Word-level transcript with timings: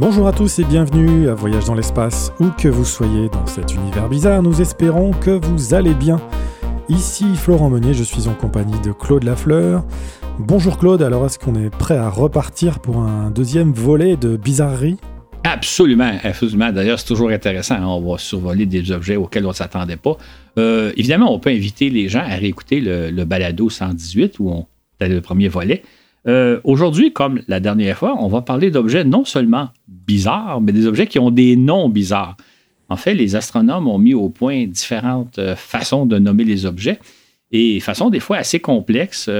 Bonjour 0.00 0.28
à 0.28 0.32
tous 0.32 0.60
et 0.60 0.64
bienvenue 0.64 1.28
à 1.28 1.34
Voyage 1.34 1.64
dans 1.64 1.74
l'espace, 1.74 2.32
où 2.38 2.50
que 2.50 2.68
vous 2.68 2.84
soyez 2.84 3.28
dans 3.30 3.46
cet 3.48 3.74
univers 3.74 4.08
bizarre, 4.08 4.44
nous 4.44 4.60
espérons 4.60 5.10
que 5.10 5.30
vous 5.30 5.74
allez 5.74 5.92
bien. 5.92 6.20
Ici 6.88 7.24
Florent 7.34 7.68
Meunier, 7.68 7.94
je 7.94 8.04
suis 8.04 8.28
en 8.28 8.34
compagnie 8.34 8.78
de 8.80 8.92
Claude 8.92 9.24
Lafleur. 9.24 9.84
Bonjour 10.38 10.78
Claude, 10.78 11.02
alors 11.02 11.26
est-ce 11.26 11.40
qu'on 11.40 11.56
est 11.56 11.68
prêt 11.68 11.96
à 11.96 12.08
repartir 12.08 12.78
pour 12.78 12.98
un 12.98 13.32
deuxième 13.32 13.72
volet 13.72 14.16
de 14.16 14.36
bizarrerie? 14.36 14.98
Absolument, 15.42 16.12
absolument. 16.22 16.70
D'ailleurs, 16.70 17.00
c'est 17.00 17.06
toujours 17.06 17.30
intéressant. 17.30 17.74
Hein. 17.74 17.86
On 17.86 18.12
va 18.12 18.18
survoler 18.18 18.66
des 18.66 18.92
objets 18.92 19.16
auxquels 19.16 19.46
on 19.46 19.48
ne 19.48 19.54
s'attendait 19.54 19.96
pas. 19.96 20.16
Euh, 20.58 20.92
évidemment, 20.96 21.34
on 21.34 21.40
peut 21.40 21.50
inviter 21.50 21.90
les 21.90 22.08
gens 22.08 22.22
à 22.22 22.36
réécouter 22.36 22.80
le, 22.80 23.24
balado 23.24 23.68
118 23.68 24.38
où 24.38 24.50
on 24.50 24.66
a 25.00 25.08
le 25.08 25.20
premier 25.20 25.48
volet. 25.48 25.82
Euh, 26.28 26.60
aujourd'hui, 26.64 27.12
comme 27.12 27.40
la 27.48 27.58
dernière 27.58 27.98
fois, 27.98 28.16
on 28.20 28.28
va 28.28 28.42
parler 28.42 28.70
d'objets 28.70 29.04
non 29.04 29.24
seulement 29.24 29.70
bizarres, 29.88 30.60
mais 30.60 30.72
des 30.72 30.86
objets 30.86 31.06
qui 31.06 31.18
ont 31.18 31.30
des 31.30 31.56
noms 31.56 31.88
bizarres. 31.88 32.36
En 32.90 32.96
fait, 32.96 33.14
les 33.14 33.34
astronomes 33.36 33.88
ont 33.88 33.98
mis 33.98 34.14
au 34.14 34.28
point 34.28 34.66
différentes 34.66 35.38
euh, 35.38 35.56
façons 35.56 36.06
de 36.06 36.18
nommer 36.18 36.44
les 36.44 36.66
objets 36.66 36.98
et 37.50 37.80
façons 37.80 38.10
des 38.10 38.20
fois 38.20 38.36
assez 38.36 38.60
complexes. 38.60 39.30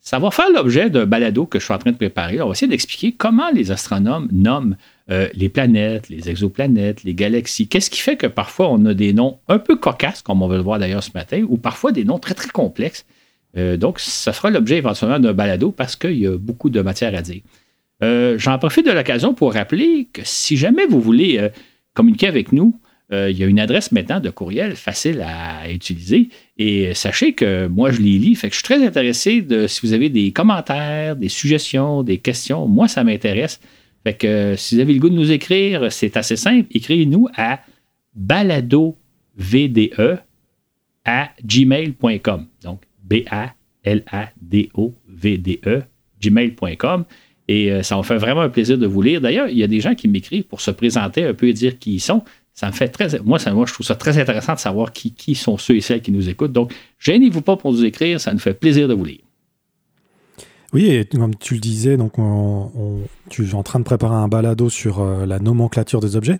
Ça 0.00 0.18
va 0.18 0.30
faire 0.30 0.48
l'objet 0.54 0.90
d'un 0.90 1.06
balado 1.06 1.44
que 1.44 1.58
je 1.58 1.64
suis 1.64 1.74
en 1.74 1.78
train 1.78 1.92
de 1.92 1.96
préparer. 1.96 2.40
On 2.40 2.46
va 2.46 2.52
essayer 2.52 2.70
d'expliquer 2.70 3.12
comment 3.12 3.50
les 3.52 3.70
astronomes 3.70 4.28
nomment 4.32 4.76
euh, 5.10 5.28
les 5.34 5.48
planètes, 5.48 6.08
les 6.08 6.30
exoplanètes, 6.30 7.04
les 7.04 7.14
galaxies. 7.14 7.68
Qu'est-ce 7.68 7.90
qui 7.90 8.00
fait 8.00 8.16
que 8.16 8.26
parfois 8.26 8.70
on 8.70 8.84
a 8.86 8.94
des 8.94 9.12
noms 9.12 9.38
un 9.48 9.58
peu 9.58 9.76
cocasses, 9.76 10.22
comme 10.22 10.42
on 10.42 10.48
va 10.48 10.56
le 10.56 10.62
voir 10.62 10.78
d'ailleurs 10.78 11.02
ce 11.02 11.10
matin, 11.14 11.44
ou 11.48 11.56
parfois 11.56 11.92
des 11.92 12.04
noms 12.04 12.18
très 12.18 12.34
très 12.34 12.48
complexes. 12.48 13.04
Euh, 13.56 13.76
donc, 13.76 13.98
ça 14.00 14.32
fera 14.32 14.50
l'objet 14.50 14.76
éventuellement 14.76 15.18
d'un 15.18 15.32
balado 15.32 15.72
parce 15.72 15.96
qu'il 15.96 16.18
y 16.18 16.26
a 16.26 16.36
beaucoup 16.36 16.70
de 16.70 16.80
matière 16.80 17.14
à 17.14 17.22
dire. 17.22 17.42
Euh, 18.02 18.38
j'en 18.38 18.58
profite 18.58 18.86
de 18.86 18.92
l'occasion 18.92 19.34
pour 19.34 19.54
rappeler 19.54 20.08
que 20.12 20.22
si 20.24 20.56
jamais 20.56 20.86
vous 20.86 21.00
voulez 21.00 21.48
communiquer 21.94 22.28
avec 22.28 22.52
nous, 22.52 22.78
il 23.10 23.36
y 23.38 23.42
a 23.42 23.46
une 23.46 23.58
adresse 23.58 23.90
maintenant 23.90 24.20
de 24.20 24.28
courriel 24.28 24.76
facile 24.76 25.24
à 25.26 25.70
utiliser. 25.70 26.28
Et 26.58 26.92
sachez 26.92 27.32
que 27.32 27.66
moi, 27.66 27.90
je 27.90 28.00
les 28.02 28.18
lis. 28.18 28.34
Fait 28.34 28.48
que 28.48 28.54
je 28.54 28.58
suis 28.58 28.64
très 28.64 28.86
intéressé 28.86 29.40
de 29.40 29.66
si 29.66 29.80
vous 29.84 29.94
avez 29.94 30.10
des 30.10 30.30
commentaires, 30.30 31.16
des 31.16 31.30
suggestions, 31.30 32.02
des 32.02 32.18
questions. 32.18 32.68
Moi, 32.68 32.86
ça 32.86 33.02
m'intéresse. 33.04 33.60
Fait 34.04 34.14
que 34.14 34.54
si 34.56 34.74
vous 34.74 34.80
avez 34.80 34.92
le 34.92 35.00
goût 35.00 35.08
de 35.08 35.14
nous 35.14 35.32
écrire, 35.32 35.90
c'est 35.90 36.16
assez 36.16 36.36
simple. 36.36 36.66
Écrivez-nous 36.70 37.28
à 37.34 37.60
baladovde 38.14 38.94
à 41.04 41.30
gmail.com. 41.44 42.46
Donc, 42.62 42.82
B-A-L-A-D-O-V-D-E, 43.08 43.52
gmail.com. 46.20 47.04
Et 47.48 47.72
euh, 47.72 47.82
ça 47.82 47.96
me 47.96 48.02
fait 48.02 48.18
vraiment 48.18 48.42
un 48.42 48.50
plaisir 48.50 48.76
de 48.78 48.86
vous 48.86 49.00
lire. 49.02 49.20
D'ailleurs, 49.20 49.48
il 49.48 49.56
y 49.56 49.62
a 49.62 49.66
des 49.66 49.80
gens 49.80 49.94
qui 49.94 50.06
m'écrivent 50.08 50.44
pour 50.44 50.60
se 50.60 50.70
présenter 50.70 51.24
un 51.24 51.34
peu 51.34 51.48
et 51.48 51.52
dire 51.52 51.78
qui 51.78 51.94
ils 51.94 52.00
sont. 52.00 52.22
Ça 52.52 52.66
me 52.66 52.72
fait 52.72 52.88
très. 52.88 53.20
Moi, 53.20 53.38
moi, 53.52 53.66
je 53.66 53.72
trouve 53.72 53.86
ça 53.86 53.94
très 53.94 54.18
intéressant 54.18 54.54
de 54.54 54.58
savoir 54.58 54.92
qui, 54.92 55.12
qui 55.12 55.34
sont 55.34 55.56
ceux 55.56 55.76
et 55.76 55.80
celles 55.80 56.02
qui 56.02 56.12
nous 56.12 56.28
écoutent. 56.28 56.52
Donc, 56.52 56.74
gênez-vous 56.98 57.40
pas 57.40 57.56
pour 57.56 57.72
nous 57.72 57.84
écrire. 57.84 58.20
Ça 58.20 58.32
nous 58.32 58.40
fait 58.40 58.54
plaisir 58.54 58.88
de 58.88 58.94
vous 58.94 59.04
lire. 59.04 59.20
Oui, 60.74 60.90
et 60.90 61.04
comme 61.06 61.34
tu 61.36 61.54
le 61.54 61.60
disais, 61.60 61.96
donc 61.96 62.14
tu 63.30 63.46
es 63.46 63.54
en 63.54 63.62
train 63.62 63.78
de 63.78 63.84
préparer 63.84 64.16
un 64.16 64.28
balado 64.28 64.68
sur 64.68 65.00
euh, 65.00 65.24
la 65.24 65.38
nomenclature 65.38 66.00
des 66.00 66.16
objets. 66.16 66.38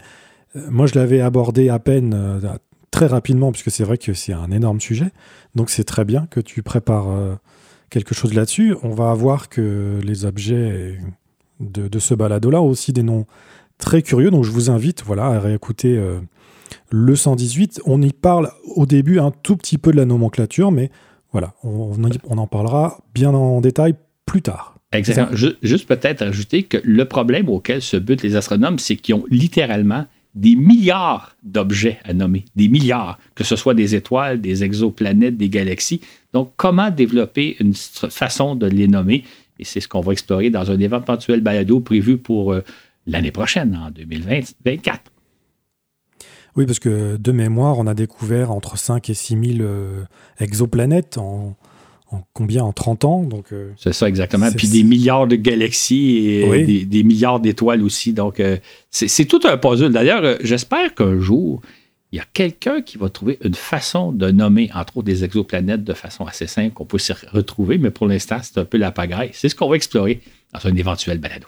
Euh, 0.56 0.66
moi, 0.70 0.86
je 0.86 0.94
l'avais 0.94 1.20
abordé 1.20 1.70
à 1.70 1.78
peine 1.78 2.14
très 2.90 3.06
rapidement, 3.06 3.52
puisque 3.52 3.70
c'est 3.70 3.84
vrai 3.84 3.98
que 3.98 4.14
c'est 4.14 4.32
un 4.32 4.50
énorme 4.50 4.80
sujet. 4.80 5.10
Donc, 5.54 5.70
c'est 5.70 5.84
très 5.84 6.04
bien 6.04 6.26
que 6.30 6.40
tu 6.40 6.62
prépares 6.62 7.38
quelque 7.90 8.14
chose 8.14 8.34
là-dessus. 8.34 8.74
On 8.82 8.90
va 8.90 9.12
voir 9.14 9.48
que 9.48 10.00
les 10.02 10.24
objets 10.24 10.98
de, 11.60 11.98
ce 11.98 12.14
balado-là 12.14 12.62
ont 12.62 12.68
aussi 12.68 12.92
des 12.92 13.02
noms 13.02 13.26
très 13.78 14.02
curieux. 14.02 14.30
Donc, 14.30 14.44
je 14.44 14.50
vous 14.50 14.70
invite 14.70 15.02
voilà, 15.04 15.26
à 15.26 15.40
réécouter 15.40 16.00
le 16.90 17.16
118. 17.16 17.82
On 17.86 18.00
y 18.02 18.12
parle 18.12 18.50
au 18.74 18.86
début 18.86 19.18
un 19.18 19.30
tout 19.30 19.56
petit 19.56 19.78
peu 19.78 19.90
de 19.90 19.96
la 19.96 20.04
nomenclature, 20.04 20.70
mais 20.70 20.90
voilà, 21.32 21.54
on, 21.62 21.92
on 22.24 22.38
en 22.38 22.46
parlera 22.46 23.00
bien 23.14 23.30
en 23.30 23.60
détail 23.60 23.94
plus 24.26 24.42
tard. 24.42 24.78
Exactement. 24.92 25.36
Juste 25.62 25.86
peut-être 25.86 26.22
ajouter 26.22 26.62
que 26.62 26.78
le 26.82 27.04
problème 27.04 27.48
auquel 27.48 27.82
se 27.82 27.96
butent 27.96 28.22
les 28.22 28.36
astronomes, 28.36 28.78
c'est 28.78 28.96
qu'ils 28.96 29.14
ont 29.14 29.24
littéralement 29.28 30.06
des 30.34 30.54
milliards 30.54 31.36
d'objets 31.42 31.98
à 32.04 32.12
nommer, 32.12 32.44
des 32.54 32.68
milliards, 32.68 33.18
que 33.34 33.44
ce 33.44 33.56
soit 33.56 33.74
des 33.74 33.94
étoiles, 33.94 34.40
des 34.40 34.64
exoplanètes, 34.64 35.36
des 35.36 35.48
galaxies. 35.48 36.00
Donc, 36.32 36.52
comment 36.56 36.90
développer 36.90 37.56
une 37.60 37.74
façon 37.74 38.54
de 38.54 38.66
les 38.66 38.88
nommer? 38.88 39.24
Et 39.58 39.64
c'est 39.64 39.80
ce 39.80 39.88
qu'on 39.88 40.00
va 40.00 40.12
explorer 40.12 40.50
dans 40.50 40.70
un 40.70 40.78
éventuel 40.78 41.40
balado 41.40 41.80
prévu 41.80 42.18
pour 42.18 42.52
euh, 42.52 42.62
l'année 43.06 43.32
prochaine, 43.32 43.76
en 43.76 43.90
2024. 43.90 45.00
Oui, 46.56 46.66
parce 46.66 46.78
que 46.78 47.16
de 47.16 47.32
mémoire, 47.32 47.78
on 47.78 47.86
a 47.86 47.94
découvert 47.94 48.50
entre 48.50 48.78
5 48.78 49.10
et 49.10 49.14
6 49.14 49.56
000 49.56 49.60
euh, 49.60 50.04
exoplanètes 50.40 51.18
en, 51.18 51.56
en 52.10 52.22
combien 52.32 52.64
En 52.64 52.72
30 52.72 53.04
ans 53.04 53.22
donc 53.22 53.52
euh, 53.52 53.72
C'est 53.76 53.92
ça, 53.92 54.08
exactement. 54.08 54.50
Puis 54.50 54.68
des 54.68 54.82
milliards 54.82 55.26
de 55.26 55.36
galaxies 55.36 56.18
et 56.18 56.84
des, 56.84 57.02
milliards 57.02 57.40
d'étoiles 57.40 57.82
aussi. 57.82 58.12
Donc, 58.12 58.40
euh, 58.40 58.56
c'est 58.90 59.26
tout 59.26 59.40
un 59.44 59.56
puzzle. 59.56 59.92
D'ailleurs, 59.92 60.24
euh, 60.24 60.36
j'espère 60.42 60.94
qu'un 60.94 61.18
jour, 61.18 61.60
il 62.12 62.16
y 62.16 62.20
a 62.20 62.24
quelqu'un 62.32 62.80
qui 62.80 62.96
va 62.96 63.10
trouver 63.10 63.38
une 63.44 63.54
façon 63.54 64.12
de 64.12 64.30
nommer, 64.30 64.70
entre 64.74 64.98
autres, 64.98 65.06
des 65.06 65.24
exoplanètes 65.24 65.84
de 65.84 65.92
façon 65.92 66.24
assez 66.24 66.46
simple 66.46 66.72
qu'on 66.72 66.86
peut 66.86 66.98
s'y 66.98 67.12
retrouver. 67.12 67.76
Mais 67.78 67.90
pour 67.90 68.06
l'instant, 68.06 68.38
c'est 68.42 68.58
un 68.58 68.64
peu 68.64 68.78
la 68.78 68.90
pagaille. 68.90 69.30
C'est 69.34 69.48
ce 69.48 69.54
qu'on 69.54 69.68
va 69.68 69.76
explorer 69.76 70.22
dans 70.54 70.66
un 70.66 70.74
éventuel 70.74 71.18
balado. 71.18 71.46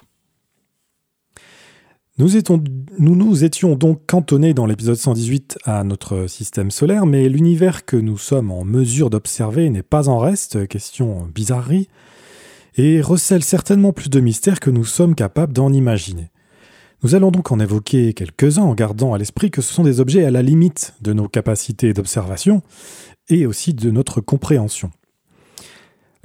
Nous, 2.20 2.36
étions, 2.36 2.62
nous 2.98 3.16
nous 3.16 3.44
étions 3.44 3.76
donc 3.76 4.02
cantonnés 4.06 4.52
dans 4.52 4.66
l'épisode 4.66 4.96
118 4.96 5.56
à 5.64 5.84
notre 5.84 6.26
système 6.26 6.70
solaire, 6.70 7.06
mais 7.06 7.30
l'univers 7.30 7.86
que 7.86 7.96
nous 7.96 8.18
sommes 8.18 8.50
en 8.50 8.62
mesure 8.62 9.08
d'observer 9.08 9.70
n'est 9.70 9.82
pas 9.82 10.10
en 10.10 10.18
reste, 10.18 10.68
question 10.68 11.26
bizarrerie, 11.34 11.88
et 12.76 13.00
recèle 13.00 13.42
certainement 13.42 13.94
plus 13.94 14.10
de 14.10 14.20
mystères 14.20 14.60
que 14.60 14.68
nous 14.68 14.84
sommes 14.84 15.14
capables 15.14 15.54
d'en 15.54 15.72
imaginer. 15.72 16.28
Nous 17.02 17.14
allons 17.14 17.30
donc 17.30 17.52
en 17.52 17.58
évoquer 17.58 18.12
quelques-uns 18.12 18.64
en 18.64 18.74
gardant 18.74 19.14
à 19.14 19.18
l'esprit 19.18 19.50
que 19.50 19.62
ce 19.62 19.72
sont 19.72 19.84
des 19.84 19.98
objets 19.98 20.26
à 20.26 20.30
la 20.30 20.42
limite 20.42 20.92
de 21.00 21.14
nos 21.14 21.26
capacités 21.26 21.94
d'observation 21.94 22.60
et 23.30 23.46
aussi 23.46 23.72
de 23.72 23.90
notre 23.90 24.20
compréhension. 24.20 24.90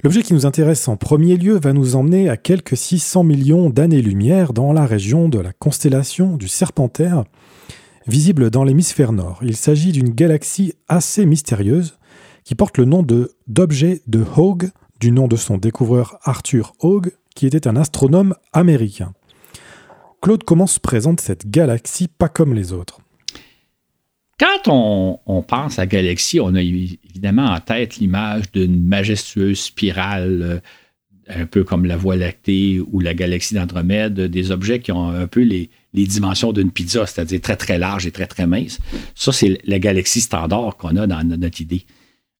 L'objet 0.04 0.22
qui 0.22 0.34
nous 0.34 0.44
intéresse 0.44 0.88
en 0.88 0.96
premier 0.96 1.36
lieu 1.36 1.58
va 1.58 1.72
nous 1.72 1.96
emmener 1.96 2.28
à 2.28 2.36
quelques 2.36 2.76
600 2.76 3.24
millions 3.24 3.70
d'années-lumière 3.70 4.52
dans 4.52 4.74
la 4.74 4.84
région 4.84 5.30
de 5.30 5.38
la 5.38 5.54
constellation 5.54 6.36
du 6.36 6.48
Serpentaire, 6.48 7.24
visible 8.06 8.50
dans 8.50 8.62
l'hémisphère 8.62 9.12
nord. 9.12 9.38
Il 9.42 9.56
s'agit 9.56 9.92
d'une 9.92 10.10
galaxie 10.10 10.74
assez 10.86 11.24
mystérieuse 11.24 11.98
qui 12.44 12.54
porte 12.54 12.76
le 12.76 12.84
nom 12.84 13.02
de 13.02 13.32
d'objet 13.46 14.02
de 14.06 14.22
Hogg, 14.36 14.70
du 15.00 15.12
nom 15.12 15.28
de 15.28 15.36
son 15.36 15.56
découvreur 15.56 16.18
Arthur 16.22 16.74
Hogg, 16.80 17.12
qui 17.34 17.46
était 17.46 17.66
un 17.66 17.74
astronome 17.74 18.34
américain. 18.52 19.14
Claude, 20.20 20.44
comment 20.44 20.66
se 20.66 20.78
présente 20.78 21.20
cette 21.20 21.50
galaxie 21.50 22.08
pas 22.08 22.28
comme 22.28 22.52
les 22.52 22.72
autres? 22.72 23.00
Quand 24.38 24.68
on, 25.26 25.42
pense 25.42 25.78
à 25.78 25.86
Galaxie, 25.86 26.40
on 26.40 26.54
a 26.54 26.60
évidemment 26.60 27.46
en 27.46 27.60
tête 27.60 27.96
l'image 27.96 28.50
d'une 28.52 28.84
majestueuse 28.84 29.58
spirale, 29.58 30.42
euh, 30.42 30.60
un 31.28 31.46
peu 31.46 31.64
comme 31.64 31.86
la 31.86 31.96
Voie 31.96 32.16
lactée 32.16 32.80
ou 32.80 33.00
la 33.00 33.14
galaxie 33.14 33.54
d'Andromède, 33.54 34.20
des 34.20 34.50
objets 34.50 34.80
qui 34.80 34.92
ont 34.92 35.08
un 35.08 35.26
peu 35.26 35.40
les, 35.40 35.70
dimensions 35.92 36.52
d'une 36.52 36.70
pizza, 36.70 37.06
c'est-à-dire 37.06 37.40
très 37.40 37.56
très 37.56 37.78
large 37.78 38.06
et 38.06 38.10
très 38.10 38.26
très 38.26 38.46
mince. 38.46 38.78
Ça, 39.14 39.32
c'est 39.32 39.58
la 39.64 39.78
galaxie 39.78 40.20
standard 40.20 40.76
qu'on 40.76 40.94
a 40.96 41.06
dans 41.06 41.24
notre 41.24 41.60
idée. 41.62 41.86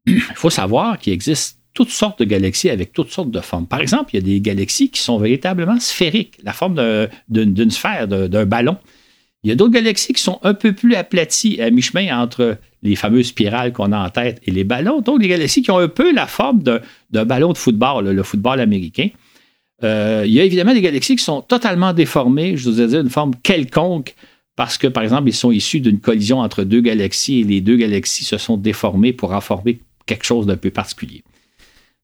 Il 0.06 0.21
faut 0.21 0.50
savoir 0.50 0.99
qu'il 0.99 1.15
existe 1.15 1.59
toutes 1.73 1.91
sortes 1.91 2.21
de 2.21 2.25
galaxies 2.25 2.71
avec 2.71 2.93
toutes 2.93 3.11
sortes 3.11 3.31
de 3.31 3.41
formes. 3.41 3.67
Par 3.67 3.81
exemple, 3.81 4.11
il 4.12 4.17
y 4.17 4.19
a 4.19 4.23
des 4.23 4.41
galaxies 4.41 4.91
qui 4.91 5.00
sont 5.00 5.19
véritablement 5.19 5.81
sphériques, 5.81 6.38
la 6.44 6.53
forme 6.53 7.09
d'une 7.29 7.71
sphère, 7.71 8.06
d'un 8.06 8.47
ballon. 8.47 8.76
Il 9.47 9.51
y 9.51 9.53
a 9.53 9.55
d'autres 9.55 9.75
galaxies 9.75 10.13
qui 10.13 10.21
sont 10.21 10.41
un 10.43 10.55
peu 10.55 10.73
plus 10.73 10.97
aplaties 10.97 11.63
à 11.63 11.71
mi-chemin 11.71 12.21
entre 12.21 12.59
les 12.83 12.97
fameuses 12.97 13.29
spirales 13.29 13.73
qu'on 13.73 13.93
a 13.93 13.99
en 14.05 14.11
tête 14.11 14.41
et 14.45 14.51
les 14.51 14.65
ballons. 14.65 15.03
Donc, 15.03 15.21
des 15.21 15.29
galaxies 15.29 15.63
qui 15.63 15.71
ont 15.71 15.79
un 15.79 15.87
peu 15.87 16.13
la 16.13 16.27
forme 16.27 16.65
d'un 16.65 17.25
ballon 17.25 17.53
de 17.53 17.57
football, 17.57 18.09
le 18.09 18.23
football 18.25 18.59
américain. 18.59 19.11
Euh, 19.85 20.25
il 20.27 20.33
y 20.33 20.41
a 20.41 20.45
évidemment 20.45 20.75
des 20.75 20.81
galaxies 20.81 21.15
qui 21.15 21.23
sont 21.23 21.43
totalement 21.43 21.93
déformées, 21.93 22.57
je 22.57 22.69
vous 22.69 22.81
ai 22.81 22.89
dit, 22.89 22.97
une 22.97 23.09
forme 23.09 23.37
quelconque, 23.45 24.17
parce 24.57 24.79
que, 24.79 24.89
par 24.89 25.05
exemple, 25.05 25.29
ils 25.29 25.33
sont 25.33 25.53
issus 25.53 25.79
d'une 25.79 26.01
collision 26.01 26.41
entre 26.41 26.65
deux 26.65 26.81
galaxies 26.81 27.43
et 27.43 27.45
les 27.45 27.61
deux 27.61 27.77
galaxies 27.77 28.25
se 28.25 28.39
sont 28.39 28.57
déformées 28.57 29.13
pour 29.13 29.31
en 29.31 29.41
former 29.41 29.79
quelque 30.07 30.25
chose 30.25 30.47
d'un 30.47 30.57
peu 30.57 30.71
particulier. 30.71 31.23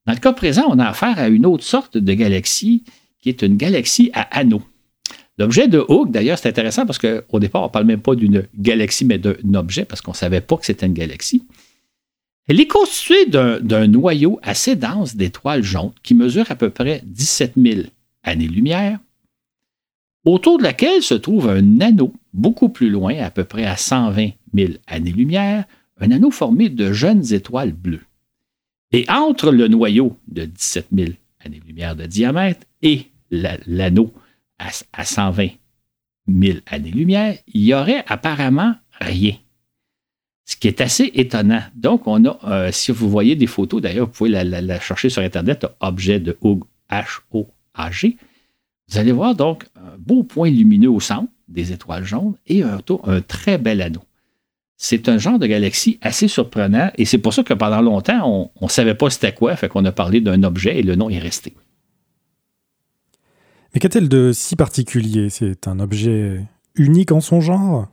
Dans 0.07 0.13
le 0.13 0.21
cas 0.21 0.33
présent, 0.33 0.67
on 0.69 0.79
a 0.79 0.87
affaire 0.87 1.19
à 1.19 1.27
une 1.27 1.45
autre 1.47 1.65
sorte 1.65 1.99
de 1.99 2.15
galaxie 2.15 2.85
qui 3.21 3.31
est 3.31 3.43
une 3.43 3.57
galaxie 3.57 4.13
à 4.15 4.39
anneaux. 4.39 4.63
L'objet 5.43 5.67
de 5.67 5.85
Hooke, 5.89 6.13
d'ailleurs, 6.13 6.39
c'est 6.39 6.49
intéressant 6.49 6.87
parce 6.87 7.01
qu'au 7.01 7.41
départ, 7.41 7.63
on 7.63 7.67
ne 7.67 7.71
parle 7.73 7.85
même 7.85 8.01
pas 8.01 8.15
d'une 8.15 8.47
galaxie, 8.57 9.05
mais 9.05 9.19
d'un 9.19 9.55
objet, 9.55 9.85
parce 9.85 10.01
qu'on 10.01 10.13
ne 10.13 10.17
savait 10.17 10.41
pas 10.41 10.57
que 10.57 10.65
c'était 10.65 10.87
une 10.87 10.93
galaxie. 10.93 11.43
Elle 12.47 12.61
est 12.61 12.69
constituée 12.69 13.27
d'un 13.27 13.89
noyau 13.89 14.39
assez 14.45 14.77
dense 14.77 15.17
d'étoiles 15.17 15.65
jaunes 15.65 15.91
qui 16.05 16.15
mesure 16.15 16.49
à 16.53 16.55
peu 16.55 16.71
près 16.71 17.03
17 17.07 17.55
000 17.57 17.81
années-lumière. 18.23 19.01
autour 20.25 20.59
de 20.59 20.63
laquelle 20.63 21.03
se 21.03 21.15
trouve 21.15 21.49
un 21.49 21.81
anneau 21.81 22.13
beaucoup 22.33 22.69
plus 22.69 22.89
loin, 22.89 23.19
à 23.19 23.33
peu 23.33 23.43
près 23.43 23.65
à 23.65 23.77
120 23.77 24.29
000 24.55 24.75
années-lumière, 24.87 25.65
un 25.99 26.13
anneau 26.13 26.31
formé 26.31 26.69
de 26.69 26.93
jeunes 26.93 27.33
étoiles 27.33 27.73
bleues. 27.73 28.07
Et 28.93 29.07
entre 29.11 29.51
le 29.51 29.67
noyau 29.67 30.17
de 30.29 30.45
17 30.45 30.87
000 30.97 31.11
années-lumière 31.45 31.97
de 31.97 32.07
diamètre 32.07 32.65
et 32.83 33.07
l'anneau 33.33 34.13
à 34.93 35.05
120 35.05 35.49
000 36.29 36.59
années-lumière, 36.67 37.37
il 37.47 37.63
y 37.63 37.75
aurait 37.75 38.05
apparemment 38.07 38.75
rien. 39.01 39.35
Ce 40.45 40.57
qui 40.57 40.69
est 40.69 40.81
assez 40.81 41.11
étonnant. 41.15 41.63
Donc, 41.75 42.07
on 42.07 42.25
a, 42.25 42.39
euh, 42.45 42.73
si 42.73 42.93
vous 42.93 43.09
voyez 43.09 43.37
des 43.37 43.47
photos, 43.47 43.81
d'ailleurs, 43.81 44.07
vous 44.07 44.13
pouvez 44.13 44.31
la, 44.31 44.81
chercher 44.81 45.09
sur 45.09 45.23
Internet, 45.23 45.67
objet 45.81 46.21
de 46.21 46.37
H-O-A-G. 46.91 48.17
Vous 48.89 48.99
allez 48.99 49.13
voir 49.13 49.35
donc 49.35 49.65
un 49.77 49.97
beau 49.99 50.23
point 50.25 50.51
lumineux 50.51 50.91
au 50.91 51.01
centre 51.01 51.31
des 51.49 51.73
étoiles 51.73 52.05
jaunes 52.05 52.35
et 52.47 52.63
un, 52.63 52.81
un 53.05 53.21
très 53.21 53.59
bel 53.59 53.81
anneau. 53.81 54.03
C'est 54.77 55.09
un 55.09 55.17
genre 55.17 55.39
de 55.39 55.47
galaxie 55.47 55.99
assez 56.03 56.27
surprenant 56.27 56.91
et 56.97 57.05
c'est 57.05 57.19
pour 57.19 57.33
ça 57.33 57.45
que 57.45 57.55
pendant 57.55 57.81
longtemps, 57.81 58.51
on 58.57 58.65
ne 58.65 58.71
savait 58.71 58.97
pas 58.97 59.11
c'était 59.11 59.33
quoi, 59.33 59.55
fait 59.55 59.69
qu'on 59.69 59.85
a 59.85 59.93
parlé 59.93 60.21
d'un 60.21 60.43
objet 60.43 60.81
et 60.81 60.83
le 60.83 60.97
nom 60.97 61.09
est 61.09 61.21
resté. 61.21 61.55
Mais 63.75 63.81
qu'a-t-elle 63.81 64.09
de 64.09 64.33
si 64.33 64.57
particulier? 64.57 65.31
C'est 65.31 65.67
un 65.67 65.81
objet 65.81 66.41
unique 66.75 67.13
en 67.13 67.21
son 67.21 67.41
genre? 67.41 67.89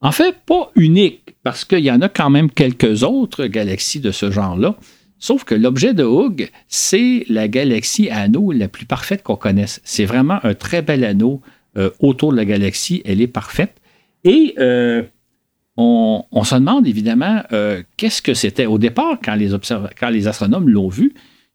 En 0.00 0.12
fait, 0.12 0.36
pas 0.44 0.70
unique, 0.74 1.34
parce 1.42 1.64
qu'il 1.64 1.80
y 1.80 1.90
en 1.90 2.02
a 2.02 2.10
quand 2.10 2.28
même 2.28 2.50
quelques 2.50 3.02
autres 3.02 3.46
galaxies 3.46 4.00
de 4.00 4.10
ce 4.10 4.30
genre-là. 4.30 4.76
Sauf 5.18 5.44
que 5.44 5.54
l'objet 5.54 5.94
de 5.94 6.04
Hughes, 6.04 6.50
c'est 6.68 7.24
la 7.30 7.48
galaxie 7.48 8.10
anneau 8.10 8.52
la 8.52 8.68
plus 8.68 8.84
parfaite 8.84 9.22
qu'on 9.22 9.36
connaisse. 9.36 9.80
C'est 9.82 10.04
vraiment 10.04 10.38
un 10.42 10.52
très 10.52 10.82
bel 10.82 11.02
anneau 11.04 11.40
euh, 11.78 11.88
autour 12.00 12.32
de 12.32 12.36
la 12.36 12.44
galaxie. 12.44 13.00
Elle 13.06 13.22
est 13.22 13.26
parfaite. 13.26 13.80
Et 14.24 14.54
euh, 14.58 15.02
on, 15.78 16.24
se 16.44 16.54
demande 16.54 16.86
évidemment 16.86 17.42
euh, 17.52 17.82
qu'est-ce 17.96 18.20
que 18.20 18.34
c'était? 18.34 18.66
Au 18.66 18.76
départ, 18.76 19.18
quand 19.24 19.34
les, 19.34 19.50
quand 19.98 20.10
les 20.10 20.28
astronomes 20.28 20.68
l'ont 20.68 20.88
vu, 20.88 21.14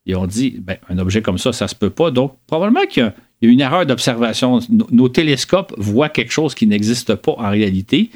et 0.09 0.15
on 0.15 0.25
dit, 0.25 0.55
ben, 0.59 0.77
un 0.89 0.97
objet 0.97 1.21
comme 1.21 1.37
ça, 1.37 1.53
ça 1.53 1.65
ne 1.65 1.69
se 1.69 1.75
peut 1.75 1.91
pas. 1.91 2.09
Donc, 2.09 2.35
probablement 2.47 2.85
qu'il 2.89 3.03
y 3.03 3.05
a, 3.05 3.13
une 3.47 3.61
erreur 3.61 3.85
d'observation. 3.85 4.59
Nos, 4.91 5.07
télescopes 5.07 5.71
voient 5.77 6.09
quelque 6.09 6.31
chose 6.31 6.55
qui 6.55 6.65
n'existe 6.65 7.13
pas 7.13 7.33
en 7.33 7.51
réalité. 7.51 8.09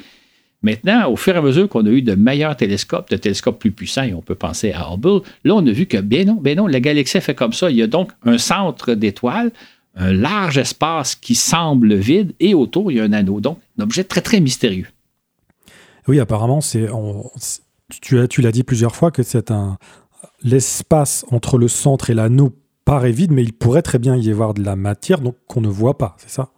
Maintenant, 0.62 1.08
au 1.08 1.14
fur 1.14 1.36
et 1.36 1.38
à 1.38 1.40
mesure 1.42 1.68
qu'on 1.68 1.86
a 1.86 1.90
eu 1.90 2.02
de 2.02 2.16
meilleurs 2.16 2.56
télescopes, 2.56 3.10
de 3.10 3.16
télescopes 3.16 3.60
plus 3.60 3.70
puissants, 3.70 4.02
et 4.02 4.12
on 4.12 4.22
peut 4.22 4.34
penser 4.34 4.72
à 4.72 4.92
Hubble, 4.92 5.20
là, 5.44 5.54
on 5.54 5.64
a 5.64 5.70
vu 5.70 5.86
que, 5.86 5.98
ben 5.98 6.26
non, 6.26 6.34
ben 6.34 6.56
non, 6.56 6.66
la 6.66 6.80
galaxie 6.80 7.20
fait 7.20 7.36
comme 7.36 7.52
ça. 7.52 7.70
Il 7.70 7.76
y 7.76 7.82
a 7.82 7.86
donc 7.86 8.10
un 8.24 8.38
centre 8.38 8.94
d'étoiles, 8.94 9.52
un 9.94 10.12
large 10.12 10.58
espace 10.58 11.14
qui 11.14 11.36
semble 11.36 11.94
vide, 11.94 12.32
et 12.40 12.54
autour, 12.54 12.90
il 12.90 12.96
y 12.96 13.00
a 13.00 13.04
un 13.04 13.12
anneau. 13.12 13.40
Donc, 13.40 13.58
un 13.78 13.84
objet 13.84 14.02
très, 14.02 14.20
très 14.20 14.40
mystérieux. 14.40 14.88
Oui, 16.08 16.18
apparemment, 16.18 16.60
c'est, 16.60 16.88
tu, 18.02 18.16
tu 18.28 18.42
l'as 18.42 18.52
dit 18.52 18.64
plusieurs 18.64 18.96
fois 18.96 19.12
que 19.12 19.22
c'est 19.22 19.52
un, 19.52 19.78
l'espace 20.44 21.24
entre 21.30 21.58
le 21.58 21.68
centre 21.68 22.10
et 22.10 22.14
l'anneau 22.14 22.52
paraît 22.84 23.12
vide, 23.12 23.32
mais 23.32 23.42
il 23.42 23.52
pourrait 23.52 23.82
très 23.82 23.98
bien 23.98 24.16
y 24.16 24.30
avoir 24.30 24.54
de 24.54 24.62
la 24.62 24.76
matière 24.76 25.20
donc 25.20 25.36
qu'on 25.46 25.62
ne 25.62 25.68
voit 25.68 25.98
pas, 25.98 26.16
c'est 26.18 26.30
ça? 26.30 26.50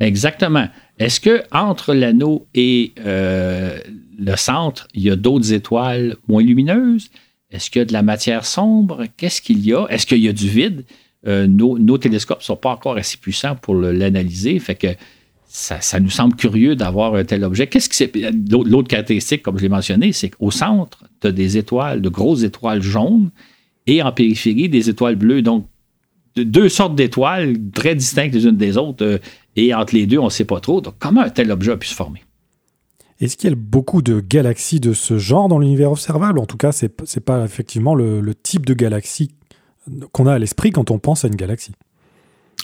Exactement. 0.00 0.68
Est-ce 0.98 1.20
que 1.20 1.42
entre 1.52 1.94
l'anneau 1.94 2.46
et 2.54 2.92
euh, 3.04 3.78
le 4.18 4.36
centre, 4.36 4.88
il 4.94 5.02
y 5.02 5.10
a 5.10 5.16
d'autres 5.16 5.52
étoiles 5.52 6.16
moins 6.28 6.42
lumineuses? 6.42 7.10
Est-ce 7.50 7.70
qu'il 7.70 7.80
y 7.80 7.82
a 7.82 7.84
de 7.84 7.92
la 7.92 8.02
matière 8.02 8.44
sombre? 8.44 9.04
Qu'est-ce 9.16 9.40
qu'il 9.40 9.64
y 9.64 9.72
a? 9.72 9.86
Est-ce 9.88 10.06
qu'il 10.06 10.18
y 10.18 10.28
a 10.28 10.32
du 10.32 10.48
vide? 10.48 10.84
Euh, 11.26 11.46
nos, 11.46 11.98
télescopes 11.98 12.40
ne 12.40 12.44
sont 12.44 12.56
pas 12.56 12.70
encore 12.70 12.96
assez 12.96 13.16
puissants 13.16 13.56
pour 13.56 13.74
l'analyser, 13.76 14.58
fait 14.58 14.74
que 14.74 14.88
ça, 15.46 15.80
ça, 15.80 16.00
nous 16.00 16.10
semble 16.10 16.34
curieux 16.34 16.74
d'avoir 16.74 17.14
un 17.14 17.24
tel 17.24 17.44
objet. 17.44 17.66
Qu'est-ce 17.66 17.88
que 17.88 17.94
c'est 17.94 18.12
L'autre 18.50 18.88
caractéristique, 18.88 19.42
comme 19.42 19.56
je 19.56 19.62
l'ai 19.62 19.68
mentionné, 19.68 20.12
c'est 20.12 20.30
qu'au 20.30 20.50
centre, 20.50 21.04
des 21.28 21.56
étoiles, 21.56 22.00
de 22.00 22.08
grosses 22.08 22.42
étoiles 22.42 22.82
jaunes, 22.82 23.30
et 23.86 24.02
en 24.02 24.12
périphérie, 24.12 24.68
des 24.68 24.88
étoiles 24.88 25.16
bleues. 25.16 25.42
Donc, 25.42 25.66
deux 26.36 26.68
sortes 26.68 26.94
d'étoiles 26.94 27.56
très 27.72 27.94
distinctes 27.94 28.34
les 28.34 28.46
unes 28.46 28.56
des 28.56 28.76
autres. 28.76 29.04
Euh, 29.04 29.18
et 29.56 29.74
entre 29.74 29.94
les 29.94 30.06
deux, 30.06 30.18
on 30.18 30.26
ne 30.26 30.30
sait 30.30 30.44
pas 30.44 30.60
trop. 30.60 30.80
Donc, 30.80 30.94
comment 30.98 31.20
un 31.20 31.30
tel 31.30 31.50
objet 31.50 31.72
a 31.72 31.76
pu 31.76 31.88
se 31.88 31.94
former? 31.94 32.24
Est-ce 33.20 33.36
qu'il 33.36 33.48
y 33.48 33.52
a 33.52 33.56
beaucoup 33.56 34.02
de 34.02 34.20
galaxies 34.20 34.80
de 34.80 34.92
ce 34.92 35.18
genre 35.18 35.48
dans 35.48 35.58
l'univers 35.58 35.92
observable? 35.92 36.38
En 36.38 36.46
tout 36.46 36.56
cas, 36.56 36.72
ce 36.72 36.86
n'est 36.86 37.22
pas 37.24 37.44
effectivement 37.44 37.94
le, 37.94 38.34
type 38.34 38.66
de 38.66 38.74
galaxie 38.74 39.30
qu'on 40.12 40.26
a 40.26 40.34
à 40.34 40.38
l'esprit 40.38 40.70
quand 40.70 40.90
on 40.90 40.98
pense 40.98 41.24
à 41.24 41.28
une 41.28 41.36
galaxie. 41.36 41.72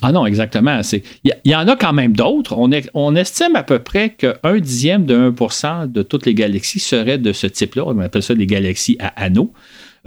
Ah 0.02 0.12
non, 0.12 0.24
exactement. 0.24 0.80
Il 1.24 1.34
y, 1.44 1.54
en 1.54 1.68
a 1.68 1.76
quand 1.76 1.92
même 1.92 2.14
d'autres. 2.14 2.56
On, 2.56 2.70
on, 2.94 3.16
estime 3.16 3.54
à 3.54 3.62
peu 3.62 3.80
près 3.80 4.10
qu'un 4.10 4.58
dixième 4.58 5.04
de 5.04 5.30
1% 5.30 5.90
de 5.90 6.02
toutes 6.02 6.26
les 6.26 6.34
galaxies 6.34 6.80
seraient 6.80 7.18
de 7.18 7.32
ce 7.32 7.46
type-là. 7.46 7.84
On 7.86 7.98
appelle 7.98 8.22
ça 8.22 8.34
des 8.34 8.46
galaxies 8.46 8.96
à 8.98 9.08
anneaux. 9.22 9.52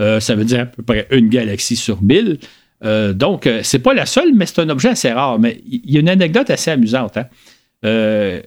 Euh, 0.00 0.18
ça 0.18 0.34
veut 0.34 0.44
dire 0.44 0.60
à 0.60 0.66
peu 0.66 0.82
près 0.82 1.06
une 1.10 1.28
galaxie 1.28 1.76
sur 1.76 2.02
mille. 2.02 2.38
Euh, 2.84 3.12
donc, 3.12 3.46
euh, 3.46 3.60
c'est 3.62 3.78
pas 3.78 3.94
la 3.94 4.06
seule, 4.06 4.34
mais 4.34 4.46
c'est 4.46 4.60
un 4.60 4.68
objet 4.68 4.88
assez 4.88 5.12
rare. 5.12 5.38
Mais 5.38 5.60
il 5.66 5.90
y 5.90 5.96
a 5.96 6.00
une 6.00 6.08
anecdote 6.08 6.50
assez 6.50 6.70
amusante. 6.70 7.16
Hein. 7.16 8.40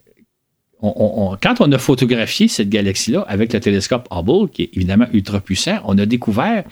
quand 0.82 1.62
on 1.62 1.72
a 1.72 1.78
photographié 1.78 2.48
cette 2.48 2.70
galaxie-là 2.70 3.26
avec 3.28 3.54
le 3.54 3.60
télescope 3.60 4.08
Hubble, 4.12 4.50
qui 4.50 4.64
est 4.64 4.70
évidemment 4.74 5.08
ultra 5.14 5.40
puissant, 5.40 5.80
on 5.86 5.98
a 5.98 6.06
découvert 6.06 6.66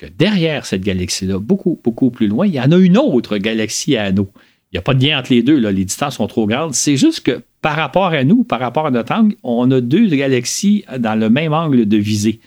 que 0.00 0.06
derrière 0.06 0.64
cette 0.64 0.82
galaxie-là, 0.82 1.38
beaucoup, 1.38 1.78
beaucoup 1.84 2.10
plus 2.10 2.26
loin, 2.26 2.46
il 2.46 2.54
y 2.54 2.60
en 2.60 2.72
a 2.72 2.78
une 2.78 2.96
autre 2.96 3.36
galaxie 3.36 3.96
à 3.96 4.04
anneaux. 4.04 4.30
Il 4.72 4.76
n'y 4.76 4.78
a 4.78 4.82
pas 4.82 4.94
de 4.94 5.04
lien 5.04 5.18
entre 5.18 5.32
les 5.32 5.42
deux, 5.42 5.58
là, 5.58 5.72
les 5.72 5.84
distances 5.84 6.16
sont 6.16 6.26
trop 6.26 6.46
grandes. 6.46 6.74
C'est 6.74 6.96
juste 6.96 7.20
que 7.20 7.42
par 7.60 7.76
rapport 7.76 8.06
à 8.06 8.24
nous, 8.24 8.44
par 8.44 8.60
rapport 8.60 8.86
à 8.86 8.90
notre 8.90 9.12
angle, 9.12 9.34
on 9.42 9.70
a 9.70 9.80
deux 9.80 10.06
galaxies 10.06 10.84
dans 10.98 11.18
le 11.18 11.28
même 11.28 11.52
angle 11.52 11.86
de 11.86 11.96
visée. 11.96 12.40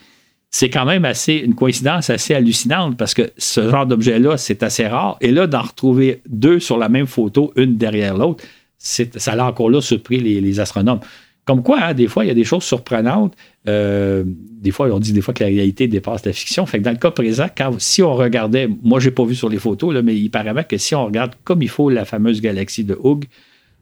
C'est 0.49 0.69
quand 0.69 0.85
même 0.85 1.05
assez 1.05 1.35
une 1.35 1.53
coïncidence 1.53 2.09
assez 2.09 2.33
hallucinante 2.33 2.97
parce 2.97 3.13
que 3.13 3.31
ce 3.37 3.69
genre 3.69 3.85
d'objet-là, 3.85 4.37
c'est 4.37 4.63
assez 4.63 4.87
rare. 4.87 5.17
Et 5.21 5.31
là, 5.31 5.47
d'en 5.47 5.61
retrouver 5.61 6.21
deux 6.27 6.59
sur 6.59 6.77
la 6.77 6.89
même 6.89 7.07
photo, 7.07 7.51
une 7.55 7.77
derrière 7.77 8.17
l'autre, 8.17 8.43
ça 8.77 9.03
a 9.33 9.45
encore 9.45 9.69
là 9.69 9.81
surpris 9.81 10.19
les 10.19 10.59
astronomes. 10.59 10.99
Comme 11.45 11.61
quoi, 11.61 11.79
hein, 11.81 11.93
des 11.93 12.07
fois, 12.07 12.23
il 12.23 12.29
y 12.29 12.31
a 12.31 12.35
des 12.35 12.45
choses 12.45 12.63
surprenantes. 12.63 13.35
Euh, 13.67 14.23
des 14.25 14.71
fois, 14.71 14.87
on 14.87 14.99
dit 14.99 15.11
des 15.11 15.21
fois 15.21 15.33
que 15.33 15.43
la 15.43 15.49
réalité 15.49 15.87
dépasse 15.87 16.25
la 16.25 16.31
fiction. 16.31 16.65
Fait 16.65 16.79
que 16.79 16.83
dans 16.83 16.91
le 16.91 16.97
cas 16.97 17.11
présent, 17.11 17.47
quand, 17.55 17.79
si 17.79 18.01
on 18.01 18.13
regardait, 18.13 18.69
moi, 18.81 18.99
je 18.99 19.09
n'ai 19.09 19.11
pas 19.13 19.25
vu 19.25 19.35
sur 19.35 19.49
les 19.49 19.59
photos, 19.59 19.93
là, 19.93 20.01
mais 20.01 20.15
il 20.15 20.29
paraît 20.29 20.63
que 20.63 20.77
si 20.77 20.95
on 20.95 21.05
regarde 21.05 21.33
comme 21.43 21.61
il 21.61 21.69
faut 21.69 21.89
la 21.89 22.05
fameuse 22.05 22.39
galaxie 22.39 22.85
de 22.85 22.97
Hughes, 23.03 23.25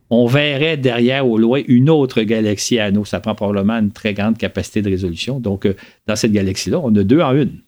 on 0.10 0.26
verrait 0.26 0.76
derrière 0.76 1.28
au 1.28 1.38
loin 1.38 1.62
une 1.68 1.90
autre 1.90 2.24
galaxie 2.24 2.80
à 2.80 2.86
anneaux. 2.86 3.06
Ça 3.06 3.20
prend 3.20 3.36
probablement 3.36 3.78
une 3.78 3.92
très 3.92 4.14
grande 4.14 4.38
capacité 4.38 4.82
de 4.82 4.90
résolution. 4.90 5.40
Donc, 5.40 5.66
euh, 5.68 5.76
dans 6.08 6.16
cette 6.16 6.32
galaxie-là, 6.32 6.80
on 6.84 6.94
a 6.96 7.04
deux 7.04 7.22
en 7.22 7.34
une. 7.36 7.60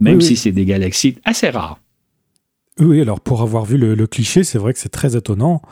Même 0.00 0.20
si 0.20 0.36
c'est 0.36 0.52
des 0.52 0.66
galaxies 0.66 1.16
assez 1.24 1.48
rares. 1.48 1.78
Oui, 2.78 3.00
alors 3.00 3.20
pour 3.20 3.40
avoir 3.40 3.64
vu 3.64 3.78
le 3.78 4.06
cliché, 4.06 4.44
c'est 4.44 4.58
vrai 4.58 4.74
que 4.74 4.78
c'est 4.78 4.90
très 4.90 5.16
étonnant. 5.16 5.62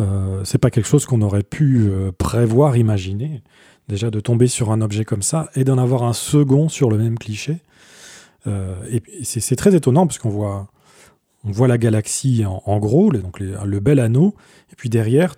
Euh, 0.00 0.42
c'est 0.44 0.58
pas 0.58 0.70
quelque 0.70 0.86
chose 0.86 1.06
qu'on 1.06 1.22
aurait 1.22 1.42
pu 1.42 1.88
euh, 1.88 2.10
prévoir, 2.12 2.76
imaginer. 2.76 3.42
Déjà 3.88 4.10
de 4.10 4.20
tomber 4.20 4.46
sur 4.46 4.72
un 4.72 4.80
objet 4.80 5.04
comme 5.04 5.22
ça 5.22 5.50
et 5.54 5.64
d'en 5.64 5.78
avoir 5.78 6.04
un 6.04 6.14
second 6.14 6.68
sur 6.68 6.90
le 6.90 6.98
même 6.98 7.18
cliché. 7.18 7.58
Euh, 8.46 8.74
et 8.90 9.02
c'est 9.24 9.56
très 9.56 9.74
étonnant 9.74 10.06
parce 10.06 10.18
qu'on 10.18 10.30
voit, 10.30 11.68
la 11.68 11.78
galaxie 11.78 12.44
en, 12.46 12.78
gros, 12.78 13.12
donc 13.12 13.40
le 13.40 13.80
bel 13.80 14.00
anneau, 14.00 14.34
et 14.72 14.76
puis 14.76 14.88
derrière, 14.88 15.36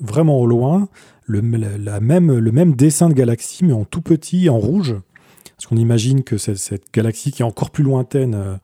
vraiment 0.00 0.38
au 0.38 0.46
loin, 0.46 0.88
le, 1.26 1.40
même, 1.42 2.74
dessin 2.74 3.08
de 3.08 3.14
galaxie, 3.14 3.64
mais 3.64 3.72
en 3.72 3.84
tout 3.84 4.00
petit, 4.00 4.48
en 4.48 4.58
rouge. 4.58 4.96
Parce 5.56 5.66
qu'on 5.66 5.76
imagine 5.76 6.24
que 6.24 6.38
cette, 6.38 6.92
galaxie 6.92 7.30
qui 7.30 7.42
est 7.42 7.44
encore 7.44 7.70
plus 7.70 7.84
lointaine 7.84 8.58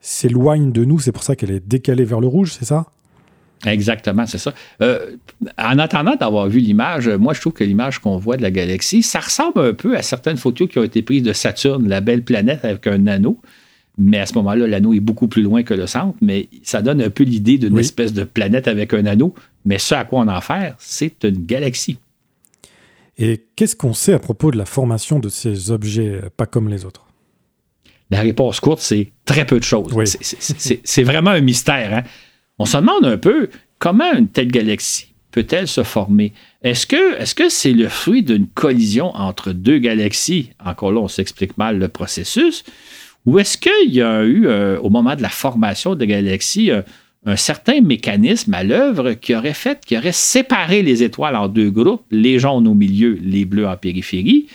s'éloigne 0.00 0.72
de 0.72 0.84
nous, 0.84 0.98
c'est 1.00 1.12
pour 1.12 1.22
ça 1.22 1.36
qu'elle 1.36 1.50
est 1.50 1.66
décalée 1.66 2.04
vers 2.04 2.20
le 2.20 2.26
rouge, 2.26 2.54
c'est 2.58 2.66
ça? 2.66 2.86
Exactement, 3.66 4.26
c'est 4.26 4.38
ça. 4.38 4.52
Euh, 4.82 5.16
en 5.58 5.78
attendant 5.78 6.16
d'avoir 6.16 6.48
vu 6.48 6.60
l'image, 6.60 7.08
moi, 7.08 7.32
je 7.34 7.40
trouve 7.40 7.52
que 7.52 7.64
l'image 7.64 7.98
qu'on 7.98 8.16
voit 8.16 8.36
de 8.36 8.42
la 8.42 8.50
galaxie, 8.50 9.02
ça 9.02 9.20
ressemble 9.20 9.60
un 9.60 9.72
peu 9.72 9.96
à 9.96 10.02
certaines 10.02 10.36
photos 10.36 10.68
qui 10.68 10.78
ont 10.78 10.84
été 10.84 11.02
prises 11.02 11.22
de 11.22 11.32
Saturne, 11.32 11.88
la 11.88 12.00
belle 12.00 12.22
planète 12.22 12.64
avec 12.64 12.86
un 12.86 13.06
anneau. 13.06 13.38
Mais 13.96 14.18
à 14.18 14.26
ce 14.26 14.34
moment-là, 14.34 14.66
l'anneau 14.66 14.92
est 14.92 15.00
beaucoup 15.00 15.28
plus 15.28 15.42
loin 15.42 15.62
que 15.62 15.72
le 15.72 15.86
centre, 15.86 16.16
mais 16.20 16.48
ça 16.62 16.82
donne 16.82 17.00
un 17.00 17.10
peu 17.10 17.22
l'idée 17.22 17.58
d'une 17.58 17.78
espèce 17.78 18.12
de 18.12 18.24
planète 18.24 18.66
avec 18.66 18.92
un 18.92 19.06
anneau. 19.06 19.34
Mais 19.64 19.78
ce 19.78 19.94
à 19.94 20.04
quoi 20.04 20.20
on 20.20 20.28
en 20.28 20.40
fait, 20.40 20.74
c'est 20.78 21.22
une 21.24 21.46
galaxie. 21.46 21.98
Et 23.16 23.44
qu'est-ce 23.54 23.76
qu'on 23.76 23.94
sait 23.94 24.12
à 24.12 24.18
propos 24.18 24.50
de 24.50 24.58
la 24.58 24.64
formation 24.64 25.20
de 25.20 25.28
ces 25.28 25.70
objets 25.70 26.22
pas 26.36 26.46
comme 26.46 26.68
les 26.68 26.84
autres? 26.84 27.06
La 28.10 28.20
réponse 28.20 28.60
courte, 28.60 28.80
c'est 28.80 29.12
très 29.24 29.46
peu 29.46 29.58
de 29.58 29.64
choses. 29.64 29.92
C'est 30.10 31.02
vraiment 31.04 31.30
un 31.30 31.40
mystère. 31.40 31.94
Hein? 31.94 32.02
On 32.58 32.64
se 32.64 32.76
demande 32.76 33.04
un 33.04 33.18
peu 33.18 33.48
comment 33.78 34.12
une 34.12 34.28
telle 34.28 34.50
galaxie 34.50 35.14
peut-elle 35.34 35.66
se 35.66 35.82
former? 35.82 36.32
Est-ce 36.62 36.86
que 36.86 37.48
c'est 37.48 37.72
-ce 37.72 37.76
le 37.76 37.88
fruit 37.88 38.22
d'une 38.22 38.46
collision 38.46 39.08
entre 39.16 39.52
deux 39.52 39.78
galaxies? 39.78 40.50
Encore 40.64 40.92
là, 40.92 41.00
on 41.00 41.08
s'explique 41.08 41.58
mal 41.58 41.78
le 41.78 41.88
processus. 41.88 42.64
Ou 43.26 43.38
est-ce 43.40 43.58
qu'il 43.58 43.92
y 43.92 44.02
a 44.02 44.22
eu, 44.22 44.46
euh, 44.46 44.78
au 44.80 44.90
moment 44.90 45.16
de 45.16 45.22
la 45.22 45.30
formation 45.30 45.96
de 45.96 46.04
galaxies, 46.04 46.70
euh, 46.70 46.82
un 47.26 47.36
certain 47.36 47.80
mécanisme 47.80 48.54
à 48.54 48.62
l'œuvre 48.62 49.14
qui 49.14 49.34
aurait 49.34 49.54
fait, 49.54 49.78
qui 49.84 49.96
aurait 49.96 50.12
séparé 50.12 50.82
les 50.82 51.02
étoiles 51.02 51.36
en 51.36 51.48
deux 51.48 51.70
groupes, 51.70 52.04
les 52.10 52.38
jaunes 52.38 52.68
au 52.68 52.74
milieu, 52.74 53.18
les 53.22 53.44
bleus 53.44 53.66
en 53.66 53.76
périphérie, 53.76 54.46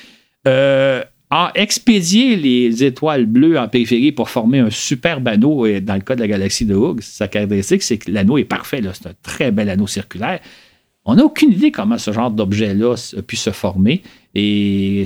euh, 0.47 1.03
a 1.31 1.51
expédié 1.53 2.35
les 2.35 2.83
étoiles 2.83 3.25
bleues 3.25 3.59
en 3.59 3.67
périphérie 3.67 4.11
pour 4.11 4.29
former 4.29 4.59
un 4.59 4.71
superbe 4.71 5.27
anneau. 5.27 5.65
Et 5.65 5.79
dans 5.79 5.95
le 5.95 6.01
cas 6.01 6.15
de 6.15 6.21
la 6.21 6.27
galaxie 6.27 6.65
de 6.65 6.75
Hughes, 6.75 7.01
sa 7.01 7.27
caractéristique, 7.27 7.83
c'est 7.83 7.97
que 7.97 8.11
l'anneau 8.11 8.37
est 8.37 8.45
parfait. 8.45 8.81
C'est 8.93 9.07
un 9.07 9.13
très 9.21 9.51
bel 9.51 9.69
anneau 9.69 9.85
circulaire. 9.85 10.39
On 11.05 11.15
n'a 11.15 11.23
aucune 11.23 11.51
idée 11.51 11.71
comment 11.71 11.97
ce 11.97 12.11
genre 12.11 12.31
d'objet-là 12.31 12.95
a 13.17 13.21
pu 13.21 13.35
se 13.35 13.51
former. 13.51 14.01
Et 14.33 15.05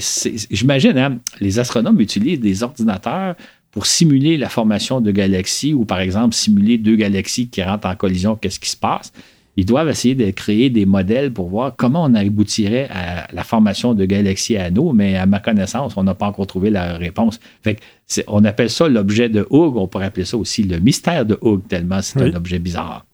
j'imagine, 0.49 0.97
hein, 0.97 1.19
les 1.39 1.59
astronomes 1.59 1.99
utilisent 1.99 2.39
des 2.39 2.63
ordinateurs 2.63 3.35
pour 3.71 3.85
simuler 3.85 4.37
la 4.37 4.49
formation 4.49 5.01
de 5.01 5.11
galaxies 5.11 5.73
ou, 5.73 5.83
par 5.83 5.99
exemple, 5.99 6.35
simuler 6.35 6.77
deux 6.77 6.95
galaxies 6.95 7.49
qui 7.49 7.61
rentrent 7.63 7.87
en 7.87 7.95
collision, 7.95 8.35
qu'est-ce 8.35 8.59
qui 8.59 8.69
se 8.69 8.77
passe? 8.77 9.11
Ils 9.55 9.65
doivent 9.65 9.89
essayer 9.89 10.15
de 10.15 10.31
créer 10.31 10.69
des 10.69 10.85
modèles 10.85 11.31
pour 11.31 11.47
voir 11.47 11.75
comment 11.75 12.03
on 12.03 12.13
aboutirait 12.15 12.87
à 12.89 13.27
la 13.31 13.43
formation 13.43 13.93
de 13.93 14.05
galaxies 14.05 14.57
à 14.57 14.65
anneaux, 14.65 14.93
mais 14.93 15.15
à 15.15 15.25
ma 15.25 15.39
connaissance, 15.39 15.95
on 15.95 16.03
n'a 16.03 16.15
pas 16.15 16.27
encore 16.27 16.47
trouvé 16.47 16.71
la 16.71 16.97
réponse. 16.97 17.39
Fait 17.61 17.77
on 18.27 18.43
appelle 18.45 18.69
ça 18.69 18.87
l'objet 18.87 19.29
de 19.29 19.41
Hughes, 19.51 19.77
on 19.77 19.87
pourrait 19.87 20.05
appeler 20.05 20.25
ça 20.25 20.37
aussi 20.37 20.63
le 20.63 20.79
mystère 20.79 21.25
de 21.25 21.37
Hughes, 21.43 21.61
tellement 21.67 22.01
c'est 22.01 22.21
un 22.21 22.35
objet 22.35 22.59
bizarre. 22.59 23.05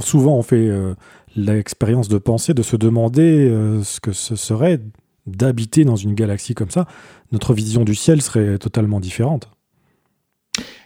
Souvent, 0.00 0.36
on 0.36 0.42
fait 0.42 0.56
euh, 0.56 0.94
l'expérience 1.36 2.08
de 2.08 2.18
penser, 2.18 2.52
de 2.52 2.62
se 2.62 2.76
demander 2.76 3.48
euh, 3.48 3.82
ce 3.82 4.00
que 4.00 4.12
ce 4.12 4.36
serait 4.36 4.80
d'habiter 5.26 5.84
dans 5.84 5.96
une 5.96 6.14
galaxie 6.14 6.54
comme 6.54 6.70
ça. 6.70 6.86
Notre 7.32 7.54
vision 7.54 7.84
du 7.84 7.94
ciel 7.94 8.22
serait 8.22 8.58
totalement 8.58 8.98
différente. 8.98 9.48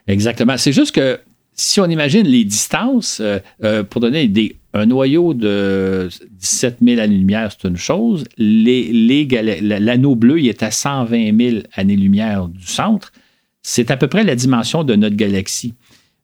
Exactement. 0.07 0.57
C'est 0.57 0.73
juste 0.73 0.95
que 0.95 1.21
si 1.54 1.80
on 1.80 1.87
imagine 1.87 2.26
les 2.26 2.44
distances, 2.44 3.21
euh, 3.21 3.38
euh, 3.62 3.82
pour 3.82 4.00
donner 4.00 4.28
des, 4.28 4.56
un 4.73 4.87
noyau 4.87 5.35
de 5.35 6.09
17 6.30 6.78
000 6.82 7.00
années-lumière, 7.00 7.50
c'est 7.52 7.68
une 7.68 7.76
chose. 7.76 8.25
L'anneau 8.38 10.16
bleu, 10.16 10.40
il 10.40 10.49
est 10.49 10.62
à 10.62 10.71
120 10.71 11.38
000 11.38 11.62
années-lumière 11.75 12.49
du 12.49 12.66
centre. 12.66 13.12
C'est 13.62 13.90
à 13.90 13.97
peu 13.97 14.09
près 14.09 14.25
la 14.25 14.35
dimension 14.35 14.82
de 14.82 14.94
notre 14.94 15.16
galaxie. 15.16 15.75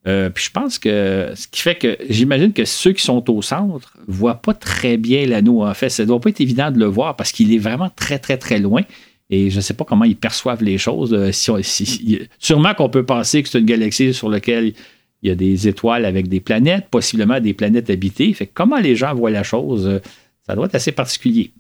Euh, 0.07 0.31
puis 0.31 0.45
je 0.45 0.51
pense 0.51 0.79
que 0.79 1.33
ce 1.35 1.47
qui 1.49 1.61
fait 1.61 1.75
que 1.75 1.99
j'imagine 2.09 2.53
que 2.53 2.65
ceux 2.65 2.93
qui 2.93 3.03
sont 3.03 3.29
au 3.31 3.43
centre 3.43 3.97
ne 4.07 4.13
voient 4.13 4.41
pas 4.41 4.55
très 4.55 4.97
bien 4.97 5.27
l'anneau. 5.27 5.65
En 5.65 5.75
fait, 5.75 5.91
ça 5.91 6.05
ne 6.05 6.09
doit 6.09 6.21
pas 6.21 6.31
être 6.31 6.41
évident 6.41 6.71
de 6.71 6.79
le 6.79 6.87
voir 6.87 7.17
parce 7.17 7.33
qu'il 7.33 7.53
est 7.53 7.59
vraiment 7.59 7.91
très, 7.95 8.19
très, 8.19 8.39
très 8.39 8.59
loin. 8.59 8.83
Et 9.29 9.51
je 9.51 9.57
ne 9.57 9.61
sais 9.61 9.75
pas 9.75 9.85
comment 9.85 10.07
ils 10.07 10.17
perçoivent 10.17 10.65
les 10.65 10.79
choses. 10.79 11.15
sûrement 12.39 12.75
qu'on 12.75 12.89
peut 12.89 13.05
penser 13.05 13.43
que 13.43 13.49
c'est 13.51 13.59
une 13.59 13.67
galaxie 13.67 14.15
sur 14.15 14.31
laquelle 14.31 14.73
il 15.23 15.29
y 15.29 15.33
a 15.33 15.35
des 15.35 15.69
étoiles 15.69 16.05
avec 16.05 16.29
des 16.29 16.41
planètes, 16.41 16.89
possiblement 16.91 17.41
des 17.41 17.55
planètes 17.55 17.91
habitées. 17.91 18.37
Comment 18.55 18.79
les 18.79 18.97
gens 18.97 19.15
voient 19.15 19.31
la 19.31 19.43
chose, 19.43 19.87
euh, 19.87 20.01
ça 20.47 20.55
doit 20.55 20.67
être 20.67 20.75
assez 20.75 20.93
particulier. 20.93 21.53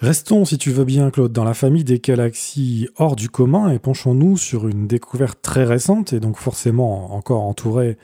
Restons, 0.00 0.44
si 0.44 0.58
tu 0.58 0.70
veux 0.70 0.84
bien, 0.84 1.10
Claude, 1.10 1.32
dans 1.32 1.42
la 1.42 1.54
famille 1.54 1.82
des 1.82 1.98
galaxies 1.98 2.88
hors 2.96 3.16
du 3.16 3.28
commun 3.28 3.72
et 3.72 3.80
penchons-nous 3.80 4.36
sur 4.36 4.68
une 4.68 4.86
découverte 4.86 5.40
très 5.42 5.64
récente 5.64 6.12
et 6.12 6.20
donc 6.20 6.36
forcément 6.36 7.14
encore 7.14 7.42
entourée 7.42 7.96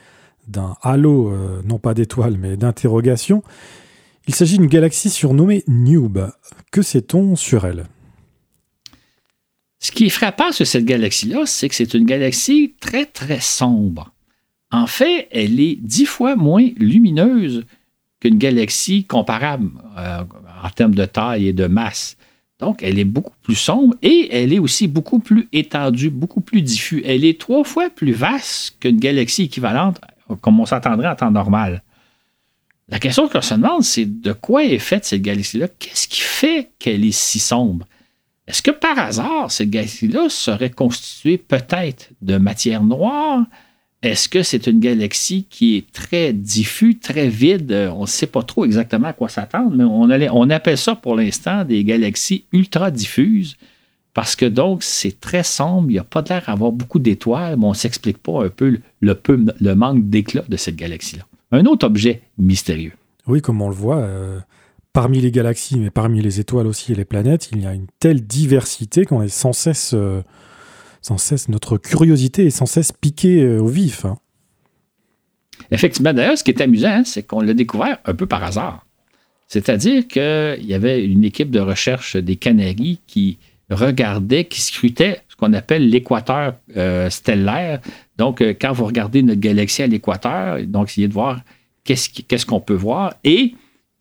d'un 0.47 0.75
halo, 0.81 1.29
euh, 1.29 1.61
non 1.63 1.79
pas 1.79 1.93
d'étoiles, 1.93 2.37
mais 2.37 2.57
d'interrogations. 2.57 3.43
Il 4.27 4.35
s'agit 4.35 4.57
d'une 4.57 4.67
galaxie 4.67 5.09
surnommée 5.09 5.63
Newb. 5.67 6.31
Que 6.71 6.81
sait-on 6.81 7.35
sur 7.37 7.65
elle? 7.65 7.85
Ce 9.85 9.91
qui 9.91 10.07
est 10.07 10.09
frappant 10.09 10.51
sur 10.51 10.65
cette 10.65 10.85
galaxie-là, 10.85 11.45
c'est 11.45 11.69
que 11.69 11.75
c'est 11.75 11.93
une 11.93 12.05
galaxie 12.05 12.73
très, 12.79 13.05
très 13.05 13.39
sombre. 13.39 14.11
En 14.71 14.87
fait, 14.87 15.27
elle 15.29 15.59
est 15.59 15.75
dix 15.75 16.07
fois 16.07 16.35
moins 16.35 16.67
lumineuse 16.77 17.65
qu'une 18.19 18.39
galaxie 18.39 19.05
comparable 19.05 19.69
euh, 19.95 20.23
en 20.63 20.69
termes 20.71 20.95
de 20.95 21.05
taille 21.05 21.49
et 21.49 21.53
de 21.53 21.67
masse. 21.67 22.17
Donc, 22.57 22.81
elle 22.81 22.97
est 22.97 23.05
beaucoup 23.05 23.35
plus 23.43 23.53
sombre 23.53 23.93
et 24.01 24.27
elle 24.31 24.53
est 24.53 24.57
aussi 24.59 24.87
beaucoup 24.87 25.19
plus 25.19 25.47
étendue, 25.53 26.09
beaucoup 26.09 26.41
plus 26.41 26.63
diffuse. 26.63 27.03
Elle 27.05 27.23
est 27.23 27.39
trois 27.39 27.63
fois 27.63 27.91
plus 27.91 28.13
vaste 28.13 28.77
qu'une 28.79 28.97
galaxie 28.97 29.43
équivalente, 29.43 30.01
comme 30.41 30.59
on 30.59 30.65
s'attendrait 30.65 31.09
en 31.09 31.15
temps 31.15 31.29
normal. 31.29 31.83
La 32.89 32.97
question 32.97 33.27
qu'on 33.27 33.41
se 33.41 33.53
demande, 33.53 33.83
c'est 33.83 34.05
de 34.05 34.33
quoi 34.33 34.63
est 34.63 34.79
faite 34.79 35.05
cette 35.05 35.21
galaxie-là? 35.21 35.67
Qu'est-ce 35.77 36.07
qui 36.07 36.21
fait 36.21 36.71
qu'elle 36.79 37.05
est 37.05 37.15
si 37.15 37.37
sombre? 37.37 37.85
Est-ce 38.47 38.61
que 38.61 38.71
par 38.71 38.97
hasard, 38.99 39.51
cette 39.51 39.69
galaxie-là 39.69 40.29
serait 40.29 40.69
constituée 40.69 41.37
peut-être 41.37 42.09
de 42.21 42.37
matière 42.37 42.83
noire? 42.83 43.43
Est-ce 44.03 44.29
que 44.29 44.43
c'est 44.43 44.67
une 44.67 44.79
galaxie 44.79 45.47
qui 45.49 45.77
est 45.77 45.91
très 45.91 46.31
diffuse, 46.31 46.99
très 46.99 47.27
vide? 47.27 47.89
On 47.95 48.01
ne 48.01 48.05
sait 48.05 48.27
pas 48.27 48.43
trop 48.43 48.63
exactement 48.63 49.07
à 49.07 49.13
quoi 49.13 49.29
s'attendre, 49.29 49.71
mais 49.75 50.29
on, 50.31 50.49
appelle 50.51 50.77
ça 50.77 50.93
pour 50.93 51.15
l'instant 51.15 51.65
des 51.65 51.83
galaxies 51.83 52.45
ultra 52.53 52.91
diffuses 52.91 53.57
parce 54.13 54.35
que 54.35 54.45
donc 54.45 54.83
c'est 54.83 55.19
très 55.19 55.43
sombre, 55.43 55.89
il 55.89 55.93
n'y 55.93 55.99
a 55.99 56.03
pas 56.03 56.23
l'air 56.29 56.43
d'avoir 56.47 56.71
beaucoup 56.71 56.99
d'étoiles, 56.99 57.57
mais 57.57 57.65
on 57.65 57.69
ne 57.69 57.75
s'explique 57.75 58.19
pas 58.19 58.45
un 58.45 58.49
peu 58.49 58.77
le, 59.01 59.21
le 59.59 59.73
manque 59.73 60.07
d'éclat 60.09 60.43
de 60.47 60.55
cette 60.55 60.75
galaxie-là. 60.75 61.23
Un 61.51 61.65
autre 61.65 61.85
objet 61.87 62.21
mystérieux. 62.37 62.93
Oui, 63.27 63.41
comme 63.41 63.61
on 63.61 63.69
le 63.69 63.75
voit, 63.75 63.97
euh, 63.97 64.39
parmi 64.95 65.19
les 65.19 65.29
galaxies, 65.29 65.77
mais 65.77 65.89
parmi 65.89 66.21
les 66.21 66.39
étoiles 66.39 66.67
aussi 66.67 66.93
et 66.93 66.95
les 66.95 67.03
planètes, 67.03 67.49
il 67.51 67.61
y 67.61 67.65
a 67.67 67.73
une 67.73 67.87
telle 67.99 68.25
diversité 68.25 69.03
qu'on 69.03 69.21
est 69.21 69.27
sans 69.27 69.51
cesse, 69.51 69.91
euh, 69.93 70.21
sans 71.01 71.17
cesse, 71.17 71.49
notre 71.49 71.77
curiosité 71.77 72.45
est 72.45 72.49
sans 72.49 72.65
cesse 72.65 72.93
piquée 72.93 73.43
euh, 73.43 73.59
au 73.59 73.67
vif. 73.67 74.05
Hein. 74.05 74.15
Effectivement, 75.69 76.13
d'ailleurs, 76.13 76.37
ce 76.37 76.45
qui 76.45 76.51
est 76.51 76.61
amusant, 76.61 76.87
hein, 76.87 77.03
c'est 77.03 77.23
qu'on 77.23 77.41
l'a 77.41 77.53
découvert 77.53 77.97
un 78.05 78.13
peu 78.13 78.25
par 78.25 78.41
hasard. 78.41 78.85
C'est-à-dire 79.49 80.07
qu'il 80.07 80.65
y 80.65 80.73
avait 80.73 81.03
une 81.05 81.25
équipe 81.25 81.51
de 81.51 81.59
recherche 81.59 82.15
des 82.15 82.37
Canaries 82.37 83.01
qui 83.05 83.37
regardait, 83.69 84.45
qui 84.45 84.61
scrutait 84.61 85.19
ce 85.27 85.35
qu'on 85.35 85.51
appelle 85.51 85.89
l'équateur 85.89 86.55
euh, 86.77 87.09
stellaire. 87.09 87.81
Donc, 88.17 88.41
quand 88.41 88.71
vous 88.71 88.85
regardez 88.85 89.23
notre 89.23 89.41
galaxie 89.41 89.83
à 89.83 89.87
l'équateur, 89.87 90.63
donc 90.63 90.87
essayez 90.87 91.09
de 91.09 91.13
voir 91.13 91.41
qu'est-ce 91.83 92.45
qu'on 92.45 92.61
peut 92.61 92.73
voir. 92.73 93.15
Et 93.25 93.55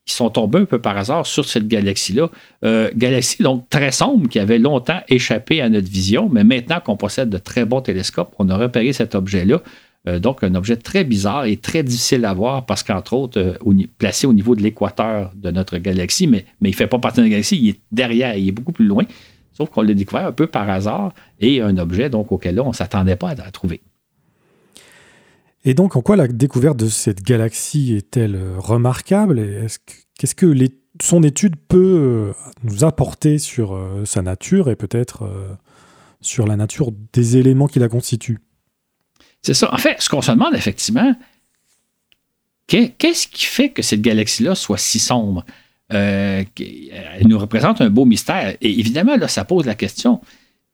ils 0.07 0.13
sont 0.13 0.29
tombés 0.29 0.59
un 0.59 0.65
peu 0.65 0.79
par 0.79 0.97
hasard 0.97 1.27
sur 1.27 1.47
cette 1.47 1.67
galaxie-là. 1.67 2.31
Euh, 2.65 2.91
galaxie 2.95 3.43
donc 3.43 3.69
très 3.71 3.91
sombre 3.91 4.29
qui 4.29 4.39
avait 4.39 4.59
longtemps 4.59 5.01
échappé 5.09 5.63
à 5.63 5.69
notre 5.69 5.89
vision, 5.89 6.29
mais 6.31 6.45
maintenant 6.45 6.81
qu'on 6.81 6.97
possède 6.97 7.31
de 7.31 7.39
très 7.39 7.65
bons 7.65 7.81
télescopes, 7.81 8.35
on 8.39 8.49
a 8.51 8.57
repéré 8.57 8.93
cet 8.93 9.15
objet-là. 9.15 9.63
Euh, 10.07 10.19
donc 10.19 10.45
un 10.45 10.55
objet 10.55 10.77
très 10.77 11.05
bizarre 11.05 11.47
et 11.47 11.57
très 11.57 11.83
difficile 11.83 12.27
à 12.27 12.35
voir 12.35 12.67
parce 12.67 12.83
qu'entre 12.83 13.15
autres, 13.15 13.41
euh, 13.41 13.87
placé 13.97 14.27
au 14.27 14.35
niveau 14.35 14.55
de 14.55 14.63
l'équateur 14.63 15.33
de 15.35 15.51
notre 15.51 15.79
galaxie, 15.79 16.27
mais, 16.27 16.45
il 16.61 16.69
ne 16.69 16.75
fait 16.75 16.87
pas 16.87 16.99
partie 16.99 17.21
de 17.21 17.25
la 17.25 17.31
galaxie, 17.31 17.59
il 17.59 17.69
est 17.71 17.81
derrière, 17.91 18.37
il 18.37 18.49
est 18.49 18.53
beaucoup 18.53 18.73
plus 18.73 18.87
loin. 18.87 19.05
Sauf 19.55 19.71
qu'on 19.71 19.83
l'a 19.83 19.95
découvert 19.95 20.27
un 20.27 20.33
peu 20.33 20.47
par 20.47 20.69
hasard 20.69 21.15
et 21.41 21.63
un 21.63 21.79
objet 21.79 22.11
donc 22.11 22.33
auquel 22.33 22.61
on 22.61 22.69
ne 22.69 22.75
s'attendait 22.75 23.17
pas 23.17 23.31
à 23.31 23.51
trouver. 23.51 23.81
Et 25.65 25.75
donc, 25.75 25.97
en 25.97 26.03
quoi 26.03 26.17
la 26.17 26.29
découverte 26.29 26.77
de 26.77 26.89
cette 26.89 27.23
galaxie 27.23 27.95
est-elle 27.95 28.37
euh, 28.37 28.59
remarquable 28.59 29.67
Qu'est-ce 30.19 30.35
que 30.35 30.55
son 31.03 31.23
étude 31.23 31.57
peut 31.57 31.79
euh, 31.79 32.33
nous 32.63 32.85
apporter 32.85 33.39
sur 33.39 33.75
euh, 33.75 34.05
sa 34.05 34.21
nature 34.21 34.71
et 34.71 34.77
peut-être 34.77 35.29
sur 36.21 36.47
la 36.47 36.57
nature 36.57 36.93
des 37.13 37.39
éléments 37.39 37.67
qui 37.67 37.79
la 37.79 37.89
constituent? 37.89 38.41
C'est 39.43 39.55
ça. 39.55 39.73
En 39.73 39.79
fait, 39.79 40.01
ce 40.01 40.09
qu'on 40.09 40.23
se 40.23 40.33
demande 40.33 40.55
effectivement, 40.55 41.15
qu'est-ce 42.67 43.27
qui 43.27 43.47
fait 43.47 43.71
que 43.71 43.83
cette 43.83 44.03
galaxie-là 44.03 44.55
soit 44.55 44.79
si 44.79 44.99
sombre? 44.99 45.45
Elle 45.89 46.47
nous 47.27 47.39
représente 47.39 47.81
un 47.81 47.91
beau 47.91 48.05
mystère. 48.05 48.57
Et 48.61 48.81
évidemment, 48.81 49.17
là, 49.17 49.29
ça 49.29 49.45
pose 49.45 49.67
la 49.67 49.75
question 49.75 50.21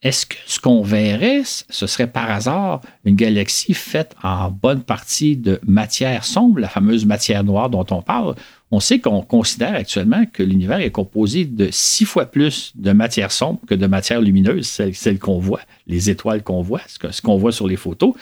est-ce 0.03 0.25
que 0.25 0.37
ce 0.47 0.59
qu'on 0.59 0.83
verrait, 0.83 1.43
ce 1.45 1.87
serait 1.87 2.07
par 2.07 2.31
hasard 2.31 2.81
une 3.05 3.17
galaxie 3.17 3.75
faite 3.75 4.17
en 4.23 4.51
bonne 4.51 4.83
partie 4.83 5.37
de 5.37 5.61
matière 5.67 6.25
sombre, 6.25 6.59
la 6.59 6.71
fameuse 6.71 7.05
matière 7.05 7.45
noire 7.45 7.69
dont 7.69 7.85
on 7.91 8.01
parle? 8.01 8.35
On 8.71 8.81
sait 8.81 9.01
qu'on 9.01 9.21
considère 9.21 9.75
actuellement 9.75 10.25
que 10.33 10.43
l'univers 10.43 10.81
est 10.81 10.91
composé 10.91 11.45
de 11.45 11.69
six 11.71 12.07
fois 12.07 12.25
plus 12.25 12.73
de 12.77 12.93
matière 12.93 13.31
sombre 13.31 13.61
que 13.67 13.75
de 13.75 13.87
matière 13.87 14.23
lumineuse, 14.23 14.67
celle, 14.67 15.19
qu'on 15.19 15.39
voit, 15.39 15.61
les 15.87 16.09
étoiles 16.09 16.43
qu'on 16.43 16.63
voit, 16.63 16.81
ce 16.87 17.21
qu'on 17.21 17.37
voit 17.37 17.53
sur 17.53 17.69
les 17.69 17.77
photos. 17.77 18.15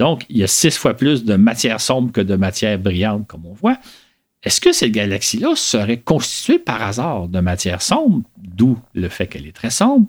Donc, 0.00 0.24
il 0.28 0.38
y 0.38 0.42
a 0.42 0.48
six 0.48 0.76
fois 0.76 0.94
plus 0.94 1.24
de 1.24 1.36
matière 1.36 1.80
sombre 1.80 2.10
que 2.10 2.22
de 2.22 2.34
matière 2.34 2.76
brillante, 2.76 3.28
comme 3.28 3.46
on 3.46 3.52
voit. 3.52 3.78
Est-ce 4.42 4.60
que 4.60 4.72
cette 4.72 4.90
galaxie-là 4.90 5.54
serait 5.54 6.00
constituée 6.00 6.58
par 6.58 6.82
hasard 6.82 7.28
de 7.28 7.38
matière 7.38 7.80
sombre, 7.82 8.22
d'où 8.36 8.78
le 8.94 9.08
fait 9.08 9.28
qu'elle 9.28 9.46
est 9.46 9.54
très 9.54 9.70
sombre, 9.70 10.08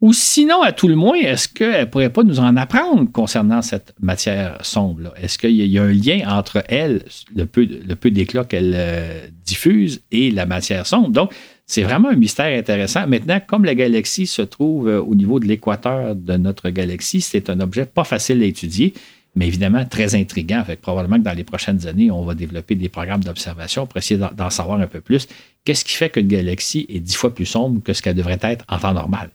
ou 0.00 0.12
sinon, 0.12 0.60
à 0.60 0.72
tout 0.72 0.88
le 0.88 0.96
moins, 0.96 1.14
est-ce 1.14 1.48
qu'elle 1.48 1.80
ne 1.80 1.84
pourrait 1.86 2.10
pas 2.10 2.24
nous 2.24 2.40
en 2.40 2.56
apprendre 2.56 3.10
concernant 3.10 3.62
cette 3.62 3.94
matière 4.02 4.58
sombre? 4.62 5.14
Est-ce 5.16 5.38
qu'il 5.38 5.52
y, 5.52 5.78
a 5.78 5.82
un 5.82 5.92
lien 5.92 6.28
entre 6.28 6.62
elle, 6.68 7.04
le 7.34 7.46
peu, 7.46 7.64
le 7.64 7.94
peu 7.96 8.10
d'éclat 8.10 8.44
qu'elle 8.44 8.74
euh, 8.74 9.26
diffuse, 9.46 10.02
et 10.10 10.30
la 10.30 10.46
matière 10.46 10.86
sombre? 10.86 11.08
Donc, 11.08 11.32
c'est 11.66 11.82
vraiment 11.82 12.10
un 12.10 12.16
mystère 12.16 12.58
intéressant. 12.58 13.06
Maintenant, 13.06 13.40
comme 13.46 13.64
la 13.64 13.74
galaxie 13.74 14.26
se 14.26 14.42
trouve 14.42 14.88
euh, 14.88 15.00
au 15.00 15.14
niveau 15.14 15.40
de 15.40 15.46
l'équateur 15.46 16.14
de 16.14 16.36
notre 16.36 16.68
galaxie, 16.70 17.22
c'est 17.22 17.48
un 17.48 17.60
objet 17.60 17.86
pas 17.86 18.04
facile 18.04 18.42
à 18.42 18.46
étudier. 18.46 18.92
mais 19.36 19.46
évidemment 19.46 19.84
très 19.86 20.14
intriguant. 20.14 20.62
Fait 20.64 20.76
probablement 20.76 21.16
que 21.16 21.22
dans 21.24 21.36
les 21.36 21.44
prochaines 21.44 21.86
années, 21.86 22.10
on 22.10 22.24
va 22.24 22.34
développer 22.34 22.74
des 22.74 22.90
programmes 22.90 23.24
d'observation 23.24 23.86
pour 23.86 23.96
essayer 23.96 24.20
d'en 24.20 24.50
savoir 24.50 24.80
un 24.80 24.86
peu 24.86 25.00
plus. 25.00 25.28
Qu'est-ce 25.64 25.84
qui 25.84 25.94
fait 25.94 26.10
qu'une 26.10 26.28
galaxie 26.28 26.84
est 26.90 27.00
dix 27.00 27.14
fois 27.14 27.34
plus 27.34 27.46
sombre 27.46 27.82
que 27.82 27.94
ce 27.94 28.02
qu'elle 28.02 28.16
devrait 28.16 28.38
être 28.42 28.66
en 28.68 28.78
temps 28.78 28.92
normal? 28.92 29.30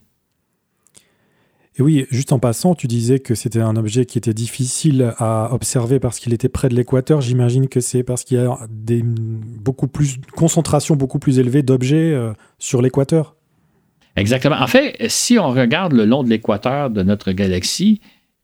Et 1.77 1.81
oui, 1.81 2.05
juste 2.09 2.33
en 2.33 2.39
passant, 2.39 2.75
tu 2.75 2.87
disais 2.87 3.19
que 3.19 3.35
c'était 3.35 3.61
un 3.61 3.75
objet 3.75 4.05
qui 4.05 4.17
était 4.17 4.33
difficile 4.33 5.13
à 5.17 5.53
observer 5.53 5.99
parce 5.99 6.19
qu'il 6.19 6.33
était 6.33 6.49
près 6.49 6.67
de 6.67 6.75
l'équateur. 6.75 7.21
J'imagine 7.21 7.69
que 7.69 7.79
c'est 7.79 8.03
parce 8.03 8.23
qu'il 8.23 8.37
y 8.37 8.41
a 8.41 8.57
des 8.69 9.01
beaucoup 9.03 9.87
plus 9.87 10.17
concentration 10.35 10.95
beaucoup 10.95 11.19
plus 11.19 11.39
élevée 11.39 11.63
d'objets 11.63 12.11
euh, 12.13 12.33
sur 12.57 12.81
l'équateur. 12.81 13.35
Exactement. 14.15 14.57
En 14.59 14.67
fait, 14.67 14.97
si 15.07 15.39
on 15.39 15.49
regarde 15.49 15.93
le 15.93 16.05
long 16.05 16.23
de 16.23 16.29
l'équateur 16.29 16.89
de 16.89 17.03
notre 17.03 17.31
galaxie, 17.31 18.01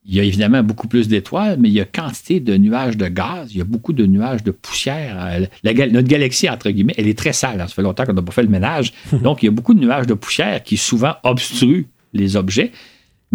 il 0.07 0.13
y 0.13 0.19
a 0.19 0.23
évidemment 0.23 0.61
beaucoup 0.61 0.87
plus 0.87 1.07
d'étoiles, 1.07 1.57
mais 1.59 1.67
il 1.67 1.73
y 1.73 1.81
a 1.81 1.85
quantité 1.85 2.39
de 2.39 2.55
nuages 2.57 2.95
de 2.95 3.07
gaz, 3.07 3.51
il 3.51 3.57
y 3.57 3.61
a 3.61 3.65
beaucoup 3.65 3.91
de 3.91 4.05
nuages 4.05 4.43
de 4.43 4.51
poussière. 4.51 5.17
Euh, 5.19 5.45
notre 5.63 6.07
galaxie, 6.07 6.47
entre 6.47 6.69
guillemets, 6.69 6.93
elle 6.97 7.07
est 7.07 7.17
très 7.17 7.33
sale. 7.33 7.57
Ça 7.59 7.67
fait 7.67 7.81
longtemps 7.81 8.05
qu'on 8.05 8.13
n'a 8.13 8.21
pas 8.21 8.31
fait 8.31 8.43
le 8.43 8.49
ménage. 8.49 8.93
Donc, 9.11 9.41
il 9.41 9.47
y 9.47 9.49
a 9.49 9.51
beaucoup 9.51 9.73
de 9.73 9.79
nuages 9.79 10.05
de 10.05 10.13
poussière 10.13 10.61
qui 10.63 10.77
souvent 10.77 11.15
obstruent 11.23 11.87
les 12.13 12.35
objets. 12.35 12.71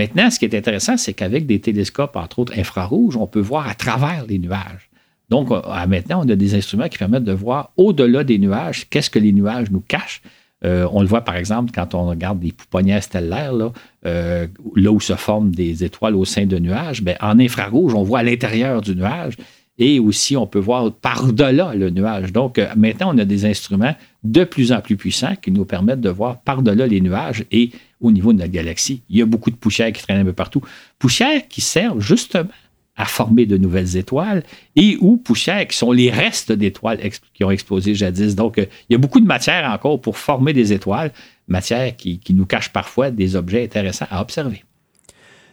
Maintenant, 0.01 0.31
ce 0.31 0.39
qui 0.39 0.47
est 0.47 0.57
intéressant, 0.57 0.97
c'est 0.97 1.13
qu'avec 1.13 1.45
des 1.45 1.61
télescopes, 1.61 2.17
entre 2.17 2.39
autres 2.39 2.59
infrarouges, 2.59 3.19
on 3.19 3.27
peut 3.27 3.41
voir 3.41 3.69
à 3.69 3.75
travers 3.75 4.25
les 4.27 4.39
nuages. 4.39 4.89
Donc, 5.29 5.51
euh, 5.51 5.61
maintenant, 5.87 6.23
on 6.25 6.29
a 6.31 6.37
des 6.37 6.55
instruments 6.55 6.89
qui 6.89 6.97
permettent 6.97 7.25
de 7.25 7.35
voir 7.35 7.73
au-delà 7.77 8.25
des 8.25 8.39
nuages, 8.39 8.89
qu'est-ce 8.89 9.11
que 9.11 9.19
les 9.19 9.33
nuages 9.33 9.71
nous 9.71 9.83
cachent. 9.83 10.23
Euh, 10.65 10.89
on 10.91 11.03
le 11.03 11.07
voit 11.07 11.21
par 11.21 11.37
exemple 11.37 11.71
quand 11.75 11.95
on 11.95 12.07
regarde 12.07 12.41
des 12.41 12.53
pouponnières 12.53 13.03
stellaires, 13.03 13.53
là, 13.53 13.73
euh, 14.07 14.47
où 14.75 15.01
se 15.01 15.13
forment 15.17 15.51
des 15.51 15.85
étoiles 15.85 16.17
au 16.17 16.25
sein 16.25 16.47
de 16.47 16.59
nuages. 16.59 17.03
Bien, 17.03 17.17
en 17.21 17.39
infrarouge, 17.39 17.93
on 17.93 18.03
voit 18.03 18.21
à 18.21 18.23
l'intérieur 18.23 18.81
du 18.81 18.97
nuage 18.97 19.37
et 19.79 20.01
aussi 20.01 20.35
on 20.35 20.47
peut 20.47 20.59
voir 20.59 20.91
par-delà 20.95 21.75
le 21.75 21.91
nuage. 21.91 22.33
Donc 22.33 22.59
maintenant, 22.75 23.15
on 23.15 23.19
a 23.19 23.27
des 23.27 23.45
instruments 23.45 23.95
de 24.25 24.45
plus 24.45 24.73
en 24.73 24.81
plus 24.81 24.97
puissants 24.97 25.37
qui 25.41 25.51
nous 25.51 25.67
permettent 25.67 26.01
de 26.01 26.11
voir 26.11 26.41
par-delà 26.41 26.87
les 26.87 27.03
nuages 27.03 27.45
et 27.53 27.71
au 28.01 28.11
niveau 28.11 28.33
de 28.33 28.39
notre 28.39 28.51
galaxie. 28.51 29.03
Il 29.11 29.19
y 29.19 29.23
a 29.23 29.27
beaucoup 29.27 29.51
de 29.51 29.57
poussière 29.57 29.93
qui 29.93 30.03
traîne 30.03 30.19
un 30.19 30.25
peu 30.25 30.33
partout. 30.33 30.63
Poussière 30.99 31.47
qui 31.49 31.61
servent 31.61 32.01
justement 32.01 32.51
à 32.97 33.07
former 33.07 33.47
de 33.47 33.57
nouvelles 33.57 33.97
étoiles 33.97 34.43
et 34.77 34.99
ou 35.01 35.17
poussière 35.17 35.67
qui 35.67 35.77
sont 35.77 35.91
les 35.91 36.11
restes 36.11 36.53
d'étoiles 36.53 36.99
qui 37.33 37.45
ont 37.45 37.51
explosé 37.51 37.95
jadis. 37.95 38.35
Donc, 38.35 38.59
euh, 38.59 38.67
il 38.89 38.93
y 38.93 38.95
a 38.95 38.99
beaucoup 38.99 39.21
de 39.21 39.27
matière 39.27 39.71
encore 39.71 40.01
pour 40.01 40.19
former 40.19 40.53
des 40.53 40.73
étoiles, 40.73 41.13
matière 41.49 41.97
qui, 41.97 42.21
nous 42.31 42.47
cache 42.47 42.73
parfois 42.73 43.11
des 43.11 43.37
objets 43.37 43.65
intéressants 43.65 44.07
à 44.11 44.21
observer. 44.21 44.65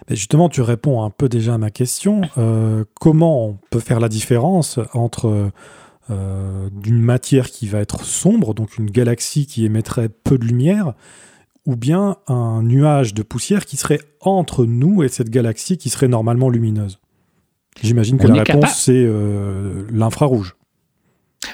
justement, 0.10 0.50
tu 0.50 0.62
réponds 0.62 1.04
un 1.04 1.10
peu 1.10 1.30
déjà 1.30 1.54
à 1.54 1.58
ma 1.58 1.70
question. 1.70 2.22
Euh, 2.38 2.84
comment 3.00 3.48
on 3.48 3.60
peut 3.70 3.80
faire 3.80 4.02
la 4.02 4.10
différence 4.10 4.80
entre 4.94 5.52
euh, 6.10 6.70
d'une 6.72 7.02
matière 7.02 7.50
qui 7.50 7.68
va 7.68 7.80
être 7.80 8.06
sombre, 8.06 8.54
donc 8.54 8.78
une 8.78 8.90
galaxie 8.90 9.46
qui 9.46 9.66
émettrait 9.66 10.08
peu 10.08 10.38
de 10.38 10.46
lumière, 10.46 10.94
ou 11.68 11.76
bien 11.76 12.16
un 12.28 12.64
nuage 12.64 13.14
de 13.14 13.22
poussière 13.22 13.66
qui 13.66 13.78
serait 13.78 14.00
entre 14.22 14.66
nous 14.66 15.04
et 15.04 15.10
cette 15.10 15.30
galaxie 15.30 15.78
qui 15.78 15.90
serait 15.90 16.08
normalement 16.08 16.50
lumineuse 16.50 16.98
J'imagine 17.84 18.18
que 18.18 18.26
la 18.26 18.42
réponse, 18.42 18.80
c'est 18.80 18.94
euh, 18.96 19.84
l'infrarouge. 19.92 20.56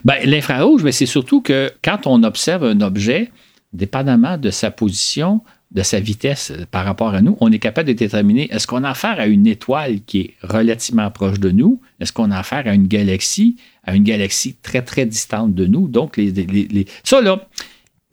Ben, 0.06 0.16
l'infrarouge, 0.24 0.90
c'est 0.92 1.06
surtout 1.06 1.42
que 1.42 1.70
quand 1.84 2.08
on 2.08 2.24
observe 2.24 2.64
un 2.64 2.80
objet, 2.80 3.30
dépendamment 3.74 4.38
de 4.38 4.50
sa 4.50 4.72
position, 4.72 5.42
de 5.72 5.82
sa 5.82 6.00
vitesse 6.00 6.52
euh, 6.52 6.66
par 6.70 6.86
rapport 6.86 7.14
à 7.14 7.22
nous, 7.22 7.36
on 7.42 7.52
est 7.52 7.60
capable 7.60 7.90
de 7.90 7.94
déterminer 7.94 8.48
est-ce 8.54 8.68
qu'on 8.68 8.86
a 8.86 8.92
affaire 8.92 9.20
à 9.20 9.26
une 9.26 9.48
étoile 9.48 10.00
qui 10.06 10.22
est 10.22 10.34
relativement 10.44 11.10
proche 11.12 11.40
de 11.40 11.50
nous, 11.50 11.82
est-ce 12.00 12.14
qu'on 12.14 12.32
a 12.32 12.38
affaire 12.38 12.68
à 12.68 12.74
une 12.74 12.88
galaxie, 12.88 13.58
à 13.84 13.96
une 13.96 14.04
galaxie 14.04 14.56
très, 14.62 14.84
très 14.84 15.06
distante 15.06 15.54
de 15.54 15.66
nous? 15.66 15.90
Donc, 15.90 16.16
les, 16.16 16.32
les, 16.32 16.86
ça, 17.04 17.20
là, 17.20 17.46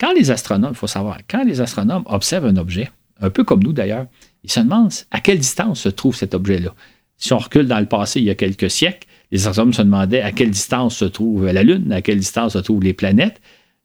quand 0.01 0.13
les 0.13 0.31
astronomes, 0.31 0.71
il 0.73 0.77
faut 0.77 0.87
savoir, 0.87 1.19
quand 1.29 1.43
les 1.43 1.61
astronomes 1.61 2.01
observent 2.07 2.47
un 2.47 2.57
objet, 2.57 2.89
un 3.21 3.29
peu 3.29 3.43
comme 3.43 3.61
nous 3.61 3.71
d'ailleurs, 3.71 4.07
ils 4.43 4.51
se 4.51 4.59
demandent 4.59 4.91
à 5.11 5.19
quelle 5.19 5.37
distance 5.37 5.81
se 5.81 5.89
trouve 5.89 6.15
cet 6.15 6.33
objet-là. 6.33 6.73
Si 7.17 7.33
on 7.33 7.37
recule 7.37 7.67
dans 7.67 7.79
le 7.79 7.85
passé, 7.85 8.19
il 8.19 8.25
y 8.25 8.31
a 8.31 8.35
quelques 8.35 8.71
siècles, 8.71 9.07
les 9.31 9.45
astronomes 9.45 9.73
se 9.73 9.83
demandaient 9.83 10.23
à 10.23 10.31
quelle 10.31 10.49
distance 10.49 10.97
se 10.97 11.05
trouve 11.05 11.45
la 11.45 11.61
Lune, 11.61 11.91
à 11.91 12.01
quelle 12.01 12.17
distance 12.17 12.53
se 12.53 12.57
trouvent 12.57 12.81
les 12.81 12.93
planètes. 12.93 13.39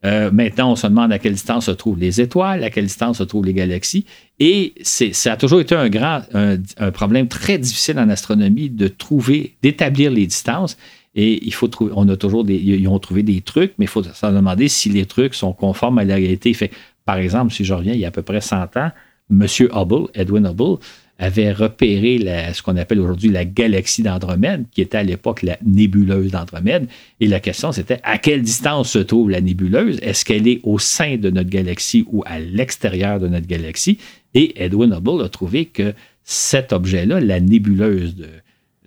Euh, 0.06 0.30
maintenant, 0.30 0.72
on 0.72 0.76
se 0.76 0.86
demande 0.86 1.12
à 1.12 1.18
quelle 1.18 1.34
distance 1.34 1.66
se 1.66 1.70
trouvent 1.70 1.98
les 1.98 2.20
étoiles, 2.20 2.64
à 2.64 2.70
quelle 2.70 2.86
distance 2.86 3.18
se 3.18 3.22
trouvent 3.22 3.44
les 3.44 3.54
galaxies. 3.54 4.06
Et 4.38 4.74
ça 4.82 5.32
a 5.32 5.36
toujours 5.36 5.60
été 5.60 5.74
un 5.74 5.90
grand 5.90 6.22
un, 6.32 6.90
problème 6.92 7.28
très 7.28 7.58
difficile 7.58 7.98
en 7.98 8.08
astronomie 8.08 8.70
de 8.70 8.88
trouver, 8.88 9.56
d'établir 9.62 10.10
les 10.10 10.26
distances. 10.26 10.78
Et 11.16 11.44
il 11.44 11.54
faut 11.54 11.66
trouver, 11.66 11.92
on 11.96 12.08
a 12.08 12.16
toujours 12.16 12.44
des, 12.44 12.56
ils 12.56 12.86
ont 12.88 12.98
trouvé 12.98 13.22
des 13.22 13.40
trucs, 13.40 13.72
mais 13.78 13.86
il 13.86 13.88
faut 13.88 14.02
se 14.02 14.26
demander 14.26 14.68
si 14.68 14.90
les 14.90 15.06
trucs 15.06 15.34
sont 15.34 15.54
conformes 15.54 15.98
à 15.98 16.04
la 16.04 16.16
réalité. 16.16 16.52
Fait, 16.52 16.70
par 17.06 17.16
exemple, 17.16 17.52
si 17.52 17.64
je 17.64 17.72
reviens 17.72 17.94
il 17.94 18.00
y 18.00 18.04
a 18.04 18.08
à 18.08 18.12
peu 18.12 18.22
près 18.22 18.42
100 18.42 18.76
ans, 18.76 18.90
M. 19.30 19.46
Hubble, 19.72 20.08
Edwin 20.14 20.46
Hubble, 20.46 20.78
avait 21.18 21.52
repéré 21.52 22.20
ce 22.52 22.60
qu'on 22.60 22.76
appelle 22.76 23.00
aujourd'hui 23.00 23.30
la 23.30 23.46
galaxie 23.46 24.02
d'Andromède, 24.02 24.66
qui 24.70 24.82
était 24.82 24.98
à 24.98 25.02
l'époque 25.02 25.42
la 25.42 25.56
nébuleuse 25.64 26.30
d'Andromède. 26.30 26.88
Et 27.20 27.26
la 27.26 27.40
question, 27.40 27.72
c'était 27.72 28.00
à 28.02 28.18
quelle 28.18 28.42
distance 28.42 28.90
se 28.90 28.98
trouve 28.98 29.30
la 29.30 29.40
nébuleuse? 29.40 29.98
Est-ce 30.02 30.26
qu'elle 30.26 30.46
est 30.46 30.60
au 30.62 30.78
sein 30.78 31.16
de 31.16 31.30
notre 31.30 31.48
galaxie 31.48 32.04
ou 32.08 32.22
à 32.26 32.38
l'extérieur 32.38 33.18
de 33.18 33.28
notre 33.28 33.46
galaxie? 33.46 33.96
Et 34.34 34.62
Edwin 34.62 34.92
Hubble 34.92 35.22
a 35.24 35.30
trouvé 35.30 35.64
que 35.64 35.94
cet 36.22 36.74
objet-là, 36.74 37.20
la 37.20 37.40
nébuleuse 37.40 38.14
de, 38.14 38.28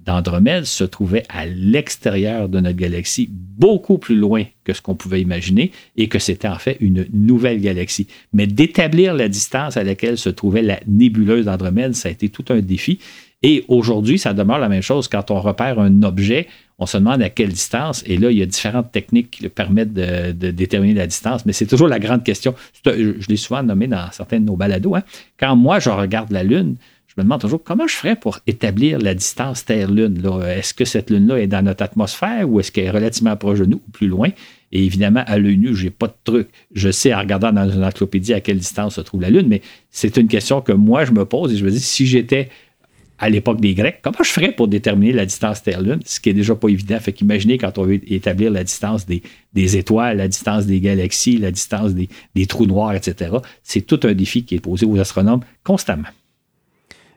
d'Andromède 0.05 0.65
se 0.65 0.83
trouvait 0.83 1.23
à 1.29 1.45
l'extérieur 1.45 2.49
de 2.49 2.59
notre 2.59 2.77
galaxie, 2.77 3.29
beaucoup 3.31 3.97
plus 3.97 4.15
loin 4.15 4.43
que 4.63 4.73
ce 4.73 4.81
qu'on 4.81 4.95
pouvait 4.95 5.21
imaginer, 5.21 5.71
et 5.97 6.07
que 6.07 6.19
c'était 6.19 6.47
en 6.47 6.59
fait 6.59 6.77
une 6.79 7.05
nouvelle 7.13 7.61
galaxie. 7.61 8.07
Mais 8.33 8.47
d'établir 8.47 9.13
la 9.13 9.27
distance 9.27 9.77
à 9.77 9.83
laquelle 9.83 10.17
se 10.17 10.29
trouvait 10.29 10.61
la 10.61 10.79
nébuleuse 10.87 11.45
d'Andromède, 11.45 11.95
ça 11.95 12.09
a 12.09 12.11
été 12.11 12.29
tout 12.29 12.45
un 12.49 12.59
défi. 12.59 12.99
Et 13.41 13.63
aujourd'hui, 13.69 14.19
ça 14.19 14.33
demeure 14.33 14.59
la 14.59 14.67
même 14.67 14.81
chose. 14.81 15.07
Quand 15.07 15.31
on 15.31 15.39
repère 15.39 15.79
un 15.79 16.03
objet, 16.03 16.47
on 16.77 16.85
se 16.85 16.97
demande 16.97 17.21
à 17.21 17.29
quelle 17.29 17.49
distance. 17.49 18.03
Et 18.05 18.17
là, 18.17 18.31
il 18.31 18.37
y 18.37 18.41
a 18.41 18.45
différentes 18.45 18.91
techniques 18.91 19.31
qui 19.31 19.47
permettent 19.47 19.93
de, 19.93 20.51
déterminer 20.51 20.93
la 20.93 21.07
distance. 21.07 21.45
Mais 21.45 21.53
c'est 21.53 21.65
toujours 21.65 21.87
la 21.87 21.99
grande 21.99 22.23
question. 22.23 22.53
Je 22.85 23.27
l'ai 23.27 23.37
souvent 23.37 23.63
nommé 23.63 23.87
dans 23.87 24.11
certains 24.11 24.39
de 24.39 24.45
nos 24.45 24.57
balados. 24.57 24.95
Hein. 24.95 25.03
Quand 25.39 25.55
moi, 25.55 25.79
je 25.79 25.89
regarde 25.89 26.31
la 26.31 26.43
Lune, 26.43 26.75
me 27.19 27.23
demande 27.23 27.41
toujours 27.41 27.63
comment 27.63 27.87
je 27.87 27.95
ferais 27.95 28.15
pour 28.15 28.39
établir 28.47 28.99
la 28.99 29.13
distance 29.13 29.65
Terre-Lune. 29.65 30.21
Est-ce 30.47 30.73
que 30.73 30.85
cette 30.85 31.09
Lune-là 31.09 31.39
est 31.41 31.47
dans 31.47 31.61
notre 31.61 31.83
atmosphère 31.83 32.49
ou 32.49 32.59
est-ce 32.59 32.71
qu'elle 32.71 32.85
est 32.85 32.91
relativement 32.91 33.35
proche 33.35 33.59
de 33.59 33.65
nous 33.65 33.81
ou 33.87 33.91
plus 33.91 34.07
loin? 34.07 34.29
Et 34.71 34.85
évidemment, 34.85 35.23
à 35.25 35.37
l'œil 35.37 35.57
nu, 35.57 35.75
je 35.75 35.85
n'ai 35.85 35.89
pas 35.89 36.07
de 36.07 36.13
truc. 36.23 36.47
Je 36.73 36.91
sais 36.91 37.13
en 37.13 37.19
regardant 37.19 37.51
dans 37.51 37.69
une 37.69 37.83
encyclopédie 37.83 38.33
à 38.33 38.39
quelle 38.39 38.59
distance 38.59 38.95
se 38.95 39.01
trouve 39.01 39.21
la 39.21 39.29
Lune, 39.29 39.47
mais 39.47 39.61
c'est 39.89 40.15
une 40.17 40.27
question 40.27 40.61
que 40.61 40.71
moi, 40.71 41.05
je 41.05 41.11
me 41.11 41.25
pose 41.25 41.53
et 41.53 41.57
je 41.57 41.65
me 41.65 41.71
dis, 41.71 41.79
si 41.79 42.05
j'étais 42.05 42.49
à 43.17 43.29
l'époque 43.29 43.59
des 43.59 43.73
Grecs, 43.73 43.99
comment 44.01 44.23
je 44.23 44.29
ferais 44.29 44.53
pour 44.53 44.67
déterminer 44.67 45.11
la 45.11 45.25
distance 45.25 45.61
Terre-Lune? 45.61 45.99
Ce 46.05 46.19
qui 46.19 46.29
est 46.29 46.33
déjà 46.33 46.55
pas 46.55 46.69
évident? 46.69 46.99
Fait 46.99 47.11
qu'imaginez 47.11 47.57
quand 47.57 47.77
on 47.77 47.83
veut 47.83 47.99
établir 48.11 48.51
la 48.51 48.63
distance 48.63 49.05
des, 49.05 49.21
étoiles, 49.53 50.17
la 50.17 50.27
distance 50.27 50.65
des 50.65 50.79
galaxies, 50.79 51.37
la 51.37 51.51
distance 51.51 51.93
des, 51.93 52.07
des 52.35 52.45
trous 52.45 52.65
noirs, 52.65 52.93
etc. 52.93 53.31
C'est 53.63 53.81
tout 53.81 53.99
un 54.03 54.13
défi 54.13 54.45
qui 54.45 54.55
est 54.55 54.61
posé 54.61 54.85
aux 54.85 54.97
astronomes 54.97 55.41
constamment. 55.63 56.07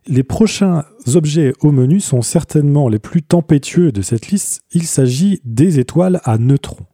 Les 0.08 0.24
prochains 0.24 0.84
objets 1.14 1.52
au 1.60 1.70
menu 1.70 2.00
sont 2.00 2.22
certainement 2.22 2.88
les 2.88 2.98
plus 2.98 3.22
tempétueux 3.22 3.92
de 3.92 4.02
cette 4.02 4.28
liste. 4.28 4.64
Il 4.72 4.82
s'agit 4.82 5.40
des 5.44 5.78
étoiles 5.78 6.20
à 6.24 6.38
neutrons. 6.38 6.86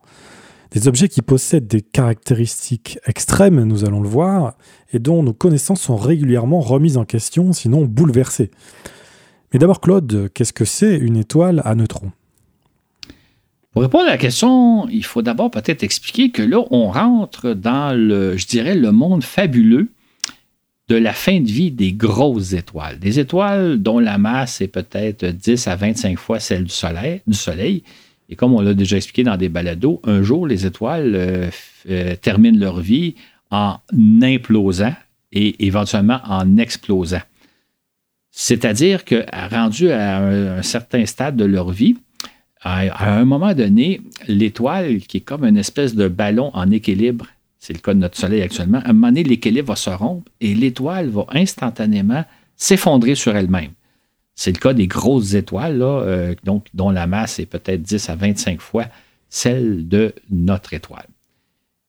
Des 0.72 0.88
objets 0.88 1.08
qui 1.08 1.22
possèdent 1.22 1.66
des 1.66 1.80
caractéristiques 1.80 2.98
extrêmes, 3.06 3.64
nous 3.64 3.86
allons 3.86 4.02
le 4.02 4.08
voir, 4.08 4.58
et 4.92 4.98
dont 4.98 5.22
nos 5.22 5.32
connaissances 5.32 5.80
sont 5.80 5.96
régulièrement 5.96 6.60
remises 6.60 6.98
en 6.98 7.06
question, 7.06 7.54
sinon 7.54 7.86
bouleversées. 7.86 8.50
Mais 9.54 9.58
d'abord, 9.58 9.80
Claude, 9.80 10.30
qu'est-ce 10.34 10.52
que 10.52 10.66
c'est 10.66 10.98
une 10.98 11.16
étoile 11.16 11.62
à 11.64 11.74
neutrons? 11.74 12.12
Pour 13.72 13.80
répondre 13.80 14.04
à 14.04 14.10
la 14.10 14.18
question, 14.18 14.86
il 14.90 15.04
faut 15.04 15.22
d'abord 15.22 15.50
peut-être 15.50 15.82
expliquer 15.82 16.30
que 16.30 16.42
là, 16.42 16.62
on 16.70 16.90
rentre 16.90 17.54
dans 17.54 17.96
le, 17.96 18.36
je 18.36 18.46
dirais, 18.46 18.74
le 18.74 18.92
monde 18.92 19.24
fabuleux 19.24 19.88
de 20.88 20.96
la 20.96 21.12
fin 21.12 21.40
de 21.40 21.48
vie 21.48 21.70
des 21.70 21.92
grosses 21.92 22.54
étoiles. 22.54 22.98
Des 22.98 23.18
étoiles 23.18 23.80
dont 23.80 23.98
la 23.98 24.16
masse 24.16 24.60
est 24.60 24.68
peut-être 24.68 25.26
10 25.26 25.68
à 25.68 25.76
25 25.76 26.18
fois 26.18 26.40
celle 26.40 26.64
du 26.64 26.70
Soleil. 26.70 27.82
Et 28.30 28.36
comme 28.36 28.54
on 28.54 28.60
l'a 28.60 28.74
déjà 28.74 28.96
expliqué 28.96 29.22
dans 29.22 29.36
des 29.36 29.48
balados, 29.48 30.00
un 30.04 30.22
jour, 30.22 30.46
les 30.46 30.66
étoiles 30.66 31.12
euh, 31.14 31.50
euh, 31.90 32.16
terminent 32.16 32.58
leur 32.58 32.80
vie 32.80 33.14
en 33.50 33.78
implosant 34.22 34.94
et 35.32 35.66
éventuellement 35.66 36.20
en 36.24 36.56
explosant. 36.56 37.22
C'est-à-dire 38.30 39.04
que, 39.04 39.24
rendu 39.50 39.90
à 39.90 40.18
un, 40.18 40.62
certain 40.62 41.04
stade 41.06 41.36
de 41.36 41.44
leur 41.44 41.70
vie, 41.70 41.96
à 42.62 43.18
un 43.18 43.24
moment 43.24 43.54
donné, 43.54 44.00
l'étoile, 44.26 44.98
qui 45.00 45.18
est 45.18 45.20
comme 45.20 45.44
une 45.44 45.56
espèce 45.56 45.94
de 45.94 46.08
ballon 46.08 46.50
en 46.54 46.70
équilibre 46.70 47.26
c'est 47.58 47.72
le 47.72 47.80
cas 47.80 47.94
de 47.94 47.98
notre 47.98 48.16
Soleil 48.16 48.42
actuellement, 48.42 48.78
à 48.78 48.90
un 48.90 48.92
moment 48.92 49.08
donné, 49.08 49.24
l'équilibre 49.24 49.68
va 49.68 49.76
se 49.76 49.90
rompre 49.90 50.30
et 50.40 50.54
l'étoile 50.54 51.08
va 51.08 51.26
instantanément 51.30 52.24
s'effondrer 52.56 53.14
sur 53.14 53.36
elle-même. 53.36 53.72
C'est 54.34 54.52
le 54.52 54.58
cas 54.58 54.72
des 54.72 54.86
grosses 54.86 55.34
étoiles, 55.34 55.82
euh, 55.82 56.34
donc, 56.44 56.66
dont 56.72 56.90
la 56.90 57.06
masse 57.06 57.40
est 57.40 57.46
peut-être 57.46 57.82
10 57.82 58.08
à 58.10 58.14
25 58.14 58.60
fois 58.60 58.86
celle 59.28 59.88
de 59.88 60.14
notre 60.30 60.72
étoile. 60.74 61.08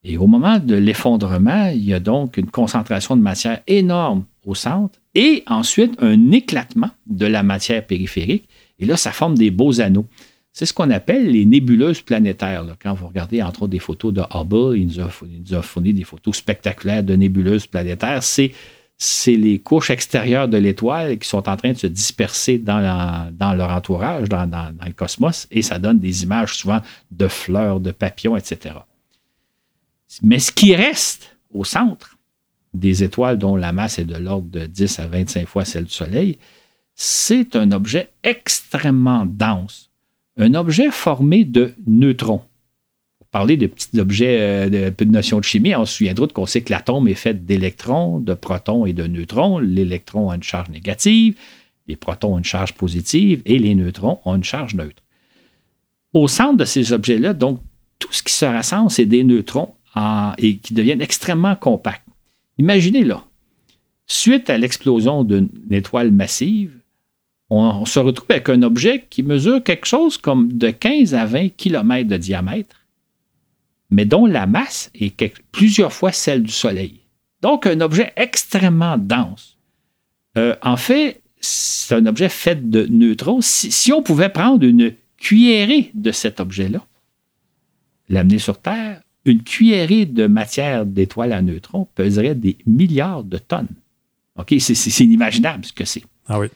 Et 0.03 0.17
au 0.17 0.27
moment 0.27 0.59
de 0.59 0.75
l'effondrement, 0.75 1.67
il 1.67 1.83
y 1.83 1.93
a 1.93 1.99
donc 1.99 2.37
une 2.37 2.49
concentration 2.49 3.15
de 3.15 3.21
matière 3.21 3.61
énorme 3.67 4.23
au 4.45 4.55
centre 4.55 4.99
et 5.13 5.43
ensuite 5.47 5.95
un 6.01 6.31
éclatement 6.31 6.89
de 7.05 7.25
la 7.25 7.43
matière 7.43 7.85
périphérique. 7.85 8.47
Et 8.79 8.85
là, 8.85 8.95
ça 8.97 9.11
forme 9.11 9.37
des 9.37 9.51
beaux 9.51 9.81
anneaux. 9.81 10.05
C'est 10.59 10.65
ce 10.65 10.73
qu'on 10.73 10.89
appelle 10.89 11.31
les 11.31 11.45
nébuleuses 11.45 12.01
planétaires. 12.01 12.65
Quand 12.83 12.93
vous 12.93 13.07
regardez, 13.07 13.41
entre 13.41 13.61
autres, 13.61 13.71
des 13.71 13.79
photos 13.79 14.13
de 14.13 14.21
Hubble, 14.29 14.77
il 14.77 14.87
nous, 14.87 14.99
a, 15.55 15.61
fourni 15.61 15.93
des 15.93 16.03
photos 16.03 16.35
spectaculaires 16.35 17.01
de 17.01 17.15
nébuleuses 17.15 17.65
planétaires. 17.65 18.21
C'est, 18.21 18.51
les 19.25 19.59
couches 19.59 19.89
extérieures 19.89 20.49
de 20.49 20.57
l'étoile 20.57 21.17
qui 21.17 21.29
sont 21.29 21.47
en 21.47 21.55
train 21.55 21.71
de 21.71 21.77
se 21.77 21.87
disperser 21.87 22.57
dans, 22.57 22.77
leur 23.39 23.71
entourage, 23.71 24.27
dans, 24.27 24.75
le 24.85 24.91
cosmos, 24.91 25.47
et 25.49 25.61
ça 25.61 25.79
donne 25.79 25.97
des 25.97 26.23
images 26.23 26.57
souvent 26.57 26.81
de 27.09 27.29
fleurs, 27.29 27.79
de 27.79 27.91
papillons, 27.91 28.35
etc. 28.35 28.75
Mais 30.21 30.39
ce 30.39 30.51
qui 30.51 30.75
reste 30.75 31.37
au 31.53 31.63
centre 31.63 32.17
des 32.73 33.01
étoiles 33.01 33.37
dont 33.37 33.55
la 33.55 33.71
masse 33.71 33.97
est 33.97 34.03
de 34.03 34.17
l'ordre 34.17 34.49
de 34.49 34.65
10 34.65 34.99
à 34.99 35.07
25 35.07 35.47
fois 35.47 35.63
celle 35.63 35.85
du 35.85 35.93
Soleil, 35.93 36.37
c'est 36.95 37.55
un 37.55 37.71
objet 37.71 38.09
extrêmement 38.23 39.25
dense 39.25 39.88
un 40.39 40.53
objet 40.55 40.89
formé 40.89 41.43
de 41.43 41.73
neutrons. 41.85 42.41
Pour 43.19 43.27
parler 43.27 43.57
de 43.57 43.67
petits 43.67 43.99
objets, 43.99 44.37
euh, 44.39 44.69
de, 44.69 45.03
de 45.05 45.11
notions 45.11 45.39
de 45.39 45.43
chimie, 45.43 45.75
on 45.75 45.85
se 45.85 45.97
souviendra 45.97 46.27
qu'on 46.27 46.45
sait 46.45 46.61
que 46.61 46.71
l'atome 46.71 47.07
est 47.07 47.13
fait 47.13 47.45
d'électrons, 47.45 48.19
de 48.19 48.33
protons 48.33 48.85
et 48.85 48.93
de 48.93 49.05
neutrons. 49.05 49.59
L'électron 49.59 50.29
a 50.29 50.35
une 50.35 50.43
charge 50.43 50.69
négative, 50.69 51.35
les 51.87 51.95
protons 51.95 52.35
ont 52.35 52.37
une 52.37 52.43
charge 52.45 52.73
positive 52.73 53.41
et 53.45 53.59
les 53.59 53.75
neutrons 53.75 54.19
ont 54.25 54.35
une 54.35 54.43
charge 54.43 54.73
neutre. 54.75 55.03
Au 56.13 56.27
centre 56.27 56.57
de 56.57 56.65
ces 56.65 56.93
objets-là, 56.93 57.33
donc, 57.33 57.61
tout 57.99 58.11
ce 58.13 58.23
qui 58.23 58.33
se 58.33 58.45
rassemble, 58.45 58.89
c'est 58.89 59.05
des 59.05 59.23
neutrons 59.23 59.75
et 60.37 60.57
qui 60.57 60.73
deviennent 60.73 61.01
extrêmement 61.01 61.55
compacts. 61.55 62.05
Imaginez 62.57 63.03
là, 63.03 63.25
suite 64.07 64.49
à 64.49 64.57
l'explosion 64.57 65.23
d'une 65.23 65.49
étoile 65.69 66.11
massive, 66.11 66.78
on, 67.49 67.85
se 67.85 67.99
retrouve 67.99 68.27
avec 68.29 68.49
un 68.49 68.61
objet 68.61 69.05
qui 69.09 69.23
mesure 69.23 69.63
quelque 69.63 69.87
chose 69.87 70.17
comme 70.17 70.53
de 70.53 70.69
15 70.69 71.15
à 71.15 71.25
20 71.25 71.49
km 71.49 72.07
de 72.07 72.17
diamètre, 72.17 72.75
mais 73.89 74.05
dont 74.05 74.25
la 74.25 74.45
masse 74.45 74.91
est 74.93 75.33
plusieurs 75.51 75.93
fois 75.93 76.11
celle 76.11 76.43
du 76.43 76.51
Soleil. 76.51 76.99
Donc, 77.41 77.65
un 77.65 77.81
objet 77.81 78.13
extrêmement 78.15 78.97
dense. 78.97 79.57
Euh, 80.37 80.55
en 80.61 80.77
fait, 80.77 81.21
c'est 81.39 81.95
un 81.95 82.05
objet 82.05 82.29
fait 82.29 82.69
de 82.69 82.85
neutrons. 82.85 83.39
Si, 83.41 83.91
on 83.91 84.03
pouvait 84.03 84.29
prendre 84.29 84.63
une 84.63 84.93
cuillerée 85.17 85.89
de 85.95 86.11
cet 86.11 86.39
objet-là, 86.39 86.85
l'amener 88.09 88.37
sur 88.37 88.59
Terre, 88.59 89.01
une 89.25 89.43
cuillerée 89.43 90.05
de 90.05 90.27
matière 90.27 90.85
d'étoile 90.85 91.33
à 91.33 91.41
neutrons 91.41 91.87
peserait 91.95 92.35
des 92.35 92.57
milliards 92.67 93.23
de 93.23 93.37
tonnes. 93.37 93.67
OK? 94.37 94.53
C'est 94.59 95.03
inimaginable 95.03 95.65
ce 95.65 95.73
que 95.73 95.85
c'est. 95.85 96.03
Ah 96.27 96.39
oui 96.39 96.47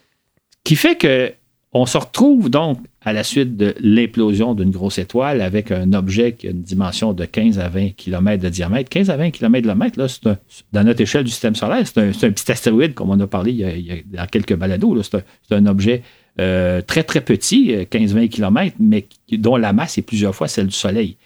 qui 0.64 0.76
fait 0.76 0.96
que 0.96 1.34
on 1.76 1.88
se 1.88 1.98
retrouve 1.98 2.50
donc 2.50 2.78
à 3.02 3.14
la 3.14 3.24
suite 3.24 3.58
de 3.58 3.74
l'implosion 3.80 4.54
d'une 4.54 4.70
grosse 4.70 5.00
étoile 5.00 5.42
avec 5.42 5.72
un 5.72 5.92
objet 5.94 6.34
qui 6.34 6.48
a 6.48 6.52
une 6.52 6.62
dimension 6.62 7.14
de 7.14 7.26
15 7.26 7.58
à 7.58 7.68
20 7.68 7.96
km 7.98 8.44
de 8.44 8.50
diamètre. 8.50 8.90
15 8.90 9.10
à 9.10 9.18
20 9.18 9.32
km 9.32 9.68
de 9.68 9.74
mètre, 9.74 10.00
là, 10.00 10.08
c'est 10.08 10.24
dans 10.72 10.84
notre 10.84 11.02
échelle 11.02 11.24
du 11.24 11.32
système 11.32 11.56
solaire, 11.56 11.86
c'est 11.86 11.98
un, 12.00 12.32
petit 12.32 12.52
astéroïde, 12.52 12.94
comme 12.94 13.10
on 13.10 13.20
a 13.20 13.28
parlé 13.28 13.52
il 13.52 13.58
y 13.60 14.18
a, 14.18 14.28
quelques 14.28 14.56
balados. 14.56 15.02
C'est 15.02 15.26
un, 15.52 15.66
objet 15.66 16.04
euh, 16.40 16.82
très, 16.82 17.04
très 17.04 17.22
petit, 17.22 17.72
15-20 17.72 18.30
km, 18.30 18.76
mais 18.80 19.08
dont 19.32 19.58
la 19.58 19.74
masse 19.74 19.98
est 19.98 20.04
plusieurs 20.04 20.36
fois 20.36 20.48
celle 20.48 20.68
du 20.68 20.76
Soleil. 20.76 21.18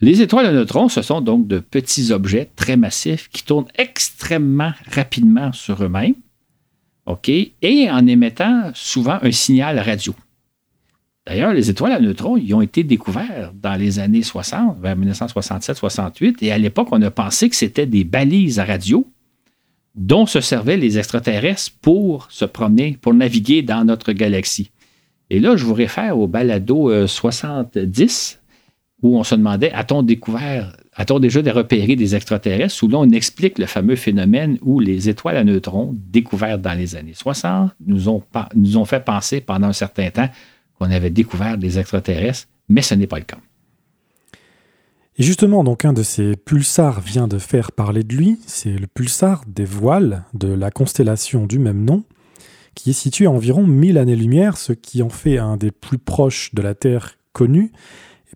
Les 0.00 0.22
étoiles 0.22 0.46
à 0.46 0.52
neutrons, 0.52 0.88
ce 0.88 1.02
sont 1.02 1.20
donc 1.20 1.46
de 1.46 1.58
petits 1.58 2.10
objets 2.10 2.48
très 2.56 2.76
massifs 2.76 3.28
qui 3.30 3.44
tournent 3.44 3.68
extrêmement 3.76 4.72
rapidement 4.90 5.52
sur 5.52 5.84
eux-mêmes 5.84 6.14
OK? 7.06 7.28
Et 7.28 7.90
en 7.90 8.06
émettant 8.06 8.70
souvent 8.74 9.18
un 9.22 9.32
signal 9.32 9.78
radio. 9.78 10.14
D'ailleurs, 11.26 11.54
les 11.54 11.70
étoiles 11.70 11.92
à 11.92 12.00
neutrons, 12.00 12.36
ils 12.36 12.52
ont 12.54 12.60
été 12.60 12.84
découverts 12.84 13.52
dans 13.54 13.76
les 13.76 13.98
années 13.98 14.22
60, 14.22 14.78
vers 14.80 14.96
1967-68, 14.96 16.36
et 16.42 16.52
à 16.52 16.58
l'époque, 16.58 16.88
on 16.92 17.00
a 17.00 17.10
pensé 17.10 17.48
que 17.48 17.56
c'était 17.56 17.86
des 17.86 18.04
balises 18.04 18.58
à 18.58 18.64
radio 18.64 19.06
dont 19.94 20.26
se 20.26 20.40
servaient 20.40 20.76
les 20.76 20.98
extraterrestres 20.98 21.72
pour 21.80 22.26
se 22.30 22.44
promener, 22.44 22.98
pour 23.00 23.14
naviguer 23.14 23.62
dans 23.62 23.84
notre 23.84 24.12
galaxie. 24.12 24.70
Et 25.30 25.40
là, 25.40 25.56
je 25.56 25.64
vous 25.64 25.74
réfère 25.74 26.18
au 26.18 26.26
balado 26.26 27.06
70, 27.06 28.40
euh, 28.42 28.43
où 29.04 29.18
on 29.18 29.22
se 29.22 29.34
demandait, 29.34 29.70
a-t-on 29.72 30.02
découvert 30.02 30.72
a-t-on 30.96 31.18
déjà 31.18 31.40
repéré 31.52 31.96
des 31.96 32.14
extraterrestres 32.14 32.82
où 32.82 32.88
là, 32.88 32.98
on 32.98 33.10
explique 33.10 33.58
le 33.58 33.66
fameux 33.66 33.96
phénomène 33.96 34.58
où 34.62 34.80
les 34.80 35.08
étoiles 35.08 35.36
à 35.36 35.44
neutrons 35.44 35.94
découvertes 35.94 36.62
dans 36.62 36.72
les 36.72 36.96
années 36.96 37.14
60 37.14 37.72
nous 37.86 38.08
ont, 38.08 38.22
nous 38.54 38.78
ont 38.78 38.84
fait 38.84 39.04
penser 39.04 39.40
pendant 39.40 39.66
un 39.68 39.72
certain 39.72 40.10
temps 40.10 40.28
qu'on 40.78 40.90
avait 40.90 41.10
découvert 41.10 41.58
des 41.58 41.78
extraterrestres, 41.78 42.48
mais 42.68 42.80
ce 42.80 42.94
n'est 42.94 43.06
pas 43.06 43.18
le 43.18 43.24
cas. 43.24 43.38
Et 45.18 45.22
justement, 45.22 45.64
donc 45.64 45.84
un 45.84 45.92
de 45.92 46.02
ces 46.02 46.36
pulsars 46.36 47.00
vient 47.00 47.28
de 47.28 47.38
faire 47.38 47.72
parler 47.72 48.04
de 48.04 48.14
lui, 48.14 48.38
c'est 48.46 48.76
le 48.76 48.86
pulsar 48.86 49.42
des 49.46 49.64
voiles 49.64 50.24
de 50.32 50.48
la 50.48 50.70
constellation 50.70 51.46
du 51.46 51.58
même 51.58 51.84
nom, 51.84 52.04
qui 52.74 52.90
est 52.90 52.94
situé 52.94 53.26
à 53.26 53.30
environ 53.30 53.66
1000 53.66 53.98
années-lumière, 53.98 54.56
ce 54.56 54.72
qui 54.72 55.02
en 55.02 55.10
fait 55.10 55.38
un 55.38 55.56
des 55.56 55.70
plus 55.70 55.98
proches 55.98 56.54
de 56.54 56.62
la 56.62 56.74
Terre 56.74 57.18
connus. 57.32 57.70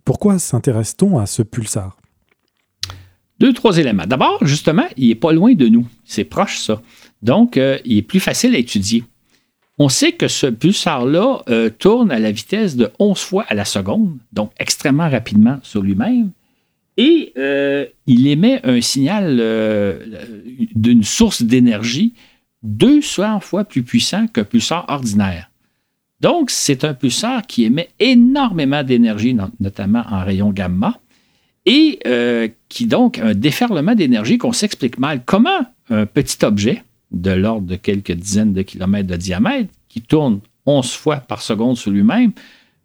Pourquoi 0.05 0.39
s'intéresse-t-on 0.39 1.19
à 1.19 1.25
ce 1.25 1.41
pulsar? 1.41 1.97
Deux, 3.39 3.53
trois 3.53 3.77
éléments. 3.77 4.05
D'abord, 4.05 4.37
justement, 4.45 4.85
il 4.97 5.09
n'est 5.09 5.15
pas 5.15 5.31
loin 5.31 5.53
de 5.53 5.67
nous. 5.67 5.87
C'est 6.03 6.25
proche, 6.25 6.59
ça. 6.59 6.81
Donc, 7.21 7.57
euh, 7.57 7.77
il 7.85 7.97
est 7.97 8.01
plus 8.01 8.19
facile 8.19 8.53
à 8.53 8.57
étudier. 8.57 9.03
On 9.77 9.87
sait 9.87 10.11
que 10.11 10.27
ce 10.27 10.47
pulsar-là 10.47 11.41
euh, 11.49 11.69
tourne 11.69 12.11
à 12.11 12.19
la 12.19 12.31
vitesse 12.31 12.75
de 12.75 12.91
11 12.99 13.17
fois 13.17 13.45
à 13.47 13.53
la 13.53 13.63
seconde, 13.63 14.17
donc 14.33 14.51
extrêmement 14.59 15.09
rapidement 15.09 15.59
sur 15.63 15.81
lui-même. 15.81 16.31
Et 16.97 17.31
euh, 17.37 17.85
il 18.07 18.27
émet 18.27 18.59
un 18.65 18.81
signal 18.81 19.37
d'une 20.75 21.03
source 21.03 21.43
d'énergie 21.43 22.13
200 22.63 23.39
fois 23.39 23.63
plus 23.63 23.83
puissant 23.83 24.27
qu'un 24.27 24.43
pulsar 24.43 24.83
ordinaire. 24.89 25.48
Donc, 26.21 26.51
c'est 26.51 26.83
un 26.83 26.93
pulsar 26.93 27.47
qui 27.47 27.63
émet 27.63 27.89
énormément 27.99 28.83
d'énergie, 28.83 29.35
notamment 29.59 30.03
en 30.09 30.23
rayon 30.23 30.51
gamma 30.51 30.99
et 31.65 31.99
euh, 32.07 32.47
qui 32.67 32.87
donc 32.87 33.19
un 33.19 33.33
déferlement 33.33 33.95
d'énergie 33.95 34.37
qu'on 34.37 34.51
s'explique 34.51 34.97
mal. 34.97 35.23
Comment 35.25 35.65
un 35.89 36.05
petit 36.05 36.43
objet 36.43 36.83
de 37.11 37.31
l'ordre 37.31 37.67
de 37.67 37.75
quelques 37.75 38.11
dizaines 38.11 38.53
de 38.53 38.61
kilomètres 38.61 39.07
de 39.07 39.15
diamètre, 39.15 39.69
qui 39.87 40.01
tourne 40.01 40.39
11 40.65 40.91
fois 40.91 41.17
par 41.17 41.41
seconde 41.41 41.77
sur 41.77 41.91
lui-même, 41.91 42.31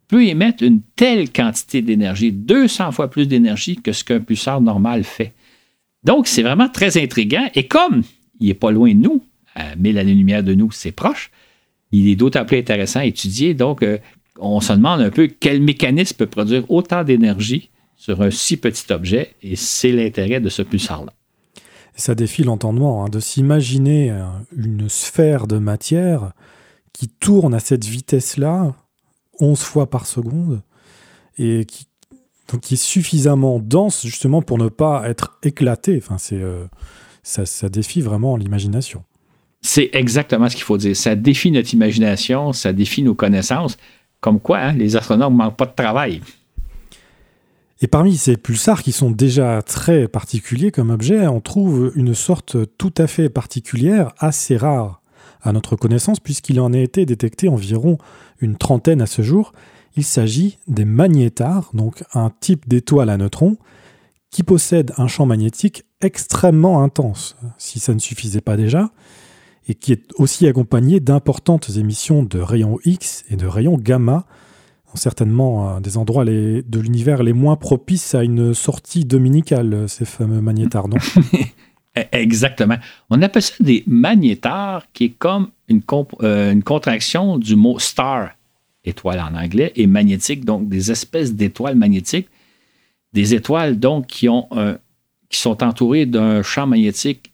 peut 0.08 0.24
émettre 0.24 0.62
une 0.62 0.80
telle 0.96 1.30
quantité 1.30 1.82
d'énergie, 1.82 2.32
200 2.32 2.92
fois 2.92 3.10
plus 3.10 3.26
d'énergie 3.26 3.76
que 3.76 3.92
ce 3.92 4.04
qu'un 4.04 4.20
pulsar 4.20 4.60
normal 4.60 5.04
fait? 5.04 5.32
Donc, 6.04 6.26
c'est 6.26 6.42
vraiment 6.42 6.68
très 6.68 7.02
intriguant. 7.02 7.48
Et 7.54 7.66
comme 7.66 8.02
il 8.40 8.48
n'est 8.48 8.54
pas 8.54 8.70
loin 8.70 8.90
de 8.94 9.00
nous, 9.00 9.22
à 9.54 9.76
1000 9.76 9.98
années-lumière 9.98 10.42
de 10.42 10.54
nous, 10.54 10.70
c'est 10.70 10.92
proche, 10.92 11.30
il 11.98 12.08
est 12.08 12.16
d'autant 12.16 12.44
plus 12.44 12.58
intéressant 12.58 13.00
à 13.00 13.04
étudier. 13.04 13.54
Donc, 13.54 13.82
euh, 13.82 13.98
on 14.38 14.60
se 14.60 14.72
demande 14.72 15.00
un 15.00 15.10
peu 15.10 15.28
quel 15.28 15.62
mécanisme 15.62 16.16
peut 16.16 16.26
produire 16.26 16.68
autant 16.70 17.04
d'énergie 17.04 17.70
sur 17.96 18.20
un 18.20 18.30
si 18.30 18.56
petit 18.56 18.92
objet, 18.92 19.34
et 19.42 19.56
c'est 19.56 19.92
l'intérêt 19.92 20.40
de 20.40 20.48
ce 20.48 20.62
pulsar-là. 20.62 21.12
Ça 21.94 22.14
défie 22.14 22.42
l'entendement 22.42 23.04
hein, 23.04 23.08
de 23.08 23.20
s'imaginer 23.20 24.10
euh, 24.10 24.24
une 24.56 24.88
sphère 24.88 25.46
de 25.46 25.58
matière 25.58 26.32
qui 26.92 27.08
tourne 27.08 27.54
à 27.54 27.60
cette 27.60 27.84
vitesse-là, 27.84 28.74
11 29.40 29.60
fois 29.60 29.88
par 29.88 30.06
seconde, 30.06 30.62
et 31.38 31.64
qui, 31.64 31.86
donc 32.52 32.62
qui 32.62 32.74
est 32.74 32.84
suffisamment 32.84 33.60
dense 33.60 34.04
justement 34.04 34.42
pour 34.42 34.58
ne 34.58 34.68
pas 34.68 35.08
être 35.08 35.38
éclaté. 35.44 35.96
Enfin, 35.96 36.16
euh, 36.32 36.66
ça 37.22 37.68
défie 37.68 38.00
vraiment 38.00 38.36
l'imagination. 38.36 39.04
C'est 39.66 39.88
exactement 39.94 40.50
ce 40.50 40.56
qu'il 40.56 40.64
faut 40.64 40.76
dire. 40.76 40.94
Ça 40.94 41.14
défie 41.14 41.50
notre 41.50 41.72
imagination, 41.72 42.52
ça 42.52 42.74
défie 42.74 43.02
nos 43.02 43.14
connaissances. 43.14 43.78
Comme 44.20 44.38
quoi, 44.38 44.58
hein, 44.58 44.72
les 44.74 44.94
astronomes 44.94 45.34
manquent 45.34 45.56
pas 45.56 45.64
de 45.64 45.74
travail. 45.74 46.20
Et 47.80 47.86
parmi 47.86 48.14
ces 48.18 48.36
pulsars 48.36 48.82
qui 48.82 48.92
sont 48.92 49.10
déjà 49.10 49.62
très 49.62 50.06
particuliers 50.06 50.70
comme 50.70 50.90
objet, 50.90 51.26
on 51.26 51.40
trouve 51.40 51.92
une 51.94 52.12
sorte 52.12 52.58
tout 52.76 52.92
à 52.98 53.06
fait 53.06 53.30
particulière, 53.30 54.12
assez 54.18 54.58
rare 54.58 55.00
à 55.42 55.52
notre 55.52 55.76
connaissance, 55.76 56.20
puisqu'il 56.20 56.60
en 56.60 56.74
a 56.74 56.78
été 56.78 57.06
détecté 57.06 57.48
environ 57.48 57.96
une 58.40 58.58
trentaine 58.58 59.00
à 59.00 59.06
ce 59.06 59.22
jour. 59.22 59.54
Il 59.96 60.04
s'agit 60.04 60.58
des 60.68 60.84
magnétars, 60.84 61.70
donc 61.72 62.04
un 62.12 62.30
type 62.38 62.68
d'étoile 62.68 63.08
à 63.08 63.16
neutrons, 63.16 63.56
qui 64.30 64.42
possède 64.42 64.92
un 64.98 65.06
champ 65.06 65.24
magnétique 65.24 65.84
extrêmement 66.02 66.82
intense, 66.82 67.34
si 67.56 67.80
ça 67.80 67.94
ne 67.94 67.98
suffisait 67.98 68.42
pas 68.42 68.58
déjà. 68.58 68.90
Et 69.68 69.74
qui 69.74 69.92
est 69.92 70.12
aussi 70.16 70.46
accompagné 70.46 71.00
d'importantes 71.00 71.70
émissions 71.76 72.22
de 72.22 72.38
rayons 72.38 72.78
X 72.84 73.24
et 73.30 73.36
de 73.36 73.46
rayons 73.46 73.76
gamma, 73.78 74.26
certainement 74.94 75.80
des 75.80 75.96
endroits 75.96 76.24
de 76.24 76.78
l'univers 76.78 77.22
les 77.22 77.32
moins 77.32 77.56
propices 77.56 78.14
à 78.14 78.22
une 78.22 78.54
sortie 78.54 79.04
dominicale, 79.04 79.88
ces 79.88 80.04
fameux 80.04 80.40
magnétars, 80.40 80.88
non? 80.88 80.98
Exactement. 82.12 82.76
On 83.10 83.22
appelle 83.22 83.42
ça 83.42 83.54
des 83.60 83.84
magnétars, 83.86 84.86
qui 84.92 85.04
est 85.04 85.14
comme 85.18 85.50
une, 85.68 85.82
euh, 86.22 86.52
une 86.52 86.62
contraction 86.62 87.38
du 87.38 87.54
mot 87.54 87.78
star, 87.78 88.30
étoile 88.84 89.20
en 89.20 89.36
anglais, 89.36 89.72
et 89.76 89.86
magnétique, 89.86 90.44
donc 90.44 90.68
des 90.68 90.90
espèces 90.90 91.34
d'étoiles 91.34 91.76
magnétiques. 91.76 92.28
Des 93.12 93.34
étoiles, 93.34 93.78
donc, 93.78 94.08
qui, 94.08 94.28
ont 94.28 94.48
qui 95.28 95.38
sont 95.38 95.62
entourées 95.62 96.06
d'un 96.06 96.42
champ 96.42 96.66
magnétique 96.66 97.32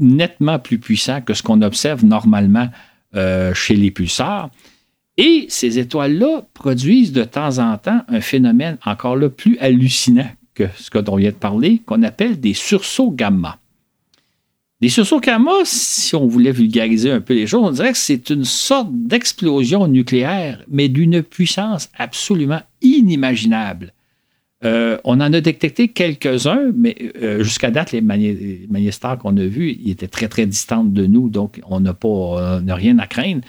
nettement 0.00 0.58
plus 0.58 0.78
puissant 0.78 1.20
que 1.20 1.34
ce 1.34 1.42
qu'on 1.42 1.62
observe 1.62 2.04
normalement 2.04 2.68
euh, 3.14 3.54
chez 3.54 3.76
les 3.76 3.90
pulsars. 3.90 4.50
Et 5.16 5.46
ces 5.48 5.78
étoiles-là 5.78 6.42
produisent 6.54 7.12
de 7.12 7.24
temps 7.24 7.58
en 7.58 7.76
temps 7.76 8.02
un 8.08 8.20
phénomène 8.20 8.78
encore 8.84 9.18
plus 9.36 9.58
hallucinant 9.58 10.30
que 10.54 10.64
ce 10.76 10.90
dont 10.98 11.14
on 11.14 11.16
vient 11.16 11.30
de 11.30 11.34
parler, 11.34 11.82
qu'on 11.84 12.02
appelle 12.02 12.40
des 12.40 12.54
sursauts 12.54 13.10
gamma. 13.10 13.58
Les 14.80 14.88
sursauts 14.88 15.20
gamma, 15.20 15.52
si 15.64 16.14
on 16.14 16.26
voulait 16.26 16.52
vulgariser 16.52 17.10
un 17.10 17.20
peu 17.20 17.34
les 17.34 17.46
choses, 17.46 17.62
on 17.62 17.70
dirait 17.70 17.92
que 17.92 17.98
c'est 17.98 18.30
une 18.30 18.44
sorte 18.44 18.88
d'explosion 18.90 19.86
nucléaire, 19.86 20.64
mais 20.68 20.88
d'une 20.88 21.22
puissance 21.22 21.90
absolument 21.98 22.62
inimaginable. 22.80 23.92
Euh, 24.64 24.98
on 25.04 25.14
en 25.14 25.32
a 25.32 25.40
détecté 25.40 25.88
quelques-uns, 25.88 26.70
mais 26.74 26.94
euh, 27.22 27.42
jusqu'à 27.42 27.70
date, 27.70 27.92
les, 27.92 28.02
magnétars 28.02 29.18
qu'on 29.18 29.36
a 29.36 29.44
vus, 29.46 29.78
ils 29.82 29.92
étaient 29.92 30.08
très, 30.08 30.28
très 30.28 30.46
distants 30.46 30.84
de 30.84 31.06
nous, 31.06 31.30
donc 31.30 31.60
on 31.66 31.80
n'a 31.80 31.94
pas, 31.94 32.60
rien 32.66 32.98
à 32.98 33.06
craindre 33.06 33.40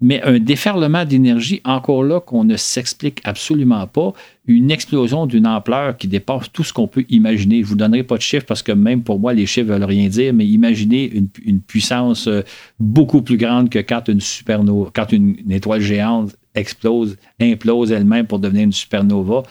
mais 0.00 0.22
un 0.22 0.38
déferlement 0.38 1.04
d'énergie, 1.04 1.62
encore 1.64 2.04
là, 2.04 2.20
qu'on 2.20 2.44
ne 2.44 2.56
s'explique 2.56 3.20
absolument 3.24 3.86
pas, 3.86 4.12
une 4.46 4.70
explosion 4.70 5.26
d'une 5.26 5.46
ampleur 5.46 5.96
qui 5.96 6.06
dépasse 6.06 6.52
tout 6.52 6.64
ce 6.64 6.72
qu'on 6.72 6.86
peut 6.86 7.04
imaginer. 7.08 7.56
Je 7.56 7.60
ne 7.62 7.66
vous 7.66 7.76
donnerai 7.76 8.02
pas 8.02 8.16
de 8.16 8.22
chiffres 8.22 8.44
parce 8.44 8.62
que 8.62 8.72
même 8.72 9.02
pour 9.02 9.18
moi, 9.18 9.32
les 9.32 9.46
chiffres 9.46 9.68
ne 9.68 9.72
veulent 9.72 9.84
rien 9.84 10.08
dire, 10.08 10.34
mais 10.34 10.46
imaginez 10.46 11.10
une, 11.44 11.60
puissance 11.60 12.28
euh, 12.28 12.42
beaucoup 12.78 13.22
plus 13.22 13.38
grande 13.38 13.70
que 13.70 13.78
quand 13.78 14.08
une 14.08 14.20
supernova, 14.20 14.90
quand 14.94 15.12
une, 15.12 15.36
étoile 15.50 15.80
géante 15.80 16.36
explose, 16.54 17.16
implose 17.40 17.90
elle-même 17.90 18.26
pour 18.26 18.38
devenir 18.38 18.64
une 18.64 18.72
supernova. 18.72 19.44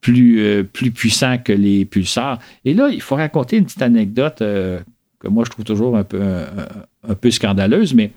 Plus, 0.00 0.40
euh, 0.40 0.62
plus 0.62 0.92
puissant 0.92 1.38
que 1.38 1.52
les 1.52 1.84
pulsars. 1.84 2.38
Et 2.64 2.72
là, 2.72 2.88
il 2.88 3.00
faut 3.00 3.16
raconter 3.16 3.56
une 3.56 3.64
petite 3.64 3.82
anecdote 3.82 4.42
euh, 4.42 4.80
que 5.18 5.26
moi 5.26 5.44
je 5.44 5.50
trouve 5.50 5.64
toujours 5.64 5.96
un 5.96 6.04
peu, 6.04 6.22
un 6.22 7.30
scandaleuse, 7.30 7.94
mais 7.94 8.12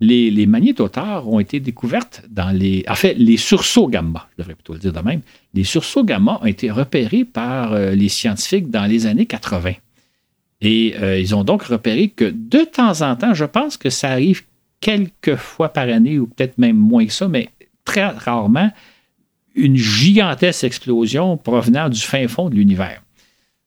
les, 0.00 0.30
les 0.30 0.46
ont 1.26 1.40
été 1.40 1.60
découvertes 1.60 2.22
dans 2.30 2.50
les. 2.50 2.84
En 2.88 2.94
fait, 2.94 3.12
les 3.14 3.36
sursauts 3.36 3.88
gamma, 3.88 4.28
je 4.32 4.42
devrais 4.42 4.54
plutôt 4.54 4.72
le 4.72 4.78
dire 4.78 4.94
de 4.94 5.00
même. 5.00 5.20
Les 5.52 5.64
sursauts 5.64 6.04
gamma 6.04 6.38
ont 6.40 6.46
été 6.46 6.70
repérés 6.70 7.26
par 7.26 7.74
euh, 7.74 7.90
les 7.90 8.08
scientifiques 8.08 8.70
dans 8.70 8.86
les 8.86 9.04
années 9.04 9.26
80. 9.26 9.72
Et 10.62 10.94
ils 11.18 11.34
ont 11.34 11.42
donc 11.42 11.62
repéré 11.62 12.08
que 12.08 12.26
de 12.26 12.64
temps 12.64 13.00
en 13.00 13.16
temps, 13.16 13.32
je 13.32 13.46
pense 13.46 13.78
que 13.78 13.88
ça 13.88 14.10
arrive 14.10 14.42
quelques 14.80 15.36
fois 15.36 15.70
par 15.70 15.88
année, 15.88 16.18
ou 16.18 16.26
peut-être 16.26 16.58
même 16.58 16.76
moins 16.76 17.06
que 17.06 17.12
ça, 17.12 17.28
mais 17.28 17.48
très 17.84 18.06
rarement, 18.06 18.70
une 19.54 19.76
gigantesque 19.76 20.64
explosion 20.64 21.36
provenant 21.36 21.88
du 21.88 22.00
fin 22.00 22.26
fond 22.28 22.48
de 22.48 22.54
l'univers. 22.54 23.02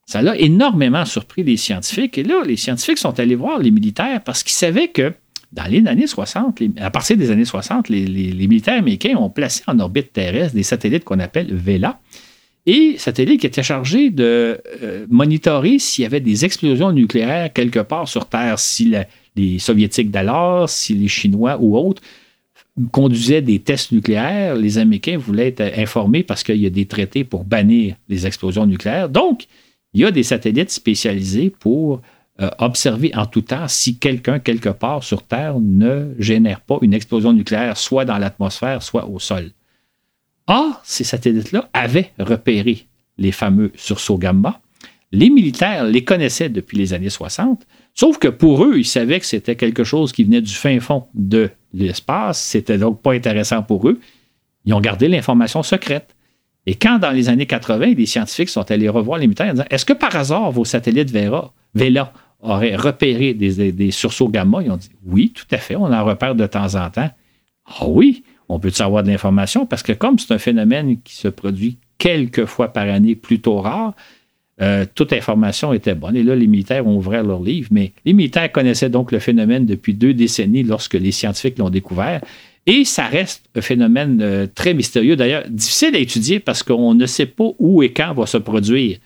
Ça 0.06 0.20
a 0.20 0.36
énormément 0.36 1.06
surpris 1.06 1.44
les 1.44 1.58
scientifiques. 1.58 2.18
Et 2.18 2.24
là, 2.24 2.44
les 2.46 2.58
scientifiques 2.58 2.98
sont 2.98 3.20
allés 3.20 3.36
voir 3.36 3.60
les 3.60 3.72
militaires 3.72 4.22
parce 4.24 4.44
qu'ils 4.44 4.54
savaient 4.54 4.90
que 4.90 5.14
dans 5.54 5.66
les 5.66 5.86
années 5.88 6.08
60, 6.08 6.62
à 6.78 6.90
partir 6.90 7.16
des 7.16 7.32
années 7.32 7.46
60, 7.46 7.88
les, 7.90 8.08
militaires 8.48 8.80
américains 8.80 9.16
ont 9.16 9.30
placé 9.30 9.62
en 9.68 9.80
orbite 9.80 10.12
terrestre 10.12 10.56
des 10.56 10.64
satellites 10.64 11.04
qu'on 11.04 11.20
appelle 11.20 11.54
VELA, 11.54 12.00
et 12.66 12.96
satellites 12.98 13.42
qui 13.42 13.48
étaient 13.48 13.62
chargés 13.62 14.10
de 14.10 14.60
euh, 14.82 15.06
monitorer 15.10 15.80
s'il 15.80 16.04
y 16.04 16.06
avait 16.06 16.22
des 16.22 16.46
explosions 16.46 16.92
nucléaires 16.92 17.52
quelque 17.52 17.80
part 17.80 18.08
sur 18.08 18.26
Terre, 18.26 18.58
si 18.58 18.96
les 19.36 19.60
Soviétiques 19.60 20.10
d'alors, 20.10 20.70
si 20.70 20.94
les 20.94 21.10
Chinois 21.10 21.58
ou 21.60 21.78
autres 21.78 22.02
conduisaient 22.92 23.42
des 23.42 23.60
tests 23.60 23.92
nucléaires, 23.92 24.56
les 24.56 24.78
Américains 24.78 25.18
voulaient 25.18 25.50
être 25.50 25.78
informés 25.78 26.24
parce 26.24 26.44
qu'il 26.44 26.58
y 26.58 26.66
a 26.66 26.72
des 26.72 26.86
traités 26.86 27.24
pour 27.24 27.44
bannir 27.44 27.96
les 28.10 28.26
explosions 28.26 28.66
nucléaires. 28.66 29.10
Donc, 29.10 29.46
il 29.94 30.02
y 30.02 30.06
a 30.06 30.12
des 30.12 30.24
satellites 30.24 30.72
spécialisés 30.72 31.52
pour 31.52 32.02
euh, 32.42 32.50
observer 32.58 33.16
en 33.16 33.28
tout 33.28 33.42
temps 33.42 33.68
si 33.68 34.00
quelqu'un, 34.00 34.40
quelque 34.40 34.70
part 34.70 35.04
sur 35.04 35.22
Terre, 35.22 35.60
ne 35.60 36.16
génère 36.18 36.62
pas 36.62 36.80
une 36.82 36.96
explosion 36.96 37.32
nucléaire, 37.32 37.78
soit 37.78 38.06
dans 38.06 38.18
l'atmosphère, 38.18 38.82
soit 38.82 39.08
au 39.08 39.20
sol. 39.20 39.52
Or, 40.48 40.82
ces 40.84 41.04
satellites-là 41.04 41.70
avaient 41.74 42.12
repéré 42.18 42.88
les 43.20 43.32
fameux 43.32 43.72
sursauts 43.76 44.18
gamma. 44.18 44.60
Les 45.12 45.30
militaires 45.30 45.86
les 45.86 46.04
connaissaient 46.04 46.50
depuis 46.50 46.76
les 46.76 46.94
années 46.94 47.12
60, 47.12 47.68
sauf 47.94 48.18
que 48.18 48.28
pour 48.28 48.64
eux, 48.64 48.78
ils 48.78 48.86
savaient 48.86 49.20
que 49.20 49.26
c'était 49.26 49.56
quelque 49.56 49.84
chose 49.84 50.12
qui 50.12 50.24
venait 50.24 50.42
du 50.42 50.54
fin 50.54 50.80
fond 50.80 51.06
de 51.14 51.50
l'espace. 51.74 52.42
C'était 52.42 52.78
donc 52.78 53.02
pas 53.02 53.14
intéressant 53.14 53.64
pour 53.64 53.88
eux. 53.88 54.00
Ils 54.66 54.74
ont 54.74 54.82
gardé 54.82 55.08
l'information 55.08 55.64
secrète. 55.64 56.16
Et 56.66 56.76
quand, 56.76 56.98
dans 57.00 57.12
les 57.12 57.30
années 57.30 57.46
80, 57.46 57.94
les 57.98 58.06
scientifiques 58.06 58.50
sont 58.50 58.70
allés 58.72 58.88
revoir 58.88 59.20
les 59.20 59.28
militaires 59.28 59.48
en 59.48 59.54
disant 59.54 59.66
Est-ce 59.70 59.86
que 59.86 59.94
par 59.94 60.16
hasard 60.16 60.52
vos 60.52 60.66
satellites 60.66 61.12
Vera, 61.12 61.54
Vela 61.76 62.14
auraient 62.40 62.76
repéré 62.76 63.34
des, 63.34 63.92
sursauts 63.92 64.30
gamma? 64.30 64.62
Ils 64.64 64.72
ont 64.72 64.78
dit 64.78 64.90
oui, 65.06 65.34
tout 65.34 65.48
à 65.52 65.58
fait, 65.58 65.76
on 65.76 65.92
en 65.92 66.06
repère 66.06 66.36
de 66.36 66.46
temps 66.46 66.76
en 66.76 66.90
temps. 66.90 67.10
Ah 67.66 67.88
oui, 67.88 68.24
on 68.48 68.60
peut 68.60 68.70
savoir 68.70 69.04
de 69.04 69.10
l'information 69.10 69.66
parce 69.66 69.84
que 69.84 69.92
comme 69.92 70.20
c'est 70.20 70.34
un 70.34 70.38
phénomène 70.38 71.02
qui 71.02 71.16
se 71.16 71.28
produit 71.28 71.80
quelques 71.98 72.46
fois 72.46 72.70
par 72.70 72.88
année, 72.88 73.16
plutôt 73.16 73.60
rare, 73.60 73.94
euh, 74.64 74.86
toute 74.96 75.12
information 75.12 75.74
était 75.74 75.94
bonne. 75.94 76.16
Et 76.16 76.24
là, 76.24 76.36
les 76.36 76.48
militaires 76.48 76.88
ont 76.88 76.96
ouvert 76.96 77.24
leurs 77.24 77.44
livres, 77.44 77.68
mais 77.72 77.92
les 78.06 78.14
militaires 78.14 78.52
connaissaient 78.52 78.90
donc 78.90 79.12
le 79.12 79.20
phénomène 79.20 79.66
depuis 79.66 79.94
deux 79.94 80.14
décennies 80.14 80.64
lorsque 80.64 80.94
les 80.94 81.12
scientifiques 81.12 81.60
l'ont 81.60 81.70
découvert. 81.70 82.22
Et 82.66 82.86
ça 82.86 83.08
reste 83.08 83.46
un 83.56 83.62
phénomène 83.62 84.22
euh, 84.22 84.48
très 84.48 84.74
mystérieux, 84.74 85.18
d'ailleurs 85.18 85.44
difficile 85.50 85.96
à 85.96 86.00
étudier 86.00 86.40
parce 86.40 86.64
qu'on 86.64 86.94
ne 86.94 87.06
sait 87.06 87.26
pas 87.26 87.50
où 87.60 87.84
et 87.84 87.92
quand 87.92 88.14
va 88.14 88.26
se 88.26 88.38
produire 88.38 89.00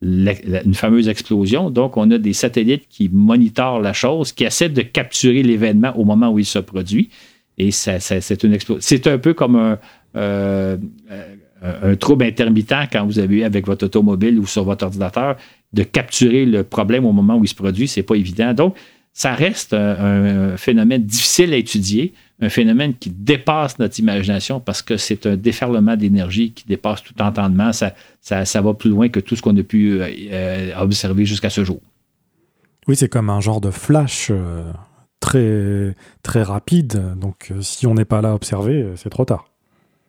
une 0.00 0.74
fameuse 0.74 1.08
explosion. 1.08 1.70
Donc, 1.70 1.96
on 1.96 2.10
a 2.10 2.18
des 2.18 2.32
satellites 2.32 2.88
qui 2.88 3.10
monitorent 3.12 3.80
la 3.80 3.92
chose, 3.92 4.32
qui 4.32 4.44
essaient 4.44 4.70
de 4.70 4.82
capturer 4.82 5.42
l'événement 5.42 5.92
au 5.96 6.04
moment 6.04 6.30
où 6.30 6.38
il 6.38 6.46
se 6.46 6.58
produit. 6.58 7.10
Et. 7.58 7.70
C'est 7.70 9.06
un 9.06 9.18
peu 9.18 9.34
comme 9.34 9.56
un, 9.56 9.78
euh, 10.16 10.76
un 11.62 11.96
trouble 11.96 12.24
intermittent 12.24 12.88
quand 12.92 13.06
vous 13.06 13.18
avez 13.18 13.44
avec 13.44 13.66
votre 13.66 13.86
automobile 13.86 14.38
ou 14.38 14.46
sur 14.46 14.64
votre 14.64 14.84
ordinateur, 14.84 15.36
de 15.72 15.82
capturer 15.82 16.44
le 16.44 16.64
problème 16.64 17.06
au 17.06 17.12
moment 17.12 17.36
où 17.36 17.44
il 17.44 17.48
se 17.48 17.54
produit. 17.54 17.88
C'est 17.88 18.02
pas 18.02 18.16
évident. 18.16 18.52
Donc, 18.52 18.76
ça 19.12 19.34
reste 19.34 19.74
un, 19.74 20.56
phénomène 20.56 21.04
difficile 21.04 21.52
à 21.52 21.56
étudier, 21.56 22.14
un 22.40 22.48
phénomène 22.48 22.94
qui 22.94 23.10
dépasse 23.10 23.78
notre 23.78 23.98
imagination 24.00 24.58
parce 24.58 24.80
que 24.80 24.96
c'est 24.96 25.26
un 25.26 25.36
déferlement 25.36 25.96
d'énergie 25.96 26.52
qui 26.52 26.64
dépasse 26.66 27.02
tout 27.02 27.20
entendement. 27.20 27.72
Ça, 27.72 28.60
va 28.60 28.74
plus 28.74 28.90
loin 28.90 29.08
que 29.08 29.20
tout 29.20 29.36
ce 29.36 29.42
qu'on 29.42 29.56
a 29.56 29.62
pu 29.62 30.00
euh, 30.00 30.08
euh, 30.30 30.76
observer 30.78 31.26
jusqu'à 31.26 31.50
ce 31.50 31.62
jour. 31.62 31.80
Oui, 32.88 32.96
c'est 32.96 33.08
comme 33.08 33.30
un 33.30 33.40
genre 33.40 33.60
de 33.60 33.70
flash 33.70 34.28
euh, 34.30 34.64
très, 35.20 35.94
très 36.22 36.42
rapide. 36.42 37.14
Donc, 37.16 37.52
si 37.60 37.86
on 37.86 37.94
n'est 37.94 38.06
pas 38.06 38.22
là 38.22 38.30
à 38.30 38.34
observer, 38.34 38.86
c'est 38.96 39.10
trop 39.10 39.24
tard. 39.24 39.51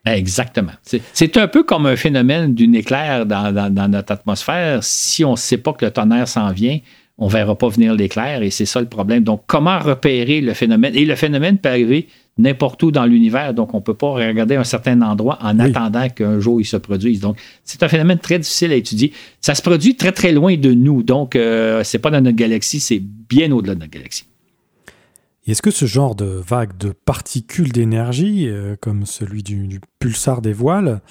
Exactement. 0.06 0.74
C'est 1.14 1.38
un 1.38 1.48
peu 1.48 1.64
comme 1.64 1.86
un 1.86 1.96
phénomène 1.96 2.54
d'une 2.54 2.76
éclair 2.76 3.26
dans, 3.26 3.54
dans, 3.54 3.88
notre 3.90 4.12
atmosphère. 4.12 4.84
Si 4.84 5.24
on 5.24 5.32
ne 5.32 5.38
sait 5.38 5.58
pas 5.58 5.72
que 5.72 5.86
le 5.86 5.92
tonnerre 5.92 6.28
s'en 6.28 6.52
vient, 6.52 6.80
on 7.18 7.28
ne 7.28 7.32
verra 7.32 7.58
pas 7.58 7.70
venir 7.70 7.94
l'éclair 7.94 8.44
et 8.44 8.50
c'est 8.50 8.66
ça 8.66 8.82
le 8.82 8.88
problème. 8.88 9.24
Donc, 9.24 9.44
comment 9.48 9.80
repérer 9.80 10.42
le 10.42 10.54
phénomène? 10.54 10.94
Et 10.96 11.06
le 11.06 11.16
phénomène 11.16 11.58
peut 11.58 11.70
arriver 11.70 12.08
n'importe 12.38 12.82
où 12.84 12.92
dans 12.92 13.06
l'univers, 13.06 13.54
donc 13.54 13.74
on 13.74 13.78
ne 13.78 13.84
peut 13.84 13.94
pas 13.94 14.10
regarder 14.10 14.56
un 14.56 14.64
certain 14.64 15.00
endroit 15.02 15.38
en 15.42 15.60
attendant 15.60 16.10
qu'un 16.10 16.40
jour 16.40 16.60
il 16.60 16.66
se 16.66 16.78
produise. 16.78 17.20
Donc, 17.20 17.38
c'est 17.64 17.84
un 17.84 17.88
phénomène 17.88 18.18
très 18.18 18.40
difficile 18.40 18.72
à 18.72 18.76
étudier. 18.76 19.14
Ça 19.40 19.56
se 19.56 19.62
produit 19.62 19.96
très, 19.96 20.12
très 20.12 20.32
loin 20.32 20.58
de 20.58 20.74
nous, 20.74 21.04
donc 21.04 21.36
euh, 21.36 21.84
ce 21.84 21.96
n'est 21.96 22.02
pas 22.02 22.10
dans 22.10 22.22
notre 22.22 22.36
galaxie, 22.36 22.80
c'est 22.80 23.02
bien 23.02 23.52
au-delà 23.52 23.76
de 23.76 23.82
notre 23.82 23.92
galaxie. 23.92 24.26
Est-ce 25.46 25.62
que 25.62 25.72
ce 25.72 25.86
genre 25.86 26.16
de 26.16 26.26
vague 26.26 26.78
de 26.78 26.92
particules 26.92 27.72
d'énergie, 27.72 28.48
euh, 28.48 28.76
comme 28.80 29.06
celui 29.06 29.44
du, 29.44 29.82
pulsar 30.00 30.42
des 30.42 30.54
voiles, 30.54 31.02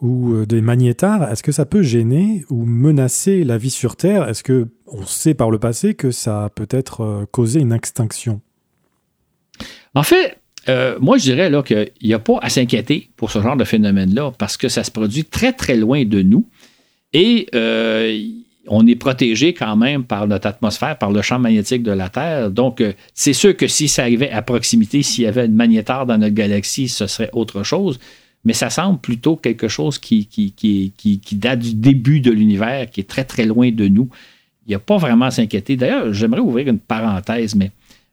ou 0.00 0.34
euh, 0.34 0.46
des 0.46 0.60
magnétars, 0.60 1.30
est-ce 1.30 1.42
que 1.42 1.52
ça 1.52 1.66
peut 1.66 1.82
gêner 1.82 2.44
ou 2.48 2.64
menacer 2.64 3.42
la 3.42 3.58
vie 3.58 3.70
sur 3.70 3.96
Terre? 3.96 4.28
Est-ce 4.28 4.44
que 4.44 4.68
on 4.86 5.04
sait 5.04 5.34
par 5.34 5.50
le 5.50 5.58
passé 5.58 5.94
que 5.94 6.12
ça 6.12 6.44
a 6.44 6.48
peut-être 6.48 7.00
euh, 7.00 7.26
causé 7.30 7.60
une 7.60 7.72
extinction? 7.72 8.40
En 9.94 10.02
fait, 10.02 10.38
moi 11.00 11.16
je 11.16 11.22
dirais 11.22 11.48
là 11.48 11.62
qu'il 11.62 11.90
n'y 12.02 12.12
a 12.12 12.18
pas 12.18 12.38
à 12.42 12.50
s'inquiéter 12.50 13.10
pour 13.16 13.30
ce 13.30 13.40
genre 13.40 13.56
de 13.56 13.64
phénomène-là 13.64 14.32
parce 14.36 14.56
que 14.56 14.68
ça 14.68 14.84
se 14.84 14.90
produit 14.90 15.24
très 15.24 15.52
très 15.52 15.76
loin 15.76 16.04
de 16.04 16.22
nous. 16.22 16.46
Et 17.14 17.48
on 18.68 18.86
est 18.86 18.96
protégé 18.96 19.54
quand 19.54 19.76
même 19.76 20.04
par 20.04 20.26
notre 20.26 20.46
atmosphère, 20.46 20.98
par 20.98 21.10
le 21.10 21.22
champ 21.22 21.38
magnétique 21.38 21.82
de 21.82 21.92
la 21.92 22.08
Terre. 22.08 22.50
Donc, 22.50 22.80
euh, 22.80 22.92
c'est 23.14 23.32
sûr 23.32 23.56
que 23.56 23.66
si 23.66 23.88
ça 23.88 24.02
arrivait 24.02 24.30
à 24.30 24.42
proximité, 24.42 25.02
s'il 25.02 25.24
y 25.24 25.26
avait 25.26 25.46
une 25.46 25.54
magnétar 25.54 26.06
dans 26.06 26.18
notre 26.18 26.34
galaxie, 26.34 26.88
ce 26.88 27.06
serait 27.06 27.30
autre 27.32 27.62
chose. 27.62 27.98
Mais 28.44 28.52
ça 28.52 28.70
semble 28.70 29.00
plutôt 29.00 29.36
quelque 29.36 29.66
chose 29.66 29.98
qui, 29.98 30.28
date 31.32 31.58
du 31.58 31.74
début 31.74 32.20
de 32.20 32.30
l'univers, 32.30 32.88
qui 32.90 33.00
est 33.00 33.08
très, 33.08 33.24
très 33.24 33.44
loin 33.44 33.72
de 33.72 33.88
nous. 33.88 34.08
Il 34.66 34.70
n'y 34.70 34.74
a 34.76 34.78
pas 34.78 34.98
vraiment 34.98 35.26
à 35.26 35.30
s'inquiéter. 35.30 35.76
D'ailleurs, 35.76 36.12
j'aimerais 36.12 36.40
ouvrir 36.40 36.68
une 36.68 36.78
parenthèse, 36.78 37.56
mais 37.56 37.72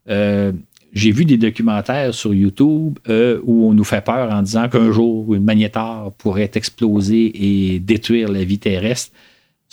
euh, 0.09 0.51
j'ai 0.93 1.11
vu 1.11 1.25
des 1.25 1.37
documentaires 1.37 2.13
sur 2.13 2.33
YouTube 2.33 2.97
euh, 3.09 3.39
où 3.43 3.67
on 3.67 3.73
nous 3.73 3.83
fait 3.83 4.03
peur 4.03 4.31
en 4.31 4.41
disant 4.41 4.69
qu'un 4.69 4.91
jour, 4.91 5.33
une 5.35 5.43
magnétar 5.43 6.11
pourrait 6.13 6.51
exploser 6.53 7.73
et 7.73 7.79
détruire 7.79 8.31
la 8.31 8.43
vie 8.43 8.59
terrestre. 8.59 9.11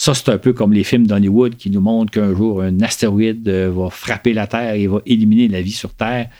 Ça, 0.00 0.14
c'est 0.14 0.30
un 0.30 0.38
peu 0.38 0.54
comme 0.54 0.72
les 0.72 0.82
films 0.82 1.06
d'Hollywood 1.06 1.56
qui 1.56 1.68
nous 1.68 1.82
montrent 1.82 2.10
qu'un 2.10 2.34
jour, 2.34 2.62
un 2.62 2.80
astéroïde 2.80 3.46
euh, 3.46 3.70
va 3.70 3.90
frapper 3.90 4.32
la 4.32 4.46
Terre 4.46 4.72
et 4.72 4.86
va 4.86 5.02
éliminer 5.04 5.46
la 5.46 5.60
vie 5.60 5.72
sur 5.72 5.92
Terre. 5.92 6.30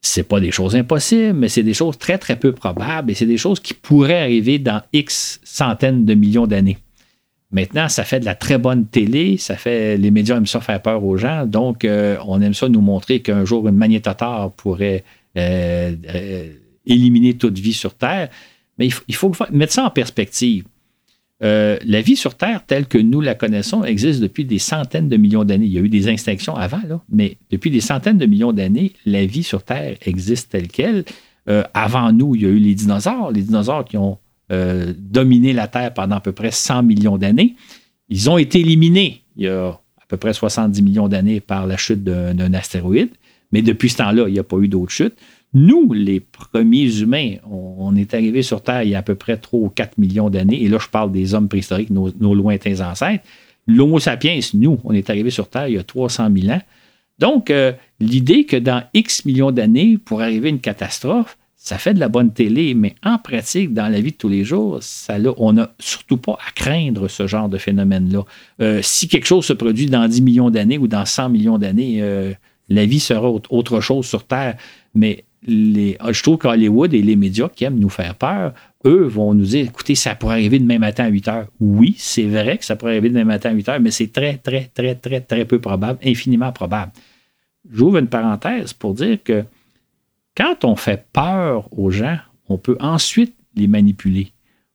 C'est 0.00 0.22
pas 0.22 0.38
des 0.38 0.52
choses 0.52 0.76
impossibles, 0.76 1.32
mais 1.32 1.48
c'est 1.48 1.64
des 1.64 1.74
choses 1.74 1.98
très, 1.98 2.16
très 2.16 2.38
peu 2.38 2.52
probables 2.52 3.10
et 3.10 3.14
c'est 3.14 3.26
des 3.26 3.38
choses 3.38 3.58
qui 3.58 3.74
pourraient 3.74 4.20
arriver 4.20 4.60
dans 4.60 4.80
X 4.92 5.40
centaines 5.42 6.04
de 6.04 6.14
millions 6.14 6.46
d'années. 6.46 6.78
Maintenant, 7.50 7.88
ça 7.88 8.04
fait 8.04 8.20
de 8.20 8.24
la 8.24 8.36
très 8.36 8.58
bonne 8.58 8.86
télé, 8.86 9.36
ça 9.36 9.56
fait 9.56 9.96
les 9.96 10.12
médias 10.12 10.36
aiment 10.36 10.46
ça 10.46 10.60
faire 10.60 10.80
peur 10.80 11.02
aux 11.02 11.16
gens, 11.16 11.46
donc 11.46 11.84
euh, 11.84 12.18
on 12.24 12.40
aime 12.40 12.54
ça 12.54 12.68
nous 12.68 12.82
montrer 12.82 13.18
qu'un 13.18 13.44
jour 13.44 13.66
une 13.66 13.74
magnétotar 13.74 14.52
pourrait 14.52 15.02
euh, 15.36 16.52
éliminer 16.86 17.34
toute 17.34 17.58
vie 17.58 17.72
sur 17.72 17.94
Terre. 17.94 18.28
Mais 18.78 18.90
il 19.08 19.14
faut 19.16 19.32
mettre 19.50 19.72
ça 19.72 19.86
en 19.86 19.90
perspective. 19.90 20.66
Euh, 21.42 21.78
la 21.84 22.00
vie 22.00 22.16
sur 22.16 22.36
Terre, 22.36 22.64
telle 22.64 22.86
que 22.86 22.98
nous 22.98 23.20
la 23.20 23.34
connaissons, 23.34 23.84
existe 23.84 24.20
depuis 24.20 24.44
des 24.44 24.58
centaines 24.58 25.08
de 25.08 25.16
millions 25.16 25.44
d'années. 25.44 25.66
Il 25.66 25.72
y 25.72 25.78
a 25.78 25.82
eu 25.82 25.88
des 25.88 26.08
extinctions 26.08 26.54
avant, 26.54 26.80
mais 27.08 27.38
depuis 27.50 27.70
des 27.70 27.80
centaines 27.80 28.18
de 28.18 28.26
millions 28.26 28.52
d'années, 28.52 28.92
la 29.04 29.26
vie 29.26 29.42
sur 29.42 29.62
Terre 29.62 29.96
existe 30.06 30.52
telle 30.52 30.68
qu'elle. 30.68 31.04
Euh, 31.48 31.64
avant 31.74 32.12
nous, 32.12 32.34
il 32.34 32.42
y 32.42 32.46
a 32.46 32.48
eu 32.48 32.58
les 32.58 32.74
dinosaures, 32.74 33.32
les 33.32 33.42
dinosaures 33.42 33.84
qui 33.84 33.96
ont 33.96 34.18
euh, 34.52 34.94
dominé 34.96 35.52
la 35.52 35.66
Terre 35.66 35.92
pendant 35.92 36.16
à 36.16 36.20
peu 36.20 36.32
près 36.32 36.50
100 36.50 36.84
millions 36.84 37.18
d'années. 37.18 37.56
Ils 38.08 38.30
ont 38.30 38.38
été 38.38 38.60
éliminés 38.60 39.24
il 39.36 39.44
y 39.44 39.48
a 39.48 39.68
à 39.68 40.06
peu 40.08 40.16
près 40.16 40.32
70 40.32 40.82
millions 40.82 41.08
d'années 41.08 41.40
par 41.40 41.66
la 41.66 41.76
chute 41.76 42.04
d'un 42.04 42.54
astéroïde, 42.54 43.10
mais 43.52 43.62
depuis 43.62 43.90
ce 43.90 43.96
temps-là, 43.98 44.24
il 44.28 44.32
n'y 44.32 44.38
a 44.38 44.44
pas 44.44 44.58
eu 44.58 44.68
d'autres 44.68 44.92
chutes. 44.92 45.16
Nous, 45.54 45.92
les 45.92 46.18
premiers 46.18 46.98
humains, 46.98 47.36
on, 47.48 47.94
est 47.94 48.12
arrivés 48.12 48.42
sur 48.42 48.60
Terre 48.60 48.82
il 48.82 48.90
y 48.90 48.94
a 48.96 48.98
à 48.98 49.02
peu 49.02 49.14
près 49.14 49.36
3 49.36 49.60
ou 49.60 49.68
4 49.68 49.98
millions 49.98 50.28
d'années, 50.28 50.62
et 50.62 50.68
là, 50.68 50.78
je 50.80 50.88
parle 50.88 51.12
des 51.12 51.32
hommes 51.34 51.48
préhistoriques, 51.48 51.90
nos, 51.90 52.34
lointains 52.34 52.80
ancêtres. 52.80 53.24
L'Homo 53.68 54.00
sapiens, 54.00 54.40
nous, 54.54 54.80
on 54.82 54.92
est 54.92 55.08
arrivés 55.08 55.30
sur 55.30 55.48
Terre 55.48 55.68
il 55.68 55.74
y 55.74 55.78
a 55.78 55.84
300 55.84 56.28
000 56.36 56.52
ans. 56.52 56.60
Donc, 57.20 57.50
euh, 57.50 57.72
l'idée 58.00 58.44
que 58.44 58.56
dans 58.56 58.82
X 58.92 59.24
millions 59.24 59.52
d'années, 59.52 59.96
pour 59.96 60.20
arriver 60.20 60.50
une 60.50 60.60
catastrophe, 60.60 61.38
ça 61.56 61.78
fait 61.78 61.94
de 61.94 62.00
la 62.00 62.08
bonne 62.08 62.32
télé, 62.32 62.74
mais 62.74 62.94
en 63.02 63.16
pratique, 63.16 63.72
dans 63.72 63.88
la 63.88 64.00
vie 64.00 64.10
de 64.10 64.16
tous 64.16 64.28
les 64.28 64.44
jours, 64.44 64.78
ça, 64.82 65.16
on 65.38 65.54
n'a 65.54 65.72
surtout 65.78 66.18
pas 66.18 66.32
à 66.32 66.50
craindre 66.54 67.08
ce 67.08 67.26
genre 67.26 67.48
de 67.48 67.56
phénomène-là. 67.56 68.24
Euh, 68.60 68.80
si 68.82 69.08
quelque 69.08 69.26
chose 69.26 69.46
se 69.46 69.54
produit 69.54 69.86
dans 69.86 70.06
10 70.06 70.20
millions 70.20 70.50
d'années 70.50 70.76
ou 70.76 70.88
dans 70.88 71.06
100 71.06 71.30
millions 71.30 71.56
d'années, 71.56 72.02
euh, 72.02 72.32
la 72.68 72.84
vie 72.84 73.00
sera 73.00 73.30
autre 73.30 73.80
chose 73.80 74.04
sur 74.04 74.26
Terre. 74.26 74.56
Mais 74.94 75.24
les, 75.46 75.96
je 76.10 76.22
trouve 76.22 76.38
qu'Hollywood 76.38 76.94
et 76.94 77.02
les 77.02 77.16
médias 77.16 77.48
qui 77.48 77.64
aiment 77.64 77.78
nous 77.78 77.88
faire 77.88 78.14
peur, 78.14 78.54
eux 78.86 79.04
vont 79.04 79.34
nous 79.34 79.44
dire 79.44 79.66
écoutez, 79.66 79.94
ça 79.94 80.14
pourrait 80.14 80.34
arriver 80.34 80.58
demain 80.58 80.78
matin 80.78 81.04
à 81.04 81.08
8 81.08 81.28
heures. 81.28 81.46
Oui, 81.60 81.94
c'est 81.98 82.26
vrai 82.26 82.58
que 82.58 82.64
ça 82.64 82.76
pourrait 82.76 82.92
arriver 82.92 83.08
demain 83.08 83.24
matin 83.24 83.50
à 83.50 83.52
8 83.52 83.68
heures, 83.68 83.80
mais 83.80 83.90
c'est 83.90 84.12
très, 84.12 84.36
très, 84.36 84.70
très, 84.74 84.94
très, 84.94 85.20
très 85.20 85.44
peu 85.44 85.58
probable, 85.58 85.98
infiniment 86.04 86.52
probable. 86.52 86.92
J'ouvre 87.70 87.98
une 87.98 88.08
parenthèse 88.08 88.72
pour 88.72 88.94
dire 88.94 89.18
que 89.22 89.44
quand 90.36 90.64
on 90.64 90.76
fait 90.76 91.06
peur 91.12 91.68
aux 91.72 91.90
gens, 91.90 92.18
on 92.48 92.58
peut 92.58 92.76
ensuite 92.80 93.34
les 93.56 93.68
manipuler. 93.68 94.32